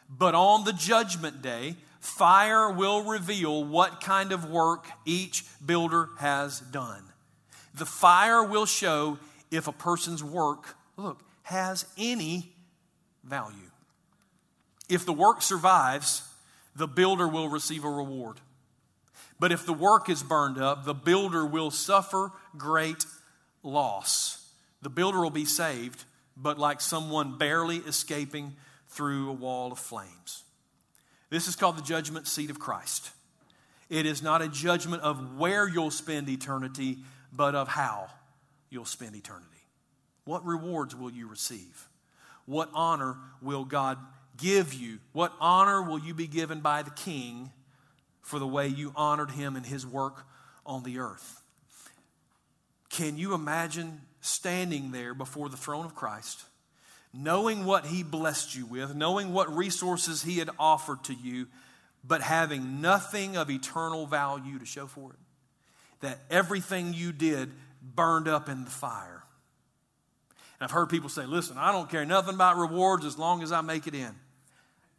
But 0.08 0.34
on 0.34 0.64
the 0.64 0.72
judgment 0.72 1.42
day, 1.42 1.76
fire 2.00 2.70
will 2.70 3.02
reveal 3.02 3.62
what 3.62 4.00
kind 4.00 4.32
of 4.32 4.48
work 4.48 4.86
each 5.04 5.44
builder 5.66 6.08
has 6.18 6.60
done. 6.60 7.02
The 7.74 7.84
fire 7.84 8.42
will 8.42 8.64
show 8.64 9.18
if 9.50 9.68
a 9.68 9.72
person's 9.72 10.24
work, 10.24 10.74
look, 10.96 11.27
has 11.49 11.86
any 11.96 12.53
value. 13.24 13.70
If 14.86 15.07
the 15.07 15.14
work 15.14 15.40
survives, 15.40 16.22
the 16.76 16.86
builder 16.86 17.26
will 17.26 17.49
receive 17.49 17.84
a 17.84 17.90
reward. 17.90 18.36
But 19.40 19.51
if 19.51 19.64
the 19.64 19.72
work 19.72 20.11
is 20.11 20.22
burned 20.22 20.59
up, 20.59 20.84
the 20.84 20.92
builder 20.92 21.46
will 21.46 21.70
suffer 21.70 22.32
great 22.59 23.07
loss. 23.62 24.46
The 24.82 24.90
builder 24.90 25.22
will 25.22 25.30
be 25.30 25.46
saved, 25.46 26.05
but 26.36 26.59
like 26.59 26.82
someone 26.82 27.38
barely 27.38 27.78
escaping 27.78 28.55
through 28.88 29.30
a 29.30 29.32
wall 29.32 29.72
of 29.72 29.78
flames. 29.78 30.44
This 31.30 31.49
is 31.49 31.57
called 31.57 31.78
the 31.78 31.82
judgment 31.82 32.26
seat 32.26 32.51
of 32.51 32.59
Christ. 32.59 33.11
It 33.88 34.05
is 34.05 34.22
not 34.22 34.42
a 34.42 34.49
judgment 34.49 35.03
of 35.03 35.38
where 35.38 35.66
you'll 35.66 35.90
spend 35.90 36.28
eternity, 36.28 36.99
but 37.32 37.55
of 37.55 37.68
how 37.68 38.09
you'll 38.68 38.84
spend 38.84 39.16
eternity. 39.16 39.57
What 40.28 40.44
rewards 40.44 40.94
will 40.94 41.10
you 41.10 41.26
receive? 41.26 41.88
What 42.44 42.68
honor 42.74 43.16
will 43.40 43.64
God 43.64 43.96
give 44.36 44.74
you? 44.74 44.98
What 45.12 45.32
honor 45.40 45.82
will 45.82 45.98
you 45.98 46.12
be 46.12 46.26
given 46.26 46.60
by 46.60 46.82
the 46.82 46.90
King 46.90 47.50
for 48.20 48.38
the 48.38 48.46
way 48.46 48.68
you 48.68 48.92
honored 48.94 49.30
him 49.30 49.56
in 49.56 49.64
his 49.64 49.86
work 49.86 50.26
on 50.66 50.82
the 50.82 50.98
earth? 50.98 51.40
Can 52.90 53.16
you 53.16 53.32
imagine 53.32 54.02
standing 54.20 54.90
there 54.90 55.14
before 55.14 55.48
the 55.48 55.56
throne 55.56 55.86
of 55.86 55.94
Christ, 55.94 56.44
knowing 57.14 57.64
what 57.64 57.86
he 57.86 58.02
blessed 58.02 58.54
you 58.54 58.66
with, 58.66 58.94
knowing 58.94 59.32
what 59.32 59.56
resources 59.56 60.22
he 60.22 60.36
had 60.38 60.50
offered 60.58 61.04
to 61.04 61.14
you, 61.14 61.46
but 62.04 62.20
having 62.20 62.82
nothing 62.82 63.38
of 63.38 63.48
eternal 63.48 64.06
value 64.06 64.58
to 64.58 64.66
show 64.66 64.86
for 64.86 65.10
it? 65.10 65.18
that 66.00 66.18
everything 66.30 66.92
you 66.92 67.12
did 67.12 67.50
burned 67.82 68.28
up 68.28 68.48
in 68.48 68.64
the 68.64 68.70
fire. 68.70 69.17
I've 70.61 70.70
heard 70.70 70.88
people 70.88 71.09
say, 71.09 71.24
listen, 71.24 71.56
I 71.56 71.70
don't 71.70 71.88
care 71.88 72.04
nothing 72.04 72.34
about 72.34 72.56
rewards 72.56 73.04
as 73.04 73.16
long 73.16 73.42
as 73.42 73.52
I 73.52 73.61
make 73.61 73.86
it 73.86 73.94
in. 73.94 74.14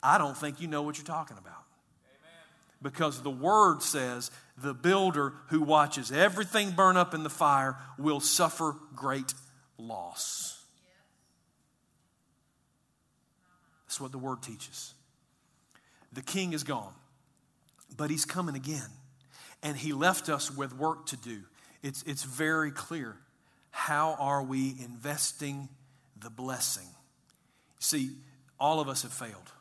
I 0.02 0.18
don't 0.18 0.38
think 0.38 0.62
you 0.62 0.68
know 0.68 0.82
what 0.82 0.98
you're 0.98 1.06
talking 1.06 1.38
about. 1.38 1.54
Amen. 1.54 2.82
because 2.82 3.22
the 3.22 3.30
word 3.30 3.82
says 3.82 4.32
the 4.58 4.74
builder 4.74 5.34
who 5.48 5.62
watches 5.62 6.12
everything 6.12 6.72
burn 6.72 6.96
up 6.96 7.14
in 7.14 7.24
the 7.24 7.30
fire 7.30 7.78
will 7.98 8.22
suffer 8.22 8.76
great 8.96 9.34
loss. 9.78 10.64
That's 13.88 14.00
what 14.00 14.12
the 14.12 14.18
word 14.18 14.42
teaches. 14.42 14.94
The 16.14 16.22
king 16.22 16.54
is 16.54 16.64
gone, 16.64 16.94
but 17.98 18.10
he's 18.10 18.24
coming 18.24 18.56
again. 18.56 18.88
And 19.62 19.76
he 19.76 19.92
left 19.92 20.30
us 20.30 20.56
with 20.56 20.74
work 20.78 21.08
to 21.08 21.18
do. 21.18 21.42
It's, 21.84 22.04
it's 22.04 22.24
very 22.24 22.72
clear. 22.72 23.18
How 23.72 24.16
are 24.20 24.44
we 24.44 24.76
investing 24.84 25.70
the 26.20 26.30
blessing? 26.30 26.88
See, 27.80 28.12
all 28.60 28.80
of 28.80 28.90
us 28.90 29.04
have 29.04 29.14
failed. 29.14 29.52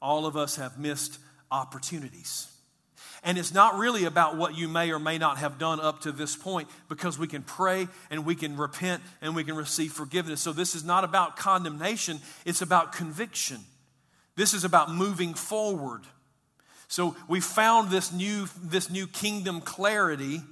All 0.00 0.26
of 0.26 0.36
us 0.36 0.56
have 0.56 0.78
missed 0.78 1.18
opportunities. 1.50 2.48
And 3.24 3.36
it's 3.36 3.52
not 3.52 3.76
really 3.76 4.04
about 4.04 4.36
what 4.36 4.56
you 4.56 4.68
may 4.68 4.90
or 4.92 4.98
may 4.98 5.18
not 5.18 5.38
have 5.38 5.58
done 5.58 5.80
up 5.80 6.02
to 6.02 6.12
this 6.12 6.36
point 6.36 6.68
because 6.88 7.18
we 7.18 7.26
can 7.26 7.42
pray 7.42 7.88
and 8.10 8.24
we 8.24 8.34
can 8.34 8.56
repent 8.56 9.02
and 9.20 9.34
we 9.34 9.42
can 9.42 9.56
receive 9.56 9.92
forgiveness. 9.92 10.40
So 10.40 10.52
this 10.52 10.74
is 10.74 10.84
not 10.84 11.04
about 11.04 11.36
condemnation, 11.36 12.20
it's 12.44 12.62
about 12.62 12.92
conviction. 12.92 13.58
This 14.36 14.54
is 14.54 14.62
about 14.62 14.92
moving 14.92 15.34
forward. 15.34 16.02
So 16.86 17.16
we 17.26 17.40
found 17.40 17.90
this 17.90 18.12
new, 18.12 18.46
this 18.62 18.88
new 18.88 19.08
kingdom 19.08 19.60
clarity. 19.60 20.42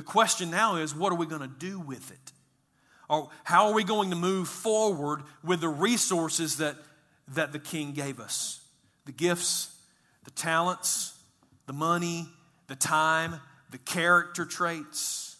The 0.00 0.06
question 0.06 0.50
now 0.50 0.76
is 0.76 0.94
what 0.94 1.12
are 1.12 1.16
we 1.16 1.26
going 1.26 1.42
to 1.42 1.46
do 1.46 1.78
with 1.78 2.10
it? 2.10 2.32
Or 3.10 3.28
how 3.44 3.66
are 3.66 3.74
we 3.74 3.84
going 3.84 4.08
to 4.08 4.16
move 4.16 4.48
forward 4.48 5.24
with 5.44 5.60
the 5.60 5.68
resources 5.68 6.56
that, 6.56 6.76
that 7.34 7.52
the 7.52 7.58
king 7.58 7.92
gave 7.92 8.18
us? 8.18 8.64
The 9.04 9.12
gifts, 9.12 9.76
the 10.24 10.30
talents, 10.30 11.18
the 11.66 11.74
money, 11.74 12.30
the 12.66 12.76
time, 12.76 13.42
the 13.70 13.76
character 13.76 14.46
traits, 14.46 15.36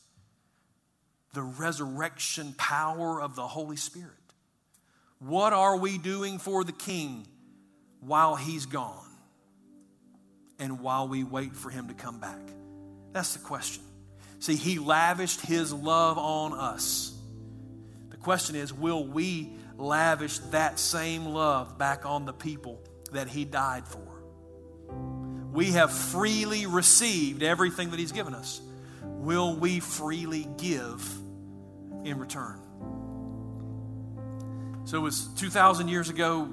the 1.33 1.41
resurrection 1.41 2.55
power 2.59 3.23
of 3.23 3.37
the 3.37 3.47
Holy 3.47 3.77
Spirit. 3.77 4.13
What 5.21 5.55
are 5.55 5.79
we 5.79 5.97
doing 5.97 6.39
for 6.39 6.65
the 6.65 6.73
King 6.73 7.27
while 8.01 8.37
He's 8.37 8.67
gone 8.67 9.09
and 10.59 10.81
while 10.81 11.09
we 11.09 11.25
wait 11.25 11.57
for 11.57 11.71
Him 11.71 11.89
to 11.89 11.95
come 11.95 12.21
back? 12.21 12.43
That's 13.15 13.33
the 13.33 13.39
question. 13.39 13.85
See, 14.41 14.57
He 14.57 14.79
lavished 14.79 15.43
His 15.43 15.73
love 15.73 16.19
on 16.19 16.53
us. 16.53 17.17
The 18.11 18.17
question 18.17 18.57
is 18.57 18.73
will 18.73 19.07
we 19.07 19.53
lavish 19.79 20.39
that 20.51 20.79
same 20.79 21.27
love 21.27 21.79
back 21.79 22.05
on 22.05 22.25
the 22.25 22.33
people 22.33 22.83
that 23.13 23.29
He 23.29 23.45
died 23.45 23.87
for? 23.87 24.01
We 25.53 25.73
have 25.73 25.93
freely 25.93 26.67
received 26.67 27.43
everything 27.43 27.91
that 27.91 27.99
He's 27.99 28.13
given 28.13 28.35
us. 28.35 28.61
Will 29.03 29.55
we 29.57 29.81
freely 29.81 30.49
give 30.57 31.07
in 32.05 32.19
return? 32.19 32.59
So 34.85 34.97
it 34.97 35.03
was 35.03 35.29
2,000 35.37 35.89
years 35.89 36.09
ago. 36.09 36.49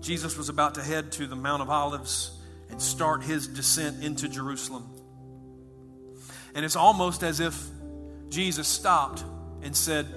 Jesus 0.00 0.38
was 0.38 0.48
about 0.48 0.76
to 0.76 0.82
head 0.82 1.12
to 1.12 1.26
the 1.26 1.36
Mount 1.36 1.60
of 1.60 1.70
Olives 1.70 2.30
and 2.70 2.80
start 2.80 3.22
his 3.24 3.48
descent 3.48 4.04
into 4.04 4.28
Jerusalem. 4.28 4.88
And 6.58 6.64
it's 6.64 6.74
almost 6.74 7.22
as 7.22 7.38
if 7.38 7.56
Jesus 8.30 8.66
stopped 8.66 9.22
and 9.62 9.76
said, 9.76 10.08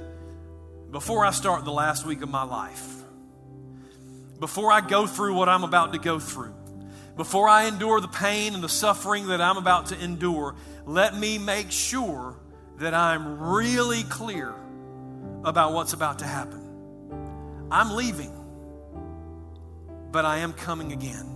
Before 0.89 1.23
I 1.23 1.29
start 1.29 1.65
the 1.65 1.71
last 1.71 2.03
week 2.03 2.23
of 2.23 2.29
my 2.29 2.41
life, 2.41 3.03
before 4.39 4.71
I 4.71 4.81
go 4.81 5.05
through 5.05 5.35
what 5.35 5.49
I'm 5.49 5.63
about 5.63 5.93
to 5.93 5.99
go 5.99 6.17
through, 6.17 6.55
before 7.15 7.47
I 7.47 7.65
endure 7.65 8.01
the 8.01 8.07
pain 8.07 8.55
and 8.55 8.63
the 8.63 8.69
suffering 8.69 9.27
that 9.27 9.39
I'm 9.39 9.57
about 9.57 9.85
to 9.89 10.03
endure, 10.03 10.55
let 10.87 11.15
me 11.15 11.37
make 11.37 11.69
sure 11.69 12.39
that 12.79 12.95
I'm 12.95 13.39
really 13.39 14.01
clear 14.01 14.51
about 15.43 15.73
what's 15.73 15.93
about 15.93 16.17
to 16.19 16.25
happen. 16.25 17.67
I'm 17.69 17.91
leaving, 17.91 18.33
but 20.11 20.25
I 20.25 20.39
am 20.39 20.53
coming 20.53 20.91
again. 20.91 21.27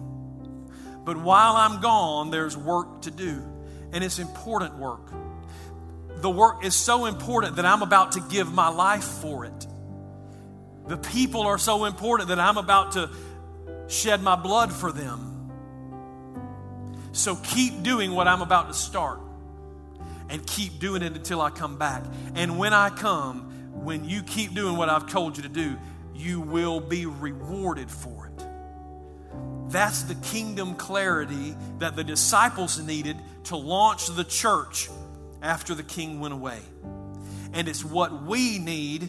But 1.04 1.16
while 1.18 1.56
I'm 1.58 1.80
gone, 1.80 2.32
there's 2.32 2.58
work 2.58 3.04
to 3.04 3.12
do, 3.12 3.55
and 3.96 4.04
it's 4.04 4.20
important 4.20 4.78
work. 4.78 5.10
The 6.18 6.30
work 6.30 6.66
is 6.66 6.76
so 6.76 7.06
important 7.06 7.56
that 7.56 7.66
I'm 7.66 7.82
about 7.82 8.12
to 8.12 8.20
give 8.30 8.54
my 8.54 8.68
life 8.68 9.06
for 9.06 9.46
it. 9.46 9.68
The 10.88 10.98
people 10.98 11.44
are 11.44 11.58
so 11.58 11.86
important 11.86 12.28
that 12.28 12.40
I'm 12.40 12.58
about 12.58 12.92
to 12.92 13.10
shed 13.88 14.22
my 14.22 14.36
blood 14.36 14.74
for 14.74 14.92
them. 14.92 15.32
So 17.14 17.38
keep 17.38 17.84
doing 17.84 18.12
what 18.12 18.28
I'm 18.28 18.42
about 18.42 18.68
to 18.68 18.74
start 18.74 19.22
and 20.30 20.46
keep 20.46 20.78
doing 20.80 21.02
it 21.02 21.14
until 21.14 21.42
I 21.42 21.50
come 21.50 21.78
back. 21.78 22.04
And 22.36 22.60
when 22.60 22.74
I 22.74 22.90
come, 22.90 23.72
when 23.86 24.04
you 24.04 24.24
keep 24.24 24.54
doing 24.54 24.76
what 24.76 24.90
I've 24.90 25.10
told 25.10 25.38
you 25.38 25.44
to 25.44 25.50
do, 25.50 25.78
you 26.14 26.42
will 26.42 26.82
be 26.82 27.06
rewarded 27.06 27.90
for 27.90 28.28
it. 28.28 28.46
That's 29.70 30.04
the 30.04 30.16
kingdom 30.16 30.76
clarity 30.76 31.56
that 31.80 31.96
the 31.96 32.04
disciples 32.04 32.78
needed 32.78 33.18
to 33.46 33.56
launch 33.56 34.08
the 34.08 34.24
church 34.24 34.90
after 35.42 35.74
the 35.74 35.84
king 35.84 36.20
went 36.20 36.34
away. 36.34 36.60
And 37.54 37.68
it's 37.68 37.86
what 37.86 38.24
we 38.24 38.60
need 38.60 39.04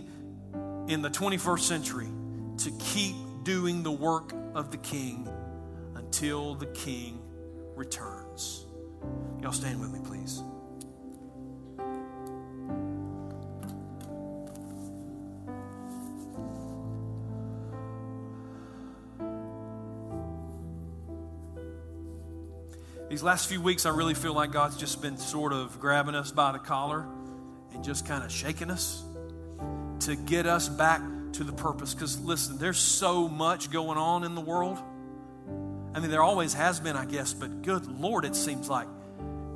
in 0.88 1.02
the 1.02 1.10
21st 1.10 1.60
century 1.60 2.08
to 2.58 2.70
keep 2.78 3.16
doing 3.42 3.82
the 3.82 3.92
work 3.92 4.32
of 4.54 4.70
the 4.70 4.76
king 4.78 5.28
until 5.94 6.54
the 6.54 6.66
king 6.66 7.20
returns. 7.74 8.64
Y'all 9.42 9.52
stand 9.52 9.80
with 9.80 9.90
me, 9.90 10.00
please. 10.04 10.42
These 23.08 23.22
last 23.22 23.48
few 23.48 23.60
weeks, 23.60 23.86
I 23.86 23.90
really 23.90 24.14
feel 24.14 24.34
like 24.34 24.50
God's 24.50 24.76
just 24.76 25.00
been 25.00 25.16
sort 25.16 25.52
of 25.52 25.78
grabbing 25.78 26.16
us 26.16 26.32
by 26.32 26.50
the 26.50 26.58
collar 26.58 27.06
and 27.72 27.84
just 27.84 28.04
kind 28.04 28.24
of 28.24 28.32
shaking 28.32 28.68
us 28.68 29.04
to 30.00 30.16
get 30.16 30.44
us 30.44 30.68
back 30.68 31.00
to 31.34 31.44
the 31.44 31.52
purpose. 31.52 31.94
Because 31.94 32.20
listen, 32.20 32.58
there's 32.58 32.80
so 32.80 33.28
much 33.28 33.70
going 33.70 33.96
on 33.96 34.24
in 34.24 34.34
the 34.34 34.40
world. 34.40 34.78
I 35.94 36.00
mean, 36.00 36.10
there 36.10 36.22
always 36.22 36.52
has 36.54 36.80
been, 36.80 36.96
I 36.96 37.04
guess, 37.04 37.32
but 37.32 37.62
good 37.62 37.86
Lord, 37.86 38.24
it 38.24 38.34
seems 38.34 38.68
like 38.68 38.88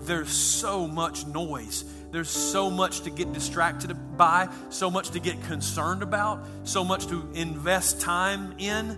there's 0.02 0.30
so 0.30 0.86
much 0.86 1.26
noise. 1.26 1.84
There's 2.12 2.30
so 2.30 2.70
much 2.70 3.00
to 3.00 3.10
get 3.10 3.32
distracted 3.32 3.92
by, 4.16 4.48
so 4.68 4.92
much 4.92 5.10
to 5.10 5.18
get 5.18 5.42
concerned 5.42 6.04
about, 6.04 6.46
so 6.62 6.84
much 6.84 7.08
to 7.08 7.28
invest 7.34 8.00
time 8.00 8.54
in 8.58 8.96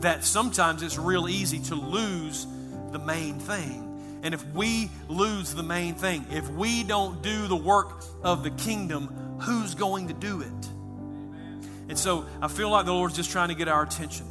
that 0.00 0.24
sometimes 0.24 0.82
it's 0.82 0.98
real 0.98 1.28
easy 1.28 1.58
to 1.58 1.74
lose 1.74 2.46
the 2.94 2.98
main 2.98 3.38
thing. 3.38 3.90
And 4.22 4.32
if 4.32 4.42
we 4.54 4.88
lose 5.08 5.54
the 5.54 5.62
main 5.62 5.94
thing, 5.94 6.24
if 6.30 6.48
we 6.48 6.82
don't 6.82 7.22
do 7.22 7.46
the 7.46 7.56
work 7.56 8.02
of 8.22 8.42
the 8.42 8.50
kingdom, 8.50 9.38
who's 9.42 9.74
going 9.74 10.08
to 10.08 10.14
do 10.14 10.40
it? 10.40 10.68
And 11.90 11.98
so 11.98 12.24
I 12.40 12.48
feel 12.48 12.70
like 12.70 12.86
the 12.86 12.94
Lord's 12.94 13.16
just 13.16 13.30
trying 13.30 13.48
to 13.48 13.54
get 13.54 13.68
our 13.68 13.82
attention. 13.82 14.26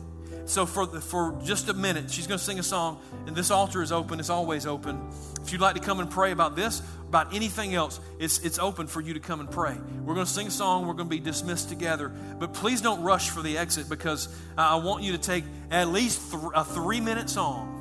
So, 0.45 0.65
for, 0.65 0.87
for 0.87 1.39
just 1.45 1.69
a 1.69 1.73
minute, 1.73 2.11
she's 2.11 2.27
going 2.27 2.37
to 2.37 2.43
sing 2.43 2.59
a 2.59 2.63
song, 2.63 2.99
and 3.27 3.33
this 3.33 3.49
altar 3.49 3.81
is 3.81 3.93
open. 3.93 4.19
It's 4.19 4.29
always 4.29 4.65
open. 4.65 5.01
If 5.41 5.53
you'd 5.53 5.61
like 5.61 5.75
to 5.75 5.81
come 5.81 6.01
and 6.01 6.11
pray 6.11 6.33
about 6.33 6.57
this, 6.57 6.81
about 7.07 7.33
anything 7.33 7.73
else, 7.75 8.01
it's, 8.19 8.39
it's 8.39 8.59
open 8.59 8.87
for 8.87 8.99
you 8.99 9.13
to 9.13 9.21
come 9.21 9.39
and 9.39 9.49
pray. 9.49 9.77
We're 10.03 10.15
going 10.15 10.25
to 10.25 10.31
sing 10.31 10.47
a 10.47 10.51
song. 10.51 10.85
We're 10.85 10.95
going 10.95 11.07
to 11.07 11.15
be 11.15 11.21
dismissed 11.21 11.69
together. 11.69 12.09
But 12.09 12.53
please 12.53 12.81
don't 12.81 13.03
rush 13.03 13.29
for 13.29 13.41
the 13.41 13.57
exit 13.57 13.87
because 13.87 14.27
I 14.57 14.75
want 14.75 15.03
you 15.03 15.13
to 15.13 15.17
take 15.17 15.45
at 15.71 15.87
least 15.87 16.31
th- 16.31 16.43
a 16.53 16.65
three 16.65 16.99
minute 16.99 17.29
song 17.29 17.72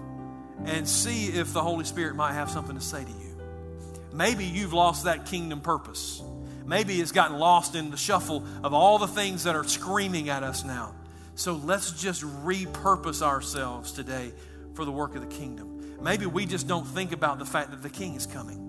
and 0.64 0.88
see 0.88 1.26
if 1.28 1.52
the 1.52 1.62
Holy 1.62 1.84
Spirit 1.84 2.14
might 2.14 2.32
have 2.32 2.50
something 2.50 2.74
to 2.76 2.80
say 2.80 3.04
to 3.04 3.10
you. 3.10 3.40
Maybe 4.12 4.44
you've 4.44 4.72
lost 4.72 5.04
that 5.04 5.26
kingdom 5.26 5.60
purpose. 5.60 6.22
Maybe 6.66 7.00
it's 7.00 7.12
gotten 7.12 7.38
lost 7.38 7.74
in 7.74 7.90
the 7.90 7.96
shuffle 7.96 8.44
of 8.62 8.72
all 8.72 8.98
the 8.98 9.06
things 9.06 9.44
that 9.44 9.56
are 9.56 9.64
screaming 9.64 10.28
at 10.28 10.42
us 10.42 10.64
now. 10.64 10.94
So 11.34 11.54
let's 11.54 11.92
just 11.92 12.22
repurpose 12.22 13.22
ourselves 13.22 13.92
today 13.92 14.32
for 14.74 14.84
the 14.84 14.92
work 14.92 15.14
of 15.16 15.22
the 15.22 15.34
kingdom. 15.34 15.96
Maybe 16.02 16.26
we 16.26 16.46
just 16.46 16.68
don't 16.68 16.86
think 16.86 17.12
about 17.12 17.38
the 17.38 17.46
fact 17.46 17.70
that 17.70 17.82
the 17.82 17.90
king 17.90 18.14
is 18.14 18.26
coming. 18.26 18.68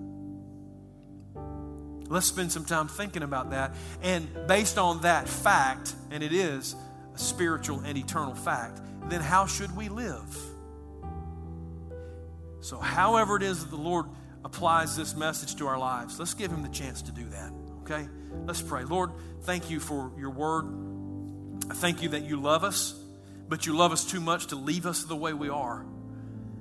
Let's 2.08 2.26
spend 2.26 2.52
some 2.52 2.64
time 2.64 2.88
thinking 2.88 3.22
about 3.22 3.50
that. 3.50 3.74
And 4.02 4.28
based 4.46 4.78
on 4.78 5.02
that 5.02 5.28
fact, 5.28 5.94
and 6.10 6.22
it 6.22 6.32
is 6.32 6.76
a 7.14 7.18
spiritual 7.18 7.80
and 7.80 7.96
eternal 7.96 8.34
fact, 8.34 8.80
then 9.08 9.20
how 9.20 9.46
should 9.46 9.74
we 9.76 9.88
live? 9.88 10.36
So, 12.64 12.78
however 12.78 13.36
it 13.36 13.42
is 13.42 13.62
that 13.62 13.68
the 13.68 13.76
Lord 13.76 14.06
applies 14.42 14.96
this 14.96 15.14
message 15.14 15.56
to 15.56 15.66
our 15.66 15.78
lives, 15.78 16.18
let's 16.18 16.32
give 16.32 16.50
Him 16.50 16.62
the 16.62 16.70
chance 16.70 17.02
to 17.02 17.12
do 17.12 17.26
that. 17.26 17.52
Okay? 17.82 18.08
Let's 18.46 18.62
pray. 18.62 18.84
Lord, 18.84 19.10
thank 19.42 19.68
you 19.68 19.80
for 19.80 20.10
your 20.18 20.30
word. 20.30 20.64
I 21.70 21.74
thank 21.74 22.02
you 22.02 22.08
that 22.08 22.22
you 22.22 22.40
love 22.40 22.64
us, 22.64 22.98
but 23.50 23.66
you 23.66 23.76
love 23.76 23.92
us 23.92 24.10
too 24.10 24.18
much 24.18 24.46
to 24.46 24.56
leave 24.56 24.86
us 24.86 25.04
the 25.04 25.14
way 25.14 25.34
we 25.34 25.50
are. 25.50 25.84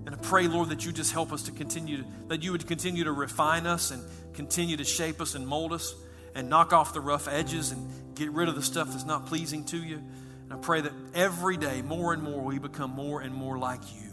And 0.05 0.13
I 0.13 0.17
pray, 0.17 0.49
Lord, 0.49 0.67
that 0.69 0.85
you 0.85 0.91
just 0.91 1.13
help 1.13 1.31
us 1.31 1.43
to 1.43 1.53
continue, 1.53 1.99
to, 1.99 2.05
that 2.27 2.43
you 2.43 2.51
would 2.51 2.67
continue 2.67 3.05
to 3.05 3.13
refine 3.13 3.65
us 3.65 3.91
and 3.91 4.03
continue 4.33 4.75
to 4.75 4.83
shape 4.83 5.21
us 5.21 5.35
and 5.35 5.47
mold 5.47 5.71
us 5.71 5.95
and 6.35 6.49
knock 6.49 6.73
off 6.73 6.93
the 6.93 6.99
rough 6.99 7.29
edges 7.29 7.71
and 7.71 8.13
get 8.13 8.29
rid 8.31 8.49
of 8.49 8.55
the 8.55 8.61
stuff 8.61 8.89
that's 8.89 9.05
not 9.05 9.27
pleasing 9.27 9.63
to 9.67 9.77
you. 9.77 10.01
And 10.43 10.51
I 10.51 10.57
pray 10.57 10.81
that 10.81 10.91
every 11.15 11.55
day, 11.55 11.81
more 11.81 12.11
and 12.11 12.21
more, 12.21 12.41
we 12.41 12.59
become 12.59 12.91
more 12.91 13.21
and 13.21 13.33
more 13.33 13.57
like 13.57 13.79
you. 13.95 14.12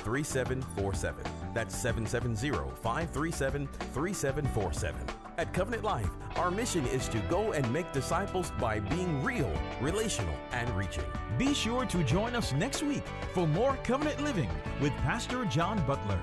3747. 0.00 1.24
That's 1.54 1.76
770 1.76 2.50
537 2.82 3.66
3747. 3.66 5.00
At 5.38 5.54
Covenant 5.54 5.84
Life, 5.84 6.10
our 6.36 6.50
mission 6.50 6.84
is 6.86 7.08
to 7.08 7.18
go 7.30 7.52
and 7.52 7.72
make 7.72 7.90
disciples 7.92 8.52
by 8.60 8.80
being 8.80 9.22
real, 9.24 9.50
relational, 9.80 10.34
and 10.52 10.68
reaching. 10.76 11.04
Be 11.38 11.54
sure 11.54 11.86
to 11.86 12.04
join 12.04 12.34
us 12.34 12.52
next 12.52 12.82
week 12.82 13.04
for 13.32 13.46
more 13.46 13.76
Covenant 13.82 14.22
Living 14.22 14.50
with 14.80 14.92
Pastor 14.98 15.44
John 15.46 15.84
Butler. 15.86 16.20